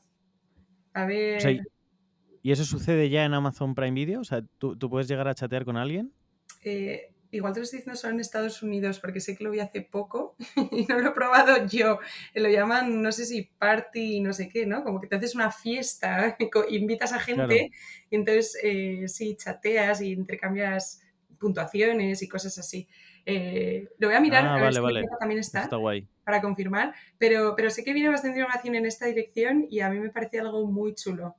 a 0.94 1.06
ver... 1.06 1.38
O 1.38 1.40
sea, 1.40 1.52
¿y- 1.52 1.62
¿y 2.42 2.52
eso 2.52 2.66
sucede 2.66 3.10
ya 3.10 3.26
en 3.26 3.34
Amazon 3.34 3.76
Prime 3.76 3.92
Video? 3.94 4.22
O 4.22 4.26
sea, 4.26 4.44
¿tú, 4.60 4.78
tú 4.78 4.90
puedes 4.90 5.08
llegar 5.08 5.28
a 5.28 5.36
chatear 5.36 5.66
con 5.66 5.78
alguien? 5.78 6.14
Eh, 6.64 7.14
igual 7.32 7.54
te 7.54 7.60
lo 7.60 7.64
estoy 7.64 7.80
diciendo 7.80 7.98
solo 8.00 8.14
en 8.16 8.20
Estados 8.22 8.64
Unidos 8.64 9.00
porque 9.00 9.20
sé 9.20 9.38
que 9.38 9.44
lo 9.44 9.52
vi 9.52 9.60
hace 9.60 9.82
poco 9.82 10.36
y 10.72 10.86
no 10.86 11.00
lo 11.00 11.10
he 11.10 11.12
probado 11.12 11.66
yo. 11.68 12.00
Lo 12.34 12.50
llaman, 12.50 13.02
no 13.02 13.12
sé 13.12 13.26
si 13.26 13.44
party, 13.44 14.22
no 14.22 14.34
sé 14.34 14.50
qué, 14.50 14.66
¿no? 14.66 14.84
Como 14.84 15.00
que 15.00 15.08
te 15.08 15.16
haces 15.18 15.36
una 15.36 15.52
fiesta, 15.52 16.38
invitas 16.70 17.14
a 17.14 17.20
gente 17.20 17.36
Claro. 17.36 17.54
y 18.10 18.16
entonces 18.16 18.58
eh, 18.64 19.08
sí, 19.08 19.36
chateas 19.38 20.02
y 20.02 20.12
intercambias 20.12 21.02
puntuaciones 21.40 22.22
y 22.22 22.28
cosas 22.28 22.58
así. 22.58 22.88
Eh, 23.26 23.88
lo 24.00 24.08
voy 24.08 24.16
a 24.18 24.20
mirar, 24.22 24.46
Ah, 24.46 24.52
a 24.56 24.56
ver 24.56 24.64
vale, 24.64 24.76
si 24.76 24.82
vale. 24.82 25.06
También 25.20 25.40
está, 25.40 25.64
Está 25.64 25.76
guay. 25.78 26.08
Para 26.30 26.42
confirmar, 26.42 26.94
pero, 27.18 27.56
pero 27.56 27.72
sé 27.72 27.84
que 27.84 27.92
viene 27.92 28.10
bastante 28.10 28.38
innovación 28.38 28.76
en 28.76 28.86
esta 28.86 29.08
dirección 29.08 29.66
y 29.68 29.80
a 29.80 29.90
mí 29.90 30.00
me 30.00 30.10
parece 30.12 30.40
algo 30.40 30.64
muy 30.68 30.94
chulo. 30.94 31.36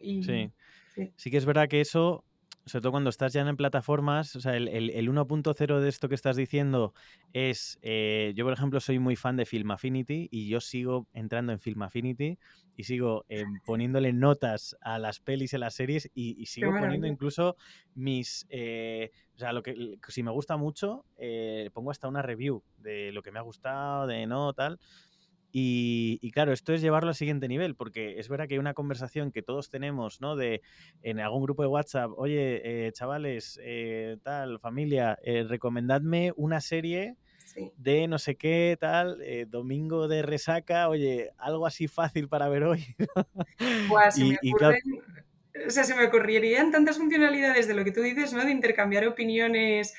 Y, 0.00 0.22
Sí. 0.22 0.52
sí. 0.94 1.12
Sí 1.16 1.30
que 1.32 1.38
es 1.38 1.44
verdad 1.44 1.68
que 1.68 1.80
eso, 1.80 2.24
sobre 2.66 2.82
todo 2.82 2.92
cuando 2.92 3.10
estás 3.10 3.32
ya 3.32 3.40
en 3.42 3.56
plataformas, 3.56 4.36
o 4.36 4.40
sea, 4.40 4.56
el, 4.56 4.68
el- 4.68 4.90
el 4.90 5.08
1.0 5.08 5.80
de 5.80 5.88
esto 5.88 6.08
que 6.08 6.14
estás 6.14 6.36
diciendo 6.36 6.94
es, 7.32 7.78
eh, 7.82 8.32
yo 8.36 8.44
por 8.44 8.52
ejemplo 8.54 8.80
soy 8.80 8.98
muy 8.98 9.16
fan 9.16 9.36
de 9.36 9.46
Film 9.46 9.70
Affinity 9.72 10.28
y 10.30 10.48
yo 10.48 10.60
sigo 10.60 11.08
entrando 11.12 11.52
en 11.52 11.60
Film 11.60 11.82
Affinity 11.82 12.38
y 12.76 12.84
sigo 12.84 13.24
eh, 13.28 13.44
poniéndole 13.66 14.12
notas 14.12 14.76
a 14.80 14.98
las 14.98 15.20
pelis 15.20 15.52
y 15.52 15.56
a 15.56 15.58
las 15.58 15.74
series 15.74 16.10
y, 16.14 16.40
y 16.40 16.46
sigo 16.46 16.70
poniendo 16.78 17.06
incluso 17.06 17.56
mis, 17.94 18.46
eh, 18.48 19.10
o 19.34 19.38
sea, 19.38 19.52
lo 19.52 19.62
que 19.62 19.74
si 20.08 20.22
me 20.22 20.30
gusta 20.30 20.56
mucho, 20.56 21.04
pongo 21.72 21.90
hasta 21.90 22.08
una 22.08 22.22
review 22.22 22.62
de 22.76 23.12
lo 23.12 23.22
que 23.22 23.32
me 23.32 23.38
ha 23.38 23.42
gustado, 23.42 24.06
de 24.06 24.26
no, 24.26 24.52
tal. 24.54 24.78
Y, 25.54 26.18
y 26.22 26.30
claro, 26.30 26.54
esto 26.54 26.72
es 26.72 26.80
llevarlo 26.80 27.10
al 27.10 27.14
siguiente 27.14 27.46
nivel, 27.46 27.74
porque 27.74 28.18
es 28.18 28.30
verdad 28.30 28.48
que 28.48 28.54
hay 28.54 28.58
una 28.58 28.72
conversación 28.72 29.30
que 29.30 29.42
todos 29.42 29.68
tenemos, 29.68 30.22
¿no? 30.22 30.34
De 30.34 30.62
en 31.02 31.20
algún 31.20 31.42
grupo 31.42 31.60
de 31.60 31.68
WhatsApp, 31.68 32.10
oye, 32.16 32.62
eh, 32.64 32.92
chavales, 32.92 33.60
eh, 33.62 34.16
tal, 34.22 34.58
familia, 34.60 35.18
eh, 35.22 35.44
recomendadme 35.46 36.32
una 36.36 36.62
serie 36.62 37.16
sí. 37.44 37.70
de 37.76 38.08
no 38.08 38.18
sé 38.18 38.36
qué, 38.36 38.78
tal, 38.80 39.20
eh, 39.20 39.44
domingo 39.46 40.08
de 40.08 40.22
resaca, 40.22 40.88
oye, 40.88 41.32
algo 41.36 41.66
así 41.66 41.86
fácil 41.86 42.28
para 42.28 42.48
ver 42.48 42.64
hoy. 42.64 42.96
Buah, 43.88 44.10
se 44.10 44.24
me 44.24 44.38
y, 44.40 44.52
claro, 44.52 44.74
ocurren, 44.78 45.66
o 45.66 45.70
sea, 45.70 45.84
se 45.84 45.94
me 45.94 46.06
ocurrirían 46.06 46.70
tantas 46.70 46.96
funcionalidades 46.96 47.68
de 47.68 47.74
lo 47.74 47.84
que 47.84 47.92
tú 47.92 48.00
dices, 48.00 48.32
¿no? 48.32 48.42
De 48.42 48.52
intercambiar 48.52 49.06
opiniones, 49.06 49.92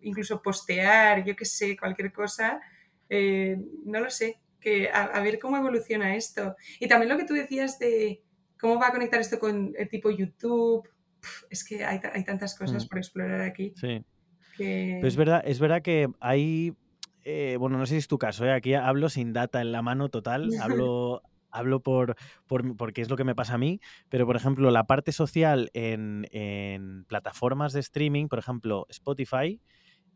incluso 0.00 0.40
postear, 0.40 1.24
yo 1.24 1.34
qué 1.34 1.44
sé, 1.44 1.76
cualquier 1.76 2.12
cosa. 2.12 2.60
Eh, 3.08 3.58
no 3.84 4.00
lo 4.00 4.10
sé, 4.10 4.40
que 4.60 4.88
a, 4.90 5.04
a 5.04 5.20
ver 5.22 5.38
cómo 5.38 5.56
evoluciona 5.56 6.16
esto. 6.16 6.56
Y 6.80 6.88
también 6.88 7.10
lo 7.10 7.18
que 7.18 7.24
tú 7.24 7.34
decías 7.34 7.78
de 7.78 8.22
cómo 8.58 8.78
va 8.78 8.88
a 8.88 8.92
conectar 8.92 9.20
esto 9.20 9.38
con 9.38 9.74
el 9.76 9.88
tipo 9.88 10.10
YouTube. 10.10 10.88
Es 11.50 11.64
que 11.64 11.84
hay, 11.84 12.00
hay 12.12 12.24
tantas 12.24 12.56
cosas 12.56 12.84
mm, 12.84 12.88
por 12.88 12.98
explorar 12.98 13.40
aquí 13.40 13.72
sí. 13.76 14.04
que... 14.56 14.96
Pero 14.96 15.08
es 15.08 15.16
verdad, 15.16 15.42
es 15.44 15.58
verdad 15.58 15.82
que 15.82 16.08
hay, 16.20 16.74
eh, 17.24 17.56
bueno, 17.58 17.76
no 17.78 17.86
sé 17.86 17.94
si 17.94 17.98
es 17.98 18.08
tu 18.08 18.18
caso, 18.18 18.44
¿eh? 18.44 18.52
aquí 18.52 18.74
hablo 18.74 19.08
sin 19.08 19.32
data 19.32 19.60
en 19.60 19.72
la 19.72 19.82
mano 19.82 20.10
total, 20.10 20.50
hablo, 20.60 21.22
hablo 21.50 21.80
por, 21.80 22.14
por, 22.46 22.76
porque 22.76 23.02
es 23.02 23.10
lo 23.10 23.16
que 23.16 23.24
me 23.24 23.34
pasa 23.34 23.54
a 23.54 23.58
mí, 23.58 23.80
pero 24.08 24.26
por 24.26 24.36
ejemplo, 24.36 24.70
la 24.70 24.86
parte 24.86 25.10
social 25.10 25.70
en, 25.74 26.28
en 26.30 27.04
plataformas 27.04 27.72
de 27.72 27.80
streaming, 27.80 28.28
por 28.28 28.38
ejemplo, 28.38 28.86
Spotify, 28.88 29.60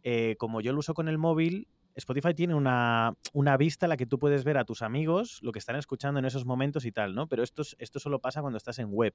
eh, 0.04 0.36
como 0.38 0.60
yo 0.60 0.72
lo 0.72 0.78
uso 0.78 0.94
con 0.94 1.08
el 1.08 1.18
móvil, 1.18 1.66
Spotify 1.94 2.34
tiene 2.34 2.54
una, 2.54 3.14
una 3.32 3.56
vista 3.56 3.86
en 3.86 3.90
la 3.90 3.96
que 3.96 4.06
tú 4.06 4.18
puedes 4.18 4.44
ver 4.44 4.58
a 4.58 4.64
tus 4.64 4.82
amigos 4.82 5.38
lo 5.42 5.52
que 5.52 5.58
están 5.58 5.76
escuchando 5.76 6.18
en 6.18 6.24
esos 6.24 6.44
momentos 6.46 6.84
y 6.84 6.92
tal, 6.92 7.14
¿no? 7.14 7.26
Pero 7.28 7.42
esto, 7.42 7.62
es- 7.62 7.76
esto 7.78 7.98
solo 8.00 8.18
pasa 8.20 8.40
cuando 8.40 8.56
estás 8.56 8.78
en 8.78 8.88
web. 8.90 9.14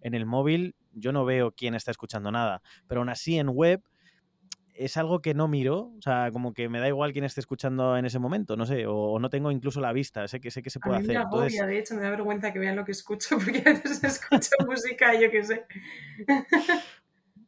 En 0.00 0.14
el 0.14 0.26
móvil 0.26 0.74
yo 0.92 1.12
no 1.12 1.24
veo 1.24 1.52
quién 1.52 1.74
está 1.74 1.90
escuchando 1.90 2.30
nada, 2.32 2.62
pero 2.86 3.00
aún 3.00 3.08
así 3.10 3.38
en 3.38 3.48
web 3.48 3.82
es 4.76 4.96
algo 4.96 5.20
que 5.22 5.34
no 5.34 5.46
miro, 5.46 5.92
o 5.96 6.02
sea, 6.02 6.30
como 6.32 6.52
que 6.52 6.68
me 6.68 6.80
da 6.80 6.88
igual 6.88 7.12
quién 7.12 7.24
esté 7.24 7.40
escuchando 7.40 7.96
en 7.96 8.06
ese 8.06 8.18
momento, 8.18 8.56
no 8.56 8.66
sé, 8.66 8.86
o, 8.88 8.94
o 8.96 9.18
no 9.20 9.30
tengo 9.30 9.52
incluso 9.52 9.80
la 9.80 9.92
vista, 9.92 10.26
sé 10.26 10.40
que 10.40 10.50
sé 10.50 10.62
que 10.62 10.70
se 10.70 10.80
A 10.80 10.82
puede 10.82 10.98
me 10.98 11.04
hacer. 11.04 11.16
Entonces, 11.16 11.60
agobia, 11.60 11.66
de 11.66 11.78
hecho, 11.78 11.94
me 11.94 12.00
da 12.02 12.10
vergüenza 12.10 12.52
que 12.52 12.58
vean 12.58 12.74
lo 12.74 12.84
que 12.84 12.90
escucho, 12.92 13.36
porque 13.44 13.58
a 13.64 13.72
veces 13.74 14.02
escucho 14.02 14.50
música, 14.66 15.14
yo 15.14 15.30
qué 15.30 15.44
sé. 15.44 15.64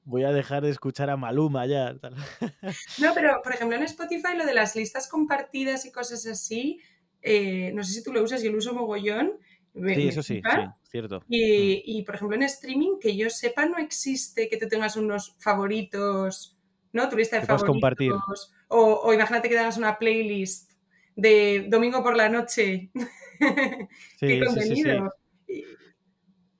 voy 0.06 0.22
a 0.22 0.32
dejar 0.32 0.62
de 0.62 0.70
escuchar 0.70 1.10
a 1.10 1.16
Maluma 1.16 1.66
ya. 1.66 1.94
No, 2.98 3.12
pero 3.12 3.42
por 3.42 3.52
ejemplo 3.52 3.76
en 3.76 3.82
Spotify 3.82 4.36
lo 4.36 4.46
de 4.46 4.54
las 4.54 4.74
listas 4.74 5.08
compartidas 5.08 5.84
y 5.84 5.92
cosas 5.92 6.26
así, 6.26 6.80
eh, 7.20 7.72
no 7.74 7.84
sé 7.84 7.92
si 7.92 8.02
tú 8.02 8.12
lo 8.12 8.22
usas, 8.22 8.42
yo 8.42 8.50
lo 8.50 8.58
uso 8.58 8.72
mogollón, 8.72 9.32
me, 9.74 9.94
Sí, 9.94 10.04
me 10.04 10.08
eso 10.08 10.22
sí, 10.22 10.40
sí, 10.42 10.60
cierto. 10.90 11.20
Mm. 11.20 11.24
Y, 11.28 11.82
y, 11.98 12.02
por 12.04 12.14
ejemplo 12.14 12.36
en 12.36 12.44
streaming, 12.44 12.98
que 13.00 13.16
yo 13.16 13.28
sepa, 13.28 13.66
no 13.66 13.78
existe 13.78 14.48
que 14.48 14.56
tú 14.56 14.68
tengas 14.68 14.96
unos 14.96 15.34
favoritos, 15.38 16.56
¿no? 16.92 17.08
Tu 17.08 17.16
lista 17.16 17.38
de 17.38 17.46
compartir. 17.46 18.12
favoritos. 18.12 18.54
O, 18.68 19.00
o 19.04 19.12
imagínate 19.12 19.48
que 19.48 19.54
te 19.56 19.60
hagas 19.60 19.76
una 19.76 19.98
playlist 19.98 20.72
de 21.16 21.66
domingo 21.68 22.02
por 22.02 22.16
la 22.16 22.28
noche. 22.28 22.90
¿Qué 23.40 23.88
Sí, 24.18 24.28
sí, 24.28 24.28
sí, 24.28 24.38
sí. 24.38 24.44
contenido? 24.46 25.14
Y, 25.46 25.64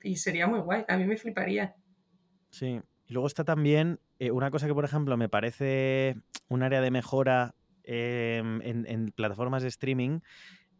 y 0.03 0.15
sería 0.17 0.47
muy 0.47 0.59
guay, 0.59 0.83
a 0.87 0.97
mí 0.97 1.05
me 1.05 1.17
fliparía. 1.17 1.75
Sí. 2.51 2.79
Y 3.07 3.13
luego 3.13 3.27
está 3.27 3.43
también 3.43 3.99
eh, 4.19 4.31
una 4.31 4.51
cosa 4.51 4.67
que, 4.67 4.73
por 4.73 4.85
ejemplo, 4.85 5.15
me 5.17 5.29
parece 5.29 6.15
un 6.49 6.63
área 6.63 6.81
de 6.81 6.91
mejora 6.91 7.55
eh, 7.83 8.37
en, 8.43 8.85
en 8.87 9.11
plataformas 9.11 9.61
de 9.63 9.69
streaming, 9.69 10.19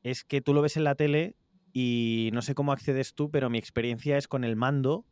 es 0.03 0.23
que 0.23 0.41
tú 0.41 0.53
lo 0.53 0.61
ves 0.61 0.77
en 0.77 0.83
la 0.83 0.95
tele 0.95 1.35
y 1.73 2.29
no 2.33 2.41
sé 2.41 2.53
cómo 2.55 2.71
accedes 2.71 3.13
tú, 3.13 3.29
pero 3.31 3.49
mi 3.49 3.57
experiencia 3.57 4.17
es 4.17 4.27
con 4.27 4.43
el 4.43 4.55
mando 4.55 5.05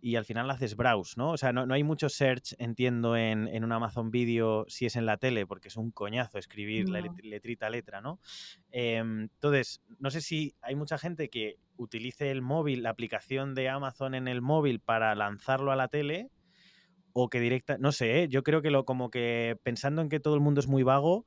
y 0.00 0.14
al 0.14 0.24
final 0.24 0.48
haces 0.50 0.76
browse, 0.76 1.14
¿no? 1.16 1.30
O 1.32 1.36
sea, 1.36 1.52
no, 1.52 1.66
no 1.66 1.74
hay 1.74 1.82
mucho 1.82 2.08
search, 2.08 2.54
entiendo, 2.58 3.16
en, 3.16 3.48
en 3.48 3.64
un 3.64 3.72
Amazon 3.72 4.10
Video 4.12 4.64
si 4.68 4.86
es 4.86 4.94
en 4.94 5.06
la 5.06 5.16
tele, 5.16 5.44
porque 5.46 5.68
es 5.68 5.76
un 5.76 5.90
coñazo 5.90 6.38
escribir 6.38 6.88
la 6.88 7.00
No. 7.00 7.06
let- 7.08 7.24
letrita 7.24 7.66
a 7.66 7.70
letra, 7.70 8.00
¿no? 8.00 8.20
Em, 8.70 9.22
entonces, 9.22 9.80
no 9.98 10.10
sé 10.10 10.20
si 10.20 10.54
hay 10.62 10.76
mucha 10.76 10.98
gente 10.98 11.28
que 11.30 11.56
utilice 11.76 12.30
el 12.30 12.42
móvil, 12.42 12.84
la 12.84 12.90
aplicación 12.90 13.54
de 13.56 13.68
Amazon 13.68 14.14
en 14.14 14.28
el 14.28 14.40
móvil 14.40 14.78
para 14.80 15.14
lanzarlo 15.16 15.72
a 15.72 15.76
la 15.76 15.88
tele 15.88 16.30
o 17.24 17.28
que 17.28 17.40
directa, 17.40 17.78
no 17.78 17.92
sé, 17.92 18.22
¿eh? 18.22 18.28
yo 18.28 18.42
creo 18.42 18.62
que 18.62 18.70
lo 18.70 18.84
como 18.84 19.10
que 19.10 19.56
pensando 19.62 20.02
en 20.02 20.08
que 20.08 20.20
todo 20.20 20.34
el 20.34 20.40
mundo 20.40 20.60
es 20.60 20.68
muy 20.68 20.82
vago, 20.82 21.26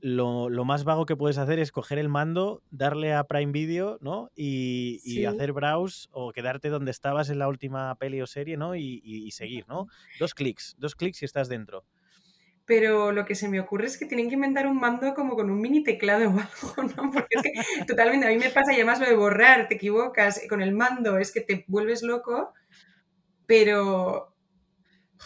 lo, 0.00 0.48
lo 0.48 0.64
más 0.64 0.84
vago 0.84 1.04
que 1.06 1.16
puedes 1.16 1.38
hacer 1.38 1.58
es 1.58 1.72
coger 1.72 1.98
el 1.98 2.08
mando, 2.08 2.62
darle 2.70 3.12
a 3.14 3.24
Prime 3.24 3.52
Video, 3.52 3.98
¿no? 4.00 4.30
Y, 4.34 5.24
hacer 5.26 5.52
browse 5.52 6.08
o 6.10 6.32
quedarte 6.32 6.68
donde 6.70 6.90
estabas 6.90 7.28
en 7.30 7.38
la 7.38 7.48
última 7.48 7.94
peli 7.96 8.20
o 8.22 8.26
serie, 8.26 8.56
¿no? 8.56 8.74
Y, 8.74 9.00
y- 9.04 9.26
y 9.26 9.30
seguir, 9.32 9.64
¿no? 9.68 9.86
Dos 10.18 10.34
clics, 10.34 10.74
dos 10.78 10.94
clics 10.94 11.20
y 11.22 11.26
estás 11.26 11.48
dentro. 11.48 11.84
Pero 12.66 13.10
lo 13.12 13.24
que 13.24 13.34
se 13.34 13.48
me 13.48 13.58
ocurre 13.60 13.86
es 13.86 13.98
que 13.98 14.06
tienen 14.06 14.28
que 14.28 14.34
inventar 14.34 14.66
un 14.66 14.78
mando 14.78 15.12
como 15.14 15.34
con 15.34 15.50
un 15.50 15.60
mini 15.60 15.82
teclado 15.82 16.30
o 16.30 16.38
algo, 16.38 16.94
¿no? 16.96 17.10
Porque 17.10 17.26
es 17.30 17.42
que 17.42 17.84
totalmente 17.84 18.26
a 18.26 18.30
mí 18.30 18.36
me 18.38 18.50
pasa 18.50 18.72
y 18.72 18.76
además 18.76 19.00
lo 19.00 19.06
de 19.06 19.16
borrar, 19.16 19.68
te 19.68 19.74
equivocas 19.74 20.42
con 20.48 20.62
el 20.62 20.72
mando, 20.72 21.18
es 21.18 21.32
que 21.32 21.40
te 21.40 21.64
vuelves 21.68 22.02
loco, 22.02 22.54
pero 23.46 24.29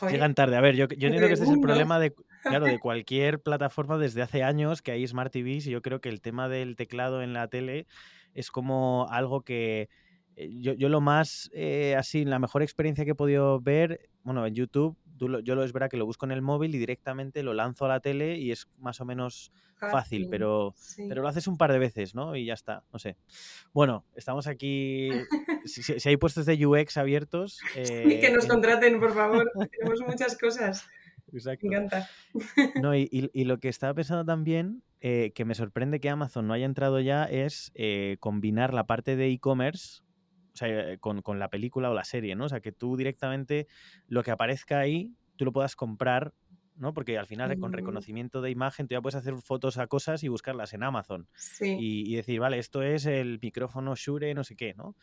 Llegan 0.03 0.34
tarde. 0.34 0.57
A 0.57 0.61
ver, 0.61 0.74
yo, 0.74 0.86
yo 0.88 1.09
entiendo 1.09 1.26
que 1.26 1.34
este 1.34 1.45
es 1.45 1.51
el 1.51 1.61
problema 1.61 1.99
de, 1.99 2.14
claro, 2.42 2.66
de 2.66 2.78
cualquier 2.78 3.40
plataforma 3.40 3.99
desde 3.99 4.22
hace 4.22 4.42
años 4.42 4.82
que 4.82 4.92
hay 4.92 5.07
Smart 5.07 5.32
TVs 5.32 5.66
y 5.66 5.70
yo 5.70 5.82
creo 5.82 6.01
que 6.01 6.09
el 6.09 6.20
tema 6.20 6.49
del 6.49 6.76
teclado 6.76 7.22
en 7.22 7.32
la 7.32 7.49
tele 7.49 7.86
es 8.34 8.51
como 8.51 9.07
algo 9.11 9.42
que 9.42 9.88
eh, 10.36 10.51
yo, 10.61 10.88
lo 10.88 11.01
más 11.01 11.51
eh, 11.55 11.95
así, 11.97 12.24
la 12.24 12.38
mejor 12.38 12.62
experiencia 12.62 13.05
que 13.05 13.12
he 13.12 13.16
podido 13.16 13.61
ver, 13.61 14.09
bueno, 14.22 14.47
en 14.47 14.55
YouTube, 14.55 14.97
yo 15.17 15.55
lo 15.55 15.65
es 15.65 15.73
verdad 15.73 15.91
que 15.91 15.97
lo 15.97 16.07
busco 16.07 16.27
en 16.27 16.33
el 16.33 16.43
móvil 16.43 16.75
y 16.75 16.79
directamente 16.79 17.43
lo 17.43 17.55
lanzo 17.55 17.85
a 17.85 17.89
la 17.89 18.01
tele 18.01 18.37
y 18.39 18.51
es 18.51 18.69
más 18.79 19.01
o 19.01 19.05
menos 19.05 19.53
fácil, 19.79 20.29
pero, 20.31 20.75
pero 21.09 21.23
lo 21.23 21.29
haces 21.29 21.47
un 21.47 21.59
par 21.59 21.73
de 21.73 21.79
veces, 21.79 22.15
¿no? 22.15 22.37
Y 22.37 22.47
ya 22.47 22.55
está, 22.55 22.85
no 22.93 22.99
sé. 22.99 23.17
Bueno, 23.73 24.05
estamos 24.15 24.47
aquí, 24.47 25.11
si, 25.65 26.09
hay 26.09 26.17
puestos 26.17 26.47
de 26.47 26.67
UX 26.67 26.97
abiertos... 26.97 27.61
Eh, 27.77 28.19
que 28.21 28.31
nos 28.31 28.47
contraten, 28.47 28.99
por 28.99 29.12
favor, 29.15 29.51
tenemos 29.71 30.01
muchas 30.07 30.39
cosas. 30.39 30.89
Exacto. 31.33 31.67
Me 31.67 31.77
encanta. 31.77 32.09
No, 32.81 32.95
y, 32.97 33.09
y, 33.11 33.45
lo 33.45 33.59
que 33.59 33.69
estaba 33.69 33.95
pensando 33.95 34.25
también, 34.25 34.83
eh, 35.01 35.33
que 35.35 35.45
me 35.45 35.55
sorprende 35.55 36.01
que 36.01 36.09
Amazon 36.09 36.47
no 36.47 36.55
haya 36.55 36.67
entrado 36.67 37.01
ya, 37.01 37.25
es 37.25 37.73
eh, 37.75 38.17
combinar 38.21 38.73
la 38.73 38.87
parte 38.87 39.17
de 39.17 39.29
e-commerce 39.29 40.04
o 40.55 40.57
sea, 40.57 40.97
con, 40.99 41.23
con, 41.23 41.39
la 41.39 41.49
película 41.49 41.91
o 41.91 41.95
la 41.95 42.05
serie, 42.05 42.37
¿no? 42.37 42.45
O 42.45 42.49
sea, 42.49 42.61
que 42.61 42.73
tú 42.73 42.97
directamente 42.97 43.67
lo 44.07 44.23
que 44.23 44.31
aparezca 44.31 44.79
ahí, 44.79 45.13
tú 45.37 45.45
lo 45.45 45.53
puedas 45.53 45.77
comprar 45.77 46.33
¿no? 46.77 46.93
Porque 46.93 47.19
al 47.19 47.27
final 47.27 47.57
con 47.59 47.71
mm. 47.71 47.75
reconocimiento 47.75 48.43
de 48.43 48.51
imagen 48.51 48.89
tú 48.89 48.95
ya 48.95 49.01
puedes 49.01 49.15
hacer 49.15 49.35
fotos 49.37 49.79
a 49.79 49.87
cosas 49.87 50.23
y 50.25 50.29
buscarlas 50.29 50.73
en 50.75 50.83
Amazon. 50.83 51.29
Y, 51.61 52.15
decir, 52.17 52.41
vale, 52.41 52.59
esto 52.59 52.83
es 52.83 53.07
el 53.07 53.39
micrófono 53.41 53.95
Shure, 53.95 54.35
no 54.35 54.45
sé 54.45 54.57
qué, 54.57 54.75
¿no? 54.75 54.97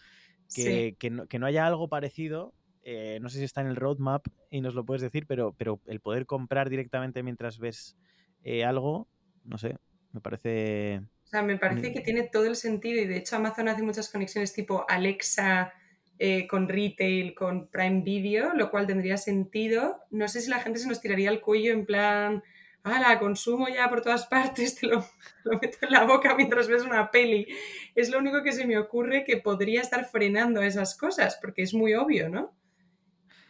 Que, 0.53 0.95
que, 0.99 1.09
no, 1.09 1.45
haya 1.45 1.65
algo 1.65 1.87
parecido, 1.87 2.53
eh, 2.83 3.19
no 3.21 3.29
sé 3.29 3.37
si 3.37 3.45
está 3.45 3.61
en 3.61 3.67
el 3.67 3.77
roadmap 3.77 4.27
y 4.49 4.59
nos 4.59 4.75
lo 4.75 4.85
puedes 4.85 5.01
decir, 5.01 5.25
pero, 5.25 5.53
pero 5.53 5.79
el 5.85 6.01
poder 6.01 6.25
comprar 6.25 6.69
directamente 6.69 7.23
mientras 7.23 7.57
ves 7.57 7.95
eh, 8.43 8.65
algo, 8.65 9.07
no 9.45 9.57
sé, 9.57 9.77
me 10.11 10.19
parece... 10.19 11.01
O 11.31 11.35
sea, 11.37 11.43
me 11.43 11.57
parece 11.57 11.93
que 11.93 12.01
tiene 12.01 12.23
todo 12.23 12.45
el 12.45 12.57
sentido 12.57 13.01
y 13.01 13.07
de 13.07 13.15
hecho 13.15 13.37
Amazon 13.37 13.69
hace 13.69 13.83
muchas 13.83 14.09
conexiones 14.09 14.51
tipo 14.51 14.85
Alexa 14.89 15.71
eh, 16.19 16.45
con 16.45 16.67
retail, 16.67 17.33
con 17.33 17.69
Prime 17.69 18.01
Video, 18.01 18.53
lo 18.53 18.69
cual 18.69 18.85
tendría 18.85 19.15
sentido. 19.15 20.01
No 20.09 20.27
sé 20.27 20.41
si 20.41 20.49
la 20.49 20.59
gente 20.59 20.79
se 20.79 20.89
nos 20.89 20.99
tiraría 20.99 21.29
el 21.29 21.39
cuello 21.39 21.71
en 21.71 21.85
plan, 21.85 22.43
ah, 22.83 22.99
la 22.99 23.17
consumo 23.17 23.69
ya 23.69 23.89
por 23.89 24.01
todas 24.01 24.27
partes, 24.27 24.75
te 24.81 24.87
lo, 24.87 25.05
meto 25.45 25.77
en 25.83 25.91
la 25.91 26.03
boca 26.03 26.35
mientras 26.35 26.67
ves 26.67 26.83
una 26.83 27.11
peli. 27.11 27.47
Es 27.95 28.09
lo 28.09 28.19
único 28.19 28.43
que 28.43 28.51
se 28.51 28.67
me 28.67 28.77
ocurre 28.77 29.23
que 29.23 29.37
podría 29.37 29.79
estar 29.79 30.03
frenando 30.03 30.61
esas 30.61 30.97
cosas, 30.97 31.39
porque 31.41 31.61
es 31.61 31.73
muy 31.73 31.93
obvio, 31.93 32.27
¿no? 32.27 32.53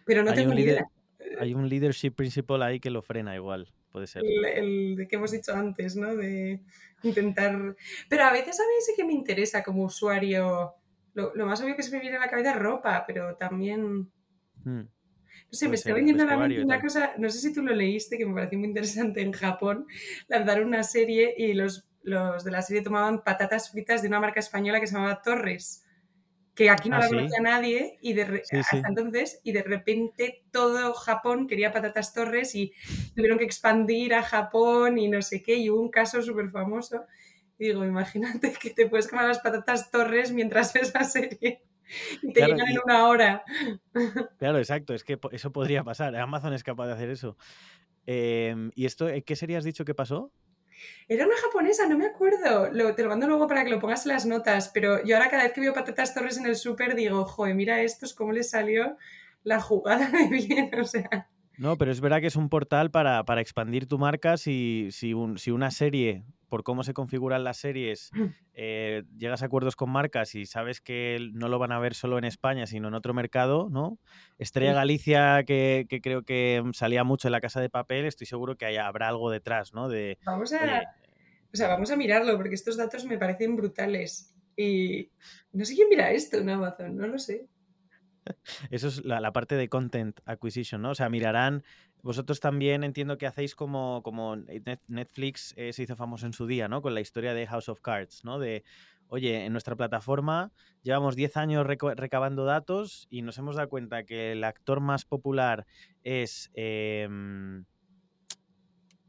Pero 0.05 0.21
no 0.21 0.35
tengo 0.35 0.53
ni 0.53 0.61
idea. 0.61 0.85
Hay 1.39 1.55
un 1.55 1.67
leadership 1.67 2.11
principal 2.11 2.61
ahí 2.61 2.79
que 2.79 2.91
lo 2.91 3.01
frena 3.01 3.33
igual, 3.33 3.73
puede 3.91 4.07
ser. 4.07 4.23
El, 4.25 4.95
de 4.95 5.07
que 5.07 5.15
hemos 5.15 5.31
dicho 5.31 5.53
antes, 5.53 5.95
¿no? 5.95 6.15
De 6.15 6.61
intentar... 7.03 7.75
Pero 8.09 8.23
a 8.23 8.31
veces 8.31 8.59
a 8.59 8.63
mí 8.63 8.73
sí 8.85 8.93
que 8.95 9.03
me 9.03 9.13
interesa 9.13 9.63
como 9.63 9.83
usuario 9.83 10.75
lo, 11.13 11.45
más 11.45 11.61
obvio 11.61 11.75
que 11.75 11.83
se 11.83 11.91
me 11.91 11.99
viene 11.99 12.17
a 12.17 12.21
la 12.21 12.29
cabeza 12.29 12.51
es 12.51 12.59
ropa, 12.59 13.03
pero 13.05 13.35
también... 13.35 14.11
Hmm. 14.63 14.83
No 14.83 15.57
sé, 15.57 15.67
me 15.67 15.75
está 15.75 15.93
viniendo 15.93 16.23
a 16.23 16.27
la 16.27 16.37
mente 16.37 16.63
una 16.63 16.79
cosa, 16.79 17.13
no 17.17 17.29
sé 17.29 17.39
si 17.39 17.53
tú 17.53 17.61
lo 17.61 17.75
leíste, 17.75 18.17
que 18.17 18.25
me 18.25 18.33
pareció 18.33 18.57
muy 18.57 18.69
interesante 18.69 19.21
en 19.21 19.33
Japón, 19.33 19.85
lanzaron 20.29 20.67
una 20.67 20.83
serie 20.83 21.33
y 21.37 21.53
los, 21.53 21.89
los 22.03 22.45
de 22.45 22.51
la 22.51 22.61
serie 22.61 22.81
tomaban 22.81 23.21
patatas 23.21 23.69
fritas 23.69 24.01
de 24.01 24.07
una 24.07 24.21
marca 24.21 24.39
española 24.39 24.79
que 24.79 24.87
se 24.87 24.93
llamaba 24.93 25.21
Torres, 25.21 25.83
que 26.53 26.69
aquí 26.69 26.89
no 26.89 26.97
ah, 26.97 26.99
la 26.99 27.07
conocía 27.07 27.41
nadie 27.41 27.97
y 28.01 28.13
de 28.13 28.43
hasta 28.51 28.87
entonces 28.87 29.39
y 29.43 29.53
de 29.53 29.63
repente 29.63 30.43
todo 30.51 30.93
Japón 30.93 31.47
quería 31.47 31.71
patatas 31.71 32.13
Torres 32.13 32.55
y 32.55 32.73
tuvieron 33.15 33.37
que 33.37 33.45
expandir 33.45 34.13
a 34.13 34.21
Japón 34.21 34.97
y 34.97 35.07
no 35.07 35.21
sé 35.21 35.41
qué 35.41 35.55
y 35.55 35.69
hubo 35.69 35.81
un 35.81 35.89
caso 35.89 36.21
súper 36.21 36.49
famoso 36.49 37.05
digo, 37.67 37.85
imagínate 37.85 38.53
que 38.53 38.71
te 38.71 38.87
puedes 38.87 39.07
comer 39.07 39.27
las 39.27 39.39
patatas 39.39 39.91
torres 39.91 40.31
mientras 40.31 40.73
ves 40.73 40.93
la 40.93 41.03
serie 41.03 41.63
y 42.21 42.33
te 42.33 42.41
llegan 42.45 42.67
en 42.67 42.79
una 42.83 43.07
hora. 43.07 43.43
Claro, 44.39 44.57
exacto, 44.57 44.93
es 44.93 45.03
que 45.03 45.19
eso 45.31 45.51
podría 45.51 45.83
pasar. 45.83 46.15
Amazon 46.15 46.53
es 46.53 46.63
capaz 46.63 46.87
de 46.87 46.93
hacer 46.93 47.09
eso. 47.09 47.37
Em, 48.05 48.71
¿Y 48.75 48.85
esto, 48.85 49.07
qué 49.25 49.35
serie 49.35 49.57
has 49.57 49.63
dicho 49.63 49.85
que 49.85 49.93
pasó? 49.93 50.31
Era 51.07 51.25
una 51.25 51.35
japonesa, 51.35 51.87
no 51.87 51.97
me 51.97 52.05
acuerdo. 52.05 52.69
Lo, 52.71 52.95
te 52.95 53.03
lo 53.03 53.09
mando 53.09 53.27
luego 53.27 53.47
para 53.47 53.63
que 53.63 53.69
lo 53.69 53.79
pongas 53.79 54.05
en 54.05 54.13
las 54.13 54.25
notas, 54.25 54.69
pero 54.69 55.03
yo 55.03 55.15
ahora 55.15 55.29
cada 55.29 55.43
vez 55.43 55.53
que 55.53 55.61
veo 55.61 55.73
patatas 55.73 56.13
torres 56.13 56.37
en 56.37 56.45
el 56.45 56.55
súper 56.55 56.95
digo, 56.95 57.25
joder, 57.25 57.55
mira 57.55 57.81
estos, 57.81 58.13
cómo 58.13 58.31
les 58.31 58.49
salió 58.49 58.97
la 59.43 59.59
jugada 59.59 60.09
de 60.09 60.27
bien, 60.27 60.71
o 60.79 60.83
sea... 60.83 61.27
No, 61.57 61.77
pero 61.77 61.91
es 61.91 62.01
verdad 62.01 62.21
que 62.21 62.27
es 62.27 62.35
un 62.35 62.49
portal 62.49 62.89
para, 62.89 63.23
expandir 63.39 63.87
tu 63.87 63.99
marca 63.99 64.37
si, 64.37 64.87
si, 64.91 65.13
si 65.35 65.51
una 65.51 65.69
serie 65.69 66.23
por 66.51 66.63
cómo 66.63 66.83
se 66.83 66.93
configuran 66.93 67.45
las 67.45 67.55
series, 67.55 68.09
mm. 68.11 68.25
eh, 68.55 69.03
llegas 69.17 69.41
a 69.41 69.45
acuerdos 69.45 69.77
con 69.77 69.89
marcas 69.89 70.35
y 70.35 70.45
sabes 70.45 70.81
que 70.81 71.17
no 71.31 71.47
lo 71.47 71.59
van 71.59 71.71
a 71.71 71.79
ver 71.79 71.93
solo 71.93 72.17
en 72.17 72.25
España, 72.25 72.67
sino 72.67 72.89
en 72.89 72.93
otro 72.93 73.13
mercado, 73.13 73.69
¿no? 73.71 73.99
Estrella 74.37 74.73
Galicia, 74.73 75.45
que, 75.47 75.87
creo 76.03 76.23
que 76.23 76.61
salía 76.73 77.05
mucho 77.05 77.29
en 77.29 77.31
la 77.31 77.39
casa 77.39 77.61
de 77.61 77.69
papel, 77.69 78.03
estoy 78.03 78.27
seguro 78.27 78.57
que 78.57 78.77
habrá 78.77 79.07
algo 79.07 79.31
detrás, 79.31 79.73
¿no? 79.73 79.87
De, 79.87 80.17
vamos 80.25 80.51
a, 80.51 80.83
o 81.53 81.55
sea, 81.55 81.69
vamos 81.69 81.89
a 81.89 81.95
mirarlo, 81.95 82.35
porque 82.35 82.55
estos 82.55 82.75
datos 82.75 83.05
me 83.05 83.17
parecen 83.17 83.55
brutales. 83.55 84.35
Y 84.57 85.09
no 85.53 85.63
sé 85.63 85.73
quién 85.73 85.87
mira 85.87 86.11
esto 86.11 86.37
en 86.37 86.49
Amazon, 86.49 86.97
no 86.97 87.07
lo 87.07 87.17
sé. 87.17 87.47
Eso 88.71 88.87
es 88.87 89.05
la, 89.05 89.19
la, 89.19 89.33
parte 89.33 89.55
de 89.55 89.69
content 89.69 90.19
acquisition, 90.25 90.81
¿no? 90.81 90.91
O 90.91 90.95
sea, 90.95 91.09
mirarán 91.09 91.63
vosotros 92.03 92.39
también 92.39 92.83
entiendo 92.83 93.17
que 93.17 93.27
hacéis 93.27 93.55
como, 93.55 94.01
como 94.03 94.35
Netflix 94.87 95.53
eh, 95.57 95.71
se 95.73 95.83
hizo 95.83 95.95
famoso 95.95 96.25
en 96.25 96.33
su 96.33 96.47
día, 96.47 96.67
¿no? 96.67 96.81
Con 96.81 96.93
la 96.93 97.01
historia 97.01 97.33
de 97.33 97.45
House 97.47 97.69
of 97.69 97.81
Cards, 97.81 98.23
¿no? 98.23 98.39
De, 98.39 98.63
oye, 99.07 99.45
en 99.45 99.51
nuestra 99.51 99.75
plataforma 99.75 100.51
llevamos 100.81 101.15
10 101.15 101.37
años 101.37 101.65
recabando 101.65 102.45
datos 102.45 103.07
y 103.09 103.21
nos 103.21 103.37
hemos 103.37 103.55
dado 103.55 103.69
cuenta 103.69 104.03
que 104.03 104.31
el 104.31 104.43
actor 104.43 104.79
más 104.79 105.05
popular 105.05 105.67
es... 106.03 106.51
Em, 106.55 107.65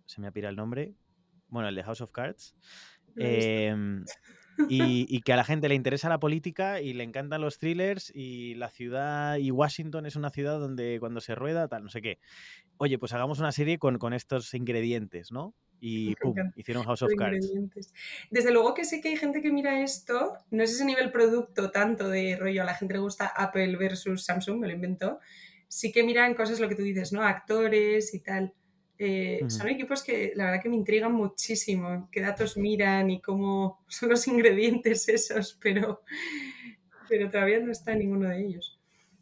se 0.05 0.21
me 0.21 0.27
ha 0.27 0.31
pirado 0.31 0.51
el 0.51 0.57
nombre. 0.57 0.95
Bueno, 1.49 1.69
el 1.69 1.75
de 1.75 1.83
House 1.85 2.03
of 2.03 2.13
Cards. 2.13 2.55
Y, 4.69 5.21
que 5.23 5.33
a 5.33 5.37
la 5.37 5.45
gente 5.45 5.69
le 5.69 5.75
interesa 5.75 6.09
la 6.09 6.21
política 6.21 6.81
y 6.81 6.93
le 6.93 7.05
encantan 7.05 7.41
los 7.41 7.59
thrillers 7.59 8.13
y 8.15 8.55
la 8.55 8.69
ciudad 8.69 9.37
y 9.37 9.51
Washington 9.51 10.07
es 10.07 10.17
una 10.17 10.31
ciudad 10.31 10.59
donde 10.59 10.99
cuando 11.01 11.21
se 11.21 11.35
rueda 11.35 11.69
tal, 11.69 11.85
no 11.85 11.91
sé 11.91 12.03
qué. 12.03 12.19
Oye, 12.79 12.99
pues 12.99 13.13
hagamos 13.13 13.39
una 13.39 13.53
serie 13.53 13.79
con, 13.79 13.99
con 13.99 14.13
estos 14.13 14.55
ingredientes, 14.55 15.33
¿no? 15.33 15.55
Y 15.85 16.15
pum, 16.15 16.33
hicieron 16.55 16.85
House 16.85 17.03
of 17.03 17.11
Cards. 17.19 17.53
Desde 18.31 18.53
luego 18.53 18.73
que 18.73 18.85
sé 18.85 19.01
que 19.01 19.09
hay 19.09 19.17
gente 19.17 19.43
que 19.43 19.51
mira 19.51 19.83
esto, 19.83 20.39
no 20.53 20.63
es 20.63 20.71
ese 20.71 20.85
nivel 20.85 21.11
producto 21.11 21.73
tanto 21.73 22.09
de 22.09 22.37
rollo, 22.37 22.63
a 22.63 22.67
la 22.67 22.77
gente 22.77 22.95
le 22.95 23.01
gusta 23.01 23.27
Apple 23.27 23.77
versus 23.77 24.25
Samsung, 24.25 24.61
me 24.61 24.69
lo 24.69 24.75
inventó, 24.75 25.19
sí 25.67 25.91
que 25.91 26.05
miran 26.05 26.35
cosas, 26.35 26.61
lo 26.61 26.69
que 26.69 26.77
tú 26.77 26.83
dices, 26.83 27.13
¿no? 27.13 27.25
Actores 27.25 28.15
y 28.15 28.21
tal. 28.21 28.55
Eh, 29.05 29.41
son 29.49 29.69
equipos 29.69 30.01
que 30.01 30.33
la 30.37 30.45
verdad 30.45 30.63
que 30.63 30.69
me 30.69 30.77
intrigan 30.77 31.13
muchísimo, 31.13 32.09
qué 32.13 32.21
datos 32.21 32.57
miran 32.57 33.11
y 33.11 33.21
cómo 33.21 33.83
son 33.89 34.11
los 34.11 34.29
ingredientes 34.29 35.09
esos, 35.09 35.59
pero, 35.61 36.05
pero 37.09 37.29
todavía 37.29 37.59
no 37.59 37.73
está 37.73 37.97
ninguno 37.97 38.29
de 38.29 38.47
ellos. 38.47 38.79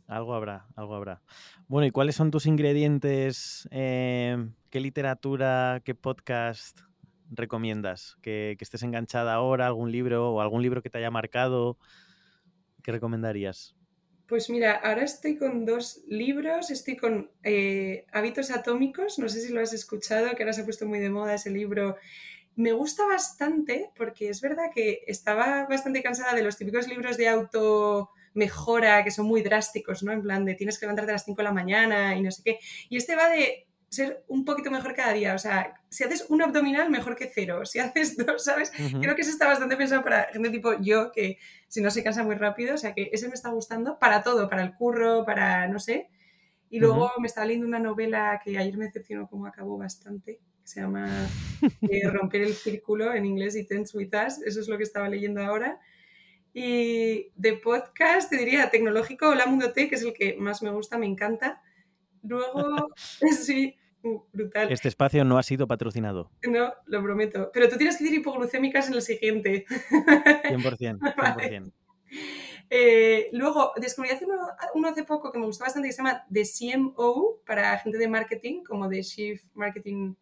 Algo 0.06 0.34
habrá, 0.34 0.66
algo 0.76 0.94
habrá. 0.96 1.22
Bueno, 1.66 1.86
¿y 1.86 1.92
cuáles 1.92 2.14
son 2.14 2.30
tus 2.30 2.44
ingredientes? 2.44 3.66
Eh, 3.70 4.50
¿Qué 4.68 4.80
literatura, 4.80 5.80
qué 5.82 5.94
podcast 5.94 6.80
recomiendas? 7.30 8.18
¿Que, 8.20 8.56
que 8.58 8.64
estés 8.64 8.82
enganchada 8.82 9.32
ahora, 9.32 9.66
algún 9.66 9.90
libro 9.90 10.30
o 10.30 10.42
algún 10.42 10.60
libro 10.60 10.82
que 10.82 10.90
te 10.90 10.98
haya 10.98 11.10
marcado? 11.10 11.78
¿Qué 12.82 12.92
recomendarías? 12.92 13.79
Pues 14.30 14.48
mira, 14.48 14.74
ahora 14.76 15.02
estoy 15.02 15.36
con 15.36 15.64
dos 15.66 16.04
libros, 16.06 16.70
estoy 16.70 16.96
con 16.96 17.32
eh, 17.42 18.06
Hábitos 18.12 18.52
Atómicos, 18.52 19.18
no 19.18 19.28
sé 19.28 19.40
si 19.40 19.52
lo 19.52 19.60
has 19.60 19.72
escuchado, 19.72 20.36
que 20.36 20.44
ahora 20.44 20.52
se 20.52 20.60
ha 20.60 20.64
puesto 20.64 20.86
muy 20.86 21.00
de 21.00 21.10
moda 21.10 21.34
ese 21.34 21.50
libro. 21.50 21.96
Me 22.54 22.70
gusta 22.70 23.04
bastante 23.06 23.90
porque 23.96 24.28
es 24.28 24.40
verdad 24.40 24.70
que 24.72 25.02
estaba 25.08 25.66
bastante 25.66 26.00
cansada 26.00 26.32
de 26.32 26.44
los 26.44 26.56
típicos 26.56 26.86
libros 26.86 27.16
de 27.16 27.28
auto 27.28 28.10
mejora 28.32 29.02
que 29.02 29.10
son 29.10 29.26
muy 29.26 29.42
drásticos, 29.42 30.04
¿no? 30.04 30.12
En 30.12 30.22
plan 30.22 30.44
de 30.44 30.54
tienes 30.54 30.78
que 30.78 30.86
levantarte 30.86 31.10
a 31.10 31.14
las 31.14 31.24
5 31.24 31.38
de 31.38 31.42
la 31.48 31.52
mañana 31.52 32.14
y 32.14 32.22
no 32.22 32.30
sé 32.30 32.42
qué. 32.44 32.60
Y 32.88 32.98
este 32.98 33.16
va 33.16 33.28
de 33.30 33.66
ser 33.90 34.24
un 34.28 34.44
poquito 34.44 34.70
mejor 34.70 34.94
cada 34.94 35.12
día. 35.12 35.34
O 35.34 35.38
sea, 35.38 35.74
si 35.88 36.04
haces 36.04 36.26
un 36.28 36.40
abdominal, 36.42 36.90
mejor 36.90 37.16
que 37.16 37.30
cero. 37.32 37.66
Si 37.66 37.78
haces 37.78 38.16
dos, 38.26 38.44
¿sabes? 38.44 38.70
Creo 38.70 39.14
que 39.14 39.22
eso 39.22 39.30
está 39.30 39.46
bastante 39.46 39.76
pensado 39.76 40.02
para 40.02 40.24
gente 40.32 40.50
tipo 40.50 40.80
yo, 40.80 41.10
que 41.12 41.38
si 41.68 41.80
no 41.80 41.90
se 41.90 42.02
cansa 42.02 42.22
muy 42.22 42.36
rápido. 42.36 42.74
O 42.74 42.78
sea, 42.78 42.94
que 42.94 43.10
ese 43.12 43.28
me 43.28 43.34
está 43.34 43.50
gustando 43.50 43.98
para 43.98 44.22
todo, 44.22 44.48
para 44.48 44.62
el 44.62 44.74
curro, 44.74 45.24
para 45.24 45.66
no 45.68 45.78
sé. 45.78 46.08
Y 46.70 46.78
luego 46.78 47.10
me 47.18 47.26
estaba 47.26 47.46
leyendo 47.46 47.66
una 47.66 47.80
novela 47.80 48.40
que 48.44 48.56
ayer 48.56 48.76
me 48.76 48.84
decepcionó 48.84 49.28
como 49.28 49.46
acabó 49.46 49.76
bastante, 49.76 50.38
que 50.62 50.68
se 50.68 50.80
llama 50.80 51.28
eh, 51.82 52.08
Romper 52.08 52.42
el 52.42 52.54
Círculo 52.54 53.12
en 53.12 53.26
inglés 53.26 53.56
y 53.56 53.66
Tense 53.66 53.96
With 53.96 54.14
Us. 54.14 54.40
Eso 54.46 54.60
es 54.60 54.68
lo 54.68 54.76
que 54.78 54.84
estaba 54.84 55.08
leyendo 55.08 55.42
ahora. 55.42 55.80
Y 56.54 57.32
de 57.34 57.54
podcast, 57.54 58.30
te 58.30 58.36
diría 58.36 58.70
tecnológico, 58.70 59.30
Hola 59.30 59.46
Mundo 59.46 59.72
Tech, 59.72 59.88
que 59.88 59.96
es 59.96 60.02
el 60.02 60.12
que 60.12 60.36
más 60.36 60.62
me 60.62 60.70
gusta, 60.70 60.96
me 60.96 61.06
encanta 61.06 61.60
Luego, 62.22 62.88
sí, 63.40 63.76
brutal. 64.32 64.72
Este 64.72 64.88
espacio 64.88 65.24
no 65.24 65.38
ha 65.38 65.42
sido 65.42 65.66
patrocinado. 65.66 66.30
No, 66.48 66.72
lo 66.86 67.02
prometo. 67.02 67.50
Pero 67.52 67.68
tú 67.68 67.76
tienes 67.76 67.96
que 67.96 68.04
decir 68.04 68.20
hipoglucémicas 68.20 68.88
en 68.88 68.94
el 68.94 69.02
siguiente. 69.02 69.66
100%, 69.68 70.98
100%. 70.98 71.72
Eh, 72.72 73.28
luego, 73.32 73.72
descubrí 73.80 74.10
hace 74.10 74.24
uno, 74.74 74.88
hace 74.88 75.02
poco 75.02 75.32
que 75.32 75.38
me 75.38 75.46
gustó 75.46 75.64
bastante 75.64 75.88
que 75.88 75.92
se 75.92 75.98
llama 75.98 76.24
The 76.32 76.44
CMO 76.44 77.40
para 77.44 77.76
gente 77.78 77.98
de 77.98 78.06
marketing, 78.06 78.62
como 78.62 78.88
de 78.88 79.02
Chief 79.02 79.42
Marketing. 79.54 80.14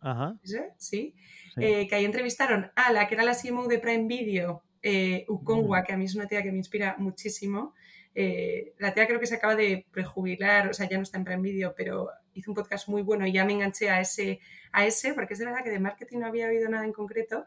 Ajá. 0.00 0.36
¿Sí? 0.76 1.14
Eh, 1.56 1.88
que 1.88 1.94
ahí 1.94 2.04
entrevistaron 2.04 2.70
a 2.76 2.92
la 2.92 3.08
que 3.08 3.14
era 3.14 3.24
la 3.24 3.34
CMO 3.34 3.66
de 3.66 3.78
Prime 3.78 4.06
Video, 4.06 4.62
eh, 4.82 5.24
Ukongwa, 5.26 5.82
que 5.84 5.94
a 5.94 5.96
mí 5.96 6.04
es 6.04 6.14
una 6.14 6.28
tía 6.28 6.42
que 6.42 6.52
me 6.52 6.58
inspira 6.58 6.96
muchísimo. 6.98 7.74
Eh, 8.18 8.72
la 8.78 8.94
tía 8.94 9.06
creo 9.06 9.20
que 9.20 9.26
se 9.26 9.34
acaba 9.34 9.54
de 9.54 9.84
prejubilar, 9.90 10.70
o 10.70 10.72
sea, 10.72 10.88
ya 10.88 10.96
no 10.96 11.02
está 11.02 11.18
en 11.18 11.24
Prime 11.24 11.42
Video, 11.42 11.74
pero 11.76 12.08
hizo 12.32 12.50
un 12.50 12.54
podcast 12.54 12.88
muy 12.88 13.02
bueno 13.02 13.26
y 13.26 13.32
ya 13.32 13.44
me 13.44 13.52
enganché 13.52 13.90
a 13.90 14.00
ese, 14.00 14.40
a 14.72 14.86
ese, 14.86 15.12
porque 15.12 15.34
es 15.34 15.38
de 15.38 15.44
verdad 15.44 15.62
que 15.62 15.68
de 15.68 15.78
marketing 15.78 16.20
no 16.20 16.26
había 16.26 16.46
oído 16.46 16.66
nada 16.70 16.86
en 16.86 16.94
concreto. 16.94 17.46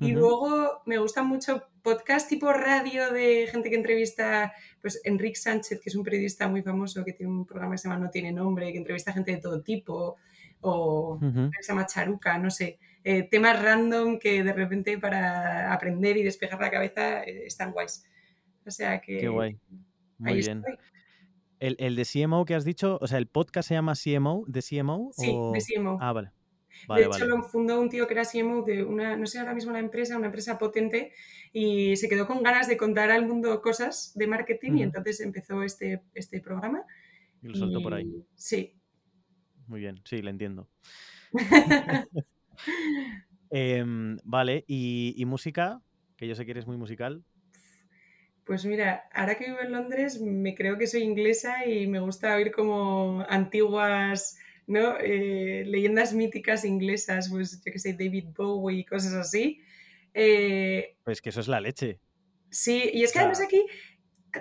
Y 0.00 0.12
luego 0.12 0.80
me 0.86 0.96
gusta 0.96 1.22
mucho 1.22 1.62
podcast 1.82 2.26
tipo 2.26 2.50
radio 2.52 3.12
de 3.12 3.46
gente 3.52 3.68
que 3.68 3.76
entrevista, 3.76 4.52
pues 4.80 5.00
Enrique 5.04 5.36
Sánchez, 5.36 5.78
que 5.80 5.90
es 5.90 5.94
un 5.94 6.02
periodista 6.02 6.48
muy 6.48 6.62
famoso, 6.62 7.04
que 7.04 7.12
tiene 7.12 7.30
un 7.30 7.46
programa 7.46 7.74
que 7.74 7.78
se 7.78 7.88
llama 7.88 8.00
No 8.00 8.10
tiene 8.10 8.32
nombre, 8.32 8.72
que 8.72 8.78
entrevista 8.78 9.12
gente 9.12 9.30
de 9.32 9.38
todo 9.42 9.60
tipo, 9.60 10.16
o 10.62 11.20
que 11.20 11.62
se 11.62 11.68
llama 11.68 11.86
Charuca, 11.86 12.38
no 12.38 12.50
sé. 12.50 12.78
Eh, 13.04 13.24
temas 13.30 13.62
random 13.62 14.18
que 14.18 14.42
de 14.42 14.52
repente 14.54 14.98
para 14.98 15.72
aprender 15.72 16.16
y 16.16 16.22
despejar 16.22 16.60
la 16.60 16.70
cabeza 16.70 17.22
eh, 17.22 17.44
están 17.46 17.72
guays. 17.72 18.02
O 18.66 18.70
sea 18.70 19.00
que... 19.00 19.18
Qué 19.18 19.28
guay. 19.28 19.58
Muy 20.20 20.34
bien. 20.34 20.62
El, 21.58 21.76
el, 21.78 21.96
de 21.96 22.04
CMO 22.04 22.44
que 22.44 22.54
has 22.54 22.64
dicho, 22.64 22.98
o 23.00 23.06
sea, 23.06 23.18
el 23.18 23.26
podcast 23.26 23.68
se 23.68 23.74
llama 23.74 23.94
CMO, 23.94 24.44
de 24.46 24.62
CMO. 24.62 25.10
Sí, 25.12 25.26
de 25.26 25.60
CMO. 25.60 25.98
Ah, 26.00 26.12
vale. 26.12 26.30
de 26.88 27.04
hecho, 27.04 27.26
lo 27.26 27.42
fundó 27.42 27.80
un 27.80 27.90
tío 27.90 28.06
que 28.06 28.14
era 28.14 28.24
CMO 28.24 28.62
de 28.62 28.82
una, 28.82 29.16
no 29.16 29.26
sé 29.26 29.38
ahora 29.38 29.54
mismo 29.54 29.72
la 29.72 29.78
empresa, 29.78 30.16
una 30.16 30.26
empresa 30.26 30.58
potente, 30.58 31.12
y 31.52 31.96
se 31.96 32.08
quedó 32.08 32.26
con 32.26 32.42
ganas 32.42 32.68
de 32.68 32.76
contar 32.76 33.10
al 33.10 33.26
mundo 33.26 33.60
cosas 33.60 34.12
de 34.14 34.26
marketing 34.26 34.72
y 34.76 34.82
entonces 34.84 35.20
empezó 35.20 35.62
este, 35.62 36.02
este 36.14 36.40
programa. 36.40 36.84
Y 37.42 37.48
lo 37.48 37.54
soltó 37.54 37.82
por 37.82 37.94
ahí. 37.94 38.24
Sí. 38.34 38.74
Muy 39.66 39.80
bien, 39.80 40.00
sí, 40.04 40.22
le 40.22 40.30
entiendo. 40.30 40.68
Em, 43.50 44.16
vale, 44.24 44.64
¿Y, 44.68 45.12
¿Y, 45.16 45.24
música? 45.24 45.82
Que 46.16 46.28
yo 46.28 46.36
sé 46.36 46.44
que 46.44 46.52
eres 46.52 46.66
muy 46.66 46.76
musical. 46.76 47.24
Pues 48.50 48.64
mira, 48.64 49.08
ahora 49.12 49.36
que 49.36 49.44
vivo 49.44 49.60
en 49.60 49.70
Londres, 49.70 50.20
me 50.20 50.56
creo 50.56 50.76
que 50.76 50.88
soy 50.88 51.04
inglesa 51.04 51.66
y 51.66 51.86
me 51.86 52.00
gusta 52.00 52.34
oír 52.34 52.50
como 52.50 53.24
antiguas, 53.28 54.40
¿no? 54.66 54.96
Eh, 54.98 55.62
leyendas 55.68 56.14
míticas 56.14 56.64
inglesas, 56.64 57.28
pues 57.30 57.62
yo 57.64 57.70
que 57.70 57.78
sé, 57.78 57.92
David 57.92 58.24
Bowie 58.36 58.80
y 58.80 58.84
cosas 58.84 59.12
así. 59.12 59.60
Eh, 60.14 60.96
pues 61.04 61.22
que 61.22 61.28
eso 61.28 61.38
es 61.38 61.46
la 61.46 61.60
leche. 61.60 62.00
Sí, 62.48 62.90
y 62.92 63.04
es 63.04 63.12
que 63.12 63.20
además 63.20 63.40
aquí, 63.40 63.64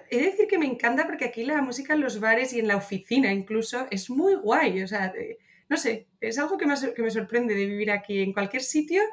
he 0.10 0.18
de 0.18 0.26
decir 0.26 0.48
que 0.48 0.58
me 0.58 0.66
encanta 0.66 1.06
porque 1.06 1.26
aquí 1.26 1.46
la 1.46 1.62
música 1.62 1.94
en 1.94 2.02
los 2.02 2.20
bares 2.20 2.52
y 2.54 2.60
en 2.60 2.68
la 2.68 2.78
oficina 2.78 3.32
incluso 3.32 3.86
es 3.92 4.10
muy 4.10 4.34
guay, 4.34 4.82
o 4.82 4.88
sea, 4.88 5.14
no 5.70 5.78
sé, 5.78 6.08
es 6.20 6.40
algo 6.40 6.58
que 6.58 6.66
me, 6.66 6.74
que 6.96 7.04
me 7.04 7.12
sorprende 7.12 7.54
de 7.54 7.68
vivir 7.68 7.92
aquí 7.92 8.24
en 8.24 8.34
cualquier 8.34 8.64
sitio. 8.64 9.04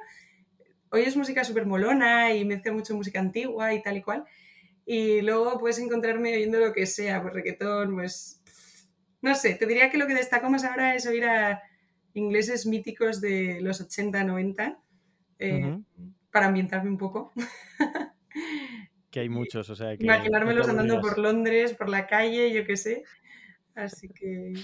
Hoy 0.88 1.03
es 1.03 1.18
música 1.18 1.44
súper 1.44 1.66
molona 1.66 2.32
y 2.32 2.47
me 2.47 2.55
hace 2.55 2.70
mucho 2.70 2.94
música 2.94 3.20
antigua 3.20 3.74
y 3.74 3.82
tal 3.82 3.99
y 3.99 4.01
cual. 4.01 4.24
Y 4.87 5.20
luego 5.20 5.59
puedes 5.59 5.80
encontrarme 5.80 6.37
oyendo 6.37 6.61
lo 6.61 6.72
que 6.72 6.87
sea, 6.87 7.20
pues 7.20 7.34
reggaetón, 7.34 7.95
pues... 7.95 8.41
No 9.20 9.34
sé, 9.34 9.55
te 9.55 9.66
diría 9.66 9.91
que 9.91 9.99
lo 9.99 10.07
que 10.07 10.14
destaco 10.14 10.49
más 10.49 10.62
ahora 10.62 10.95
es 10.95 11.07
oír 11.07 11.24
a 11.24 11.61
ingleses 12.14 12.66
míticos 12.66 13.20
de 13.20 13.59
los 13.61 13.80
80, 13.80 14.22
90, 14.22 14.78
eh, 15.41 15.80
para 16.30 16.47
ambientarme 16.47 16.89
un 16.89 16.99
poco. 16.99 17.32
que 19.11 19.20
hay 19.20 19.28
muchos, 19.28 19.68
o 19.70 19.74
sea... 19.74 19.97
Que 19.97 20.05
Imaginármelos 20.05 20.68
andando 20.68 21.01
por 21.01 21.18
Londres, 21.18 21.74
por 21.74 21.89
la 21.89 22.07
calle, 22.07 22.53
yo 22.53 22.64
qué 22.64 22.76
sé. 22.76 23.03
Así 23.74 24.09
que... 24.09 24.55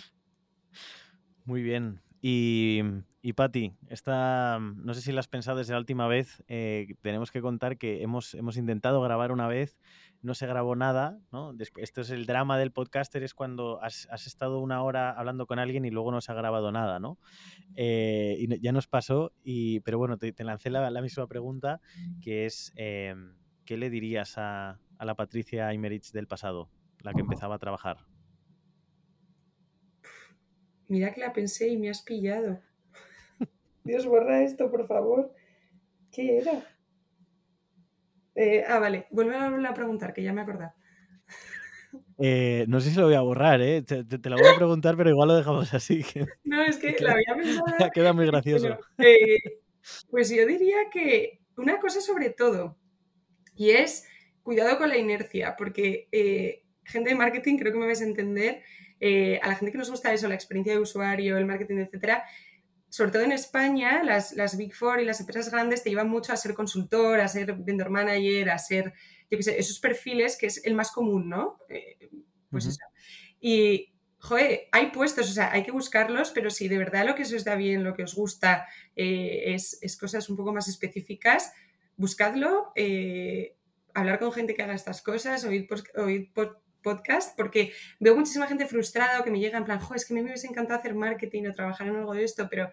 Muy 1.45 1.63
bien. 1.63 2.01
Y, 2.21 2.83
y 3.21 3.33
Patti, 3.33 3.75
esta, 3.89 4.61
no 4.61 4.95
sé 4.95 5.01
si 5.01 5.11
lo 5.11 5.19
has 5.19 5.27
pensado 5.27 5.59
desde 5.59 5.73
la 5.73 5.81
última 5.81 6.07
vez, 6.07 6.45
eh, 6.47 6.95
tenemos 7.03 7.33
que 7.33 7.41
contar 7.41 7.77
que 7.77 8.03
hemos, 8.03 8.35
hemos 8.35 8.57
intentado 8.57 9.03
grabar 9.03 9.33
una 9.33 9.49
vez 9.49 9.77
no 10.23 10.35
se 10.35 10.47
grabó 10.47 10.77
nada, 10.77 11.19
¿no? 11.33 11.53
esto 11.77 12.01
es 12.01 12.11
el 12.11 12.27
drama 12.27 12.57
del 12.57 12.71
podcaster, 12.71 13.25
es 13.25 13.35
cuando 13.35 13.83
has, 13.83 14.07
estado 14.27 14.61
una 14.61 14.83
hora 14.83 15.11
hablando 15.11 15.47
con 15.47 15.59
alguien 15.59 15.85
y 15.85 15.91
luego 15.91 16.13
no 16.13 16.21
se 16.21 16.31
ha 16.31 16.37
grabado 16.37 16.71
nada, 16.71 17.01
¿no? 17.01 17.19
Eh, 17.75 18.37
y 18.39 18.61
ya 18.61 18.71
nos 18.71 18.87
pasó, 18.87 19.33
y, 19.43 19.81
pero 19.81 19.99
bueno, 19.99 20.19
te, 20.19 20.33
lancé 20.45 20.71
la, 20.71 21.03
misma 21.03 21.27
pregunta, 21.27 21.81
que 22.23 22.47
es, 22.47 22.73
em, 22.77 23.35
¿qué 23.65 23.77
le 23.77 23.91
dirías 23.91 24.35
a, 24.39 24.79
la 25.01 25.17
Patricia 25.17 25.75
Imerich 25.75 26.13
del 26.13 26.29
pasado, 26.29 26.71
la 27.01 27.13
que 27.13 27.21
empezaba 27.21 27.57
a 27.57 27.59
trabajar? 27.59 27.99
Mira 30.87 31.13
que 31.13 31.21
la 31.21 31.33
pensé 31.33 31.69
y 31.69 31.77
me 31.77 31.91
has 31.91 32.03
pillado. 32.03 32.61
Dios, 33.85 34.07
borra 34.07 34.43
esto, 34.43 34.71
por 34.71 34.87
favor. 34.87 35.35
¿Qué 36.13 36.39
era? 36.39 36.65
Eh, 38.35 38.65
ah, 38.67 38.79
vale, 38.79 39.07
vuelve 39.11 39.37
a 39.37 39.75
preguntar, 39.75 40.13
que 40.13 40.23
ya 40.23 40.33
me 40.33 40.41
he 40.41 40.45
acordado. 40.45 40.73
Eh, 42.19 42.65
no 42.69 42.81
sé 42.81 42.91
si 42.91 42.97
lo 42.97 43.07
voy 43.07 43.15
a 43.15 43.21
borrar, 43.21 43.61
¿eh? 43.61 43.83
Te, 43.83 44.05
la 44.29 44.37
voy 44.37 44.47
a 44.47 44.57
preguntar, 44.57 44.97
pero 44.97 45.11
igual 45.11 45.29
lo 45.29 45.37
dejamos 45.37 45.75
así. 45.75 46.05
no, 46.45 46.63
es 46.63 46.79
que 46.79 46.97
la 47.01 47.13
había 47.13 47.35
pensado. 47.35 47.65
Queda 47.95 48.13
muy 48.13 48.27
gracioso. 48.27 48.79
Eh, 48.99 49.61
pues 50.11 50.31
yo 50.31 50.47
diría 50.47 50.77
que 50.91 51.41
una 51.57 51.79
cosa 51.79 52.01
sobre 52.01 52.31
todo, 52.31 52.79
y 53.55 53.71
es 53.71 54.07
cuidado 54.43 54.79
con 54.79 54.89
la 54.89 54.97
inercia, 54.97 55.55
porque 55.57 56.09
gente 56.85 57.11
de 57.11 57.17
marketing, 57.17 57.59
creo 57.59 57.73
que 57.73 57.79
me 57.79 57.87
vais 57.87 58.01
a 58.01 58.05
entender, 58.05 58.63
a 59.43 59.49
la 59.49 59.57
gente 59.57 59.73
que 59.73 59.79
nos 59.79 59.91
gusta 59.91 60.13
eso, 60.13 60.29
la 60.29 60.35
experiencia 60.35 60.73
de 60.73 60.81
usuario, 60.81 61.37
el 61.37 61.47
marketing, 61.47 61.79
etcétera, 61.79 62.25
sobre 62.93 63.11
todo 63.11 63.23
en 63.23 63.33
España, 63.33 64.03
las, 64.05 64.35
las, 64.35 64.59
Big 64.59 64.75
Four 64.75 65.01
y 65.01 65.07
las 65.07 65.19
empresas 65.19 65.51
grandes 65.51 65.83
te 65.83 65.89
llevan 65.89 66.11
mucho 66.11 66.31
a 66.31 66.37
ser 66.37 66.53
consultor, 66.53 67.21
a 67.21 67.27
ser 67.27 67.55
vendor 67.55 67.89
manager, 67.89 68.51
a 68.51 68.59
ser, 68.59 68.93
yo 69.31 69.39
qué 69.39 69.43
sé, 69.43 69.59
esos 69.59 69.81
perfiles 69.81 70.37
que 70.37 70.45
es 70.45 70.63
el 70.67 70.75
más 70.75 70.91
común, 70.91 71.27
¿no? 71.27 71.59
Eh, 71.71 72.11
pues 72.51 72.67
eso. 72.67 72.85
Y, 73.41 73.95
joder, 74.19 74.69
hay 74.73 74.91
puestos, 74.91 75.31
o 75.31 75.33
sea, 75.33 75.51
hay 75.53 75.63
que 75.63 75.71
buscarlos, 75.71 76.33
pero 76.33 76.51
si 76.51 76.69
de 76.69 76.77
verdad 76.77 77.07
lo 77.07 77.15
que 77.15 77.23
os 77.23 77.45
da 77.45 77.55
bien, 77.55 77.83
lo 77.83 77.95
que 77.95 78.03
os 78.03 78.15
gusta, 78.15 78.69
eh, 78.95 79.55
es, 79.55 79.79
es, 79.81 79.97
cosas 79.97 80.29
un 80.29 80.37
poco 80.37 80.53
más 80.53 80.69
específicas, 80.69 81.51
buscadlo, 81.97 82.73
eh, 82.77 83.57
hablar 83.95 84.19
con 84.19 84.33
gente 84.33 84.55
que 84.55 84.65
haga 84.65 84.75
estas 84.75 85.01
cosas, 85.01 85.47
oír, 85.47 85.67
oír 85.97 86.31
podcast 86.83 87.37
porque 87.37 87.73
veo 88.01 88.17
muchísima 88.17 88.47
gente 88.47 88.67
frustrada 88.67 89.23
que 89.23 89.31
me 89.31 89.41
llega 89.41 89.59
en 89.59 89.65
plan, 89.65 89.79
jo, 89.79 89.95
es 89.95 90.05
que 90.05 90.15
me 90.15 90.23
hubiese 90.23 90.47
encantado 90.47 90.79
hacer 90.81 90.95
marketing 90.95 91.47
o 91.47 91.53
trabajar 91.53 91.87
en 91.87 91.97
algo 91.97 92.15
de 92.15 92.25
esto, 92.25 92.49
pero, 92.51 92.71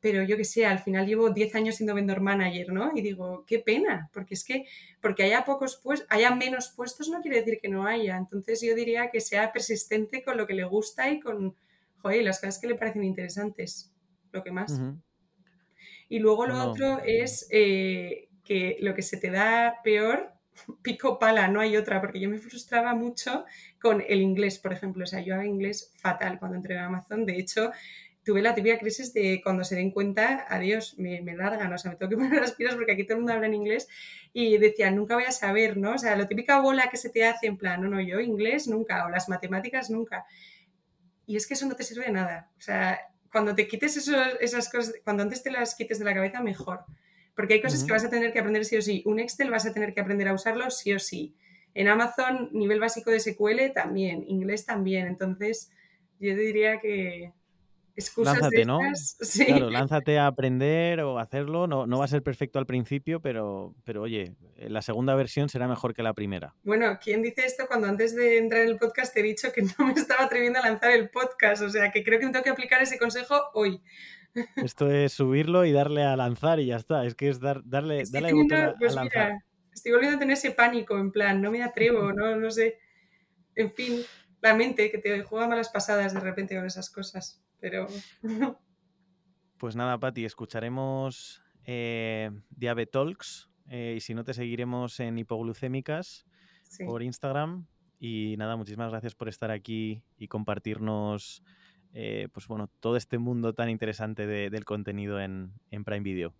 pero 0.00 0.22
yo 0.22 0.36
que 0.36 0.44
sé, 0.44 0.66
al 0.66 0.78
final 0.78 1.06
llevo 1.06 1.30
10 1.30 1.54
años 1.54 1.76
siendo 1.76 1.94
vendor 1.94 2.20
manager, 2.20 2.72
¿no? 2.72 2.92
Y 2.94 3.02
digo, 3.02 3.44
qué 3.46 3.58
pena, 3.58 4.10
porque 4.12 4.34
es 4.34 4.44
que 4.44 4.66
porque 5.00 5.24
haya 5.24 5.44
pocos 5.44 5.76
puestos, 5.76 6.06
haya 6.10 6.34
menos 6.34 6.72
puestos 6.76 7.08
no 7.08 7.20
quiere 7.20 7.38
decir 7.38 7.58
que 7.60 7.68
no 7.68 7.86
haya. 7.86 8.16
Entonces 8.16 8.60
yo 8.60 8.74
diría 8.74 9.10
que 9.10 9.20
sea 9.20 9.52
persistente 9.52 10.22
con 10.22 10.36
lo 10.36 10.46
que 10.46 10.54
le 10.54 10.64
gusta 10.64 11.10
y 11.10 11.20
con, 11.20 11.56
joder, 11.98 12.22
las 12.22 12.40
cosas 12.40 12.58
que 12.58 12.68
le 12.68 12.74
parecen 12.74 13.04
interesantes, 13.04 13.92
lo 14.32 14.44
que 14.44 14.52
más. 14.52 14.80
Y 16.08 16.20
luego 16.20 16.46
lo 16.46 16.70
otro 16.70 17.00
es 17.04 17.48
eh, 17.50 18.28
que 18.44 18.76
lo 18.80 18.94
que 18.94 19.02
se 19.02 19.16
te 19.16 19.30
da 19.30 19.80
peor 19.82 20.35
pico 20.82 21.18
pala, 21.18 21.48
no 21.48 21.60
hay 21.60 21.76
otra, 21.76 22.00
porque 22.00 22.20
yo 22.20 22.28
me 22.28 22.38
frustraba 22.38 22.94
mucho 22.94 23.44
con 23.80 24.02
el 24.06 24.20
inglés, 24.20 24.58
por 24.58 24.72
ejemplo. 24.72 25.04
O 25.04 25.06
sea, 25.06 25.20
yo 25.20 25.34
hago 25.34 25.44
inglés 25.44 25.92
fatal 25.96 26.38
cuando 26.38 26.56
entré 26.56 26.74
en 26.74 26.80
Amazon. 26.80 27.26
De 27.26 27.38
hecho, 27.38 27.70
tuve 28.24 28.42
la 28.42 28.54
típica 28.54 28.78
crisis 28.78 29.14
de 29.14 29.40
cuando 29.42 29.62
se 29.62 29.76
den 29.76 29.92
cuenta, 29.92 30.46
adiós, 30.48 30.98
me, 30.98 31.22
me, 31.22 31.36
largan, 31.36 31.72
o 31.72 31.78
sea, 31.78 31.92
me 31.92 31.96
tengo 31.96 32.10
que 32.10 32.16
poner 32.28 32.40
las 32.40 32.52
pilas 32.52 32.74
porque 32.74 32.92
aquí 32.92 33.04
todo 33.04 33.14
el 33.14 33.20
mundo 33.20 33.32
habla 33.32 33.46
en 33.46 33.54
inglés 33.54 33.88
y 34.32 34.58
decía, 34.58 34.90
nunca 34.90 35.14
voy 35.14 35.24
a 35.24 35.32
saber, 35.32 35.76
¿no? 35.76 35.92
O 35.92 35.98
sea, 35.98 36.16
la 36.16 36.26
típica 36.26 36.60
bola 36.60 36.88
que 36.90 36.96
se 36.96 37.08
te 37.08 37.24
hace 37.24 37.46
en 37.46 37.56
plan, 37.56 37.80
no, 37.80 37.88
no, 37.88 38.00
yo 38.00 38.20
inglés 38.20 38.66
nunca, 38.66 39.06
o 39.06 39.10
las 39.10 39.28
matemáticas 39.28 39.90
nunca. 39.90 40.26
Y 41.24 41.36
es 41.36 41.46
que 41.46 41.54
eso 41.54 41.66
no 41.66 41.76
te 41.76 41.84
sirve 41.84 42.06
de 42.06 42.12
nada. 42.12 42.50
O 42.58 42.60
sea, 42.60 43.00
cuando 43.30 43.54
te 43.54 43.68
quites 43.68 43.96
esas 43.96 44.68
cosas, 44.70 44.94
cuando 45.04 45.22
antes 45.22 45.42
te 45.42 45.50
las 45.50 45.74
quites 45.74 45.98
de 45.98 46.04
la 46.04 46.14
cabeza, 46.14 46.40
mejor. 46.40 46.84
Porque 47.36 47.54
hay 47.54 47.62
cosas 47.62 47.84
que 47.84 47.92
vas 47.92 48.04
a 48.04 48.10
tener 48.10 48.32
que 48.32 48.38
aprender 48.38 48.64
sí 48.64 48.76
o 48.76 48.82
sí. 48.82 49.02
Un 49.04 49.20
Excel 49.20 49.50
vas 49.50 49.66
a 49.66 49.72
tener 49.72 49.94
que 49.94 50.00
aprender 50.00 50.26
a 50.28 50.32
usarlo 50.32 50.70
sí 50.70 50.92
o 50.92 50.98
sí. 50.98 51.36
En 51.74 51.86
Amazon, 51.86 52.48
nivel 52.52 52.80
básico 52.80 53.10
de 53.10 53.20
SQL 53.20 53.72
también, 53.74 54.24
inglés 54.26 54.64
también. 54.64 55.06
Entonces, 55.06 55.70
yo 56.18 56.34
diría 56.34 56.80
que, 56.80 57.32
lánzate, 58.16 58.64
¿no? 58.64 58.80
Sí. 58.94 59.46
Claro, 59.46 59.70
lánzate 59.70 60.18
a 60.18 60.26
aprender 60.26 61.00
o 61.00 61.18
hacerlo. 61.18 61.66
No, 61.66 61.86
no 61.86 61.98
va 61.98 62.04
a 62.04 62.08
ser 62.08 62.22
perfecto 62.22 62.58
al 62.58 62.66
principio, 62.66 63.20
pero, 63.20 63.74
pero 63.84 64.02
oye, 64.02 64.34
eh, 64.56 64.68
la 64.68 64.82
segunda 64.82 65.14
versión 65.14 65.48
será 65.48 65.68
mejor 65.68 65.94
que 65.94 66.02
la 66.02 66.14
primera. 66.14 66.54
Bueno, 66.62 66.98
¿quién 67.02 67.22
dice 67.22 67.44
esto 67.46 67.66
cuando 67.66 67.88
antes 67.88 68.14
de 68.14 68.38
entrar 68.38 68.62
en 68.62 68.68
el 68.68 68.78
podcast 68.78 69.14
te 69.14 69.20
he 69.20 69.22
dicho 69.22 69.52
que 69.52 69.62
no 69.62 69.86
me 69.86 69.92
estaba 69.92 70.24
atreviendo 70.24 70.58
a 70.58 70.62
lanzar 70.62 70.92
el 70.92 71.10
podcast? 71.10 71.62
O 71.62 71.70
sea, 71.70 71.90
que 71.90 72.02
creo 72.02 72.18
que 72.18 72.26
me 72.26 72.32
tengo 72.32 72.44
que 72.44 72.50
aplicar 72.50 72.82
ese 72.82 72.98
consejo 72.98 73.36
hoy. 73.54 73.80
Esto 74.56 74.90
es 74.90 75.12
subirlo 75.12 75.64
y 75.64 75.72
darle 75.72 76.02
a 76.04 76.16
lanzar 76.16 76.60
y 76.60 76.66
ya 76.66 76.76
está. 76.76 77.04
Es 77.04 77.14
que 77.14 77.28
es 77.28 77.40
dar, 77.40 77.62
darle, 77.64 78.00
Estoy 78.00 78.20
darle 78.20 78.28
teniendo- 78.30 78.54
botón 78.54 78.68
a, 78.68 78.70
a 78.70 78.78
pues 78.78 78.94
lanzar. 78.94 79.28
mira, 79.32 79.44
estoy 79.72 79.92
volviendo 79.92 80.16
a 80.16 80.20
tener 80.20 80.32
ese 80.34 80.50
pánico, 80.52 80.98
en 80.98 81.12
plan, 81.12 81.40
no 81.40 81.50
me 81.50 81.62
atrevo, 81.62 82.12
no, 82.12 82.36
no 82.36 82.50
sé. 82.50 82.78
En 83.54 83.70
fin, 83.72 84.00
la 84.42 84.54
mente 84.54 84.90
que 84.90 84.98
te 84.98 85.22
juega 85.22 85.48
malas 85.48 85.70
pasadas 85.70 86.12
de 86.14 86.20
repente 86.20 86.54
con 86.56 86.66
esas 86.66 86.90
cosas. 86.90 87.42
Pero 87.60 87.86
Pues 89.58 89.74
nada, 89.74 89.98
Pati, 89.98 90.24
escucharemos 90.26 91.42
eh, 91.64 92.30
Diabe 92.50 92.86
Talks 92.86 93.50
eh, 93.68 93.94
y 93.96 94.00
si 94.00 94.14
no 94.14 94.22
te 94.24 94.34
seguiremos 94.34 95.00
en 95.00 95.18
Hipoglucémicas 95.18 96.26
sí. 96.68 96.84
por 96.84 97.02
Instagram. 97.02 97.66
Y 97.98 98.34
nada, 98.36 98.56
muchísimas 98.56 98.90
gracias 98.90 99.14
por 99.14 99.30
estar 99.30 99.50
aquí 99.50 100.02
y 100.18 100.28
compartirnos 100.28 101.42
eh, 101.98 102.28
pues 102.30 102.46
bueno, 102.46 102.68
todo 102.80 102.96
este 102.98 103.16
mundo 103.16 103.54
tan 103.54 103.70
interesante 103.70 104.26
de- 104.26 104.50
del 104.50 104.66
contenido 104.66 105.18
en, 105.18 105.52
en 105.70 105.82
Prime 105.82 106.00
Video. 106.02 106.34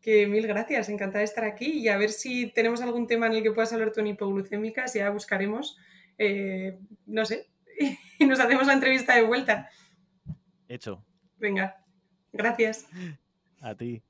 Que 0.00 0.28
mil 0.28 0.46
gracias, 0.46 0.88
encantada 0.88 1.18
de 1.18 1.24
estar 1.24 1.42
aquí 1.44 1.80
y 1.80 1.88
a 1.88 1.96
ver 1.98 2.10
si 2.10 2.46
tenemos 2.52 2.80
algún 2.80 3.08
tema 3.08 3.26
en 3.26 3.32
el 3.32 3.42
que 3.42 3.50
puedas 3.50 3.72
hablar 3.72 3.90
tú 3.92 3.98
en 4.00 4.06
hipoglucémicas, 4.06 4.94
ya 4.94 5.10
buscaremos, 5.10 5.76
eh, 6.16 6.78
no 7.06 7.24
sé, 7.26 7.48
y 8.20 8.24
nos 8.24 8.38
hacemos 8.38 8.68
la 8.68 8.74
entrevista 8.74 9.16
de 9.16 9.22
vuelta. 9.22 9.68
Hecho, 10.68 11.04
Venga, 11.38 11.84
gracias. 12.32 12.86
a 13.60 13.74
ti. 13.74 14.00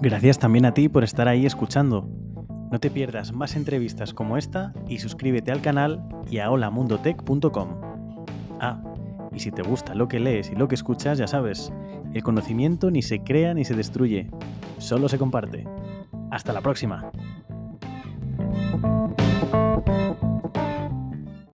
Gracias 0.00 0.38
también 0.38 0.64
a 0.64 0.72
ti 0.74 0.88
por 0.88 1.04
estar 1.04 1.28
ahí 1.28 1.44
escuchando. 1.46 2.08
No 2.70 2.78
te 2.78 2.90
pierdas 2.90 3.32
más 3.32 3.56
entrevistas 3.56 4.14
como 4.14 4.36
esta 4.36 4.72
y 4.88 4.98
suscríbete 4.98 5.50
al 5.50 5.60
canal 5.60 6.08
y 6.30 6.38
a 6.38 6.50
holamundotech.com. 6.50 7.80
Ah, 8.60 8.80
y 9.32 9.40
si 9.40 9.50
te 9.50 9.62
gusta 9.62 9.94
lo 9.94 10.06
que 10.06 10.20
lees 10.20 10.50
y 10.50 10.54
lo 10.54 10.68
que 10.68 10.76
escuchas, 10.76 11.18
ya 11.18 11.26
sabes, 11.26 11.72
el 12.14 12.22
conocimiento 12.22 12.90
ni 12.90 13.02
se 13.02 13.20
crea 13.20 13.54
ni 13.54 13.64
se 13.64 13.74
destruye, 13.74 14.30
solo 14.78 15.08
se 15.08 15.18
comparte. 15.18 15.66
Hasta 16.30 16.52
la 16.52 16.60
próxima. 16.60 17.10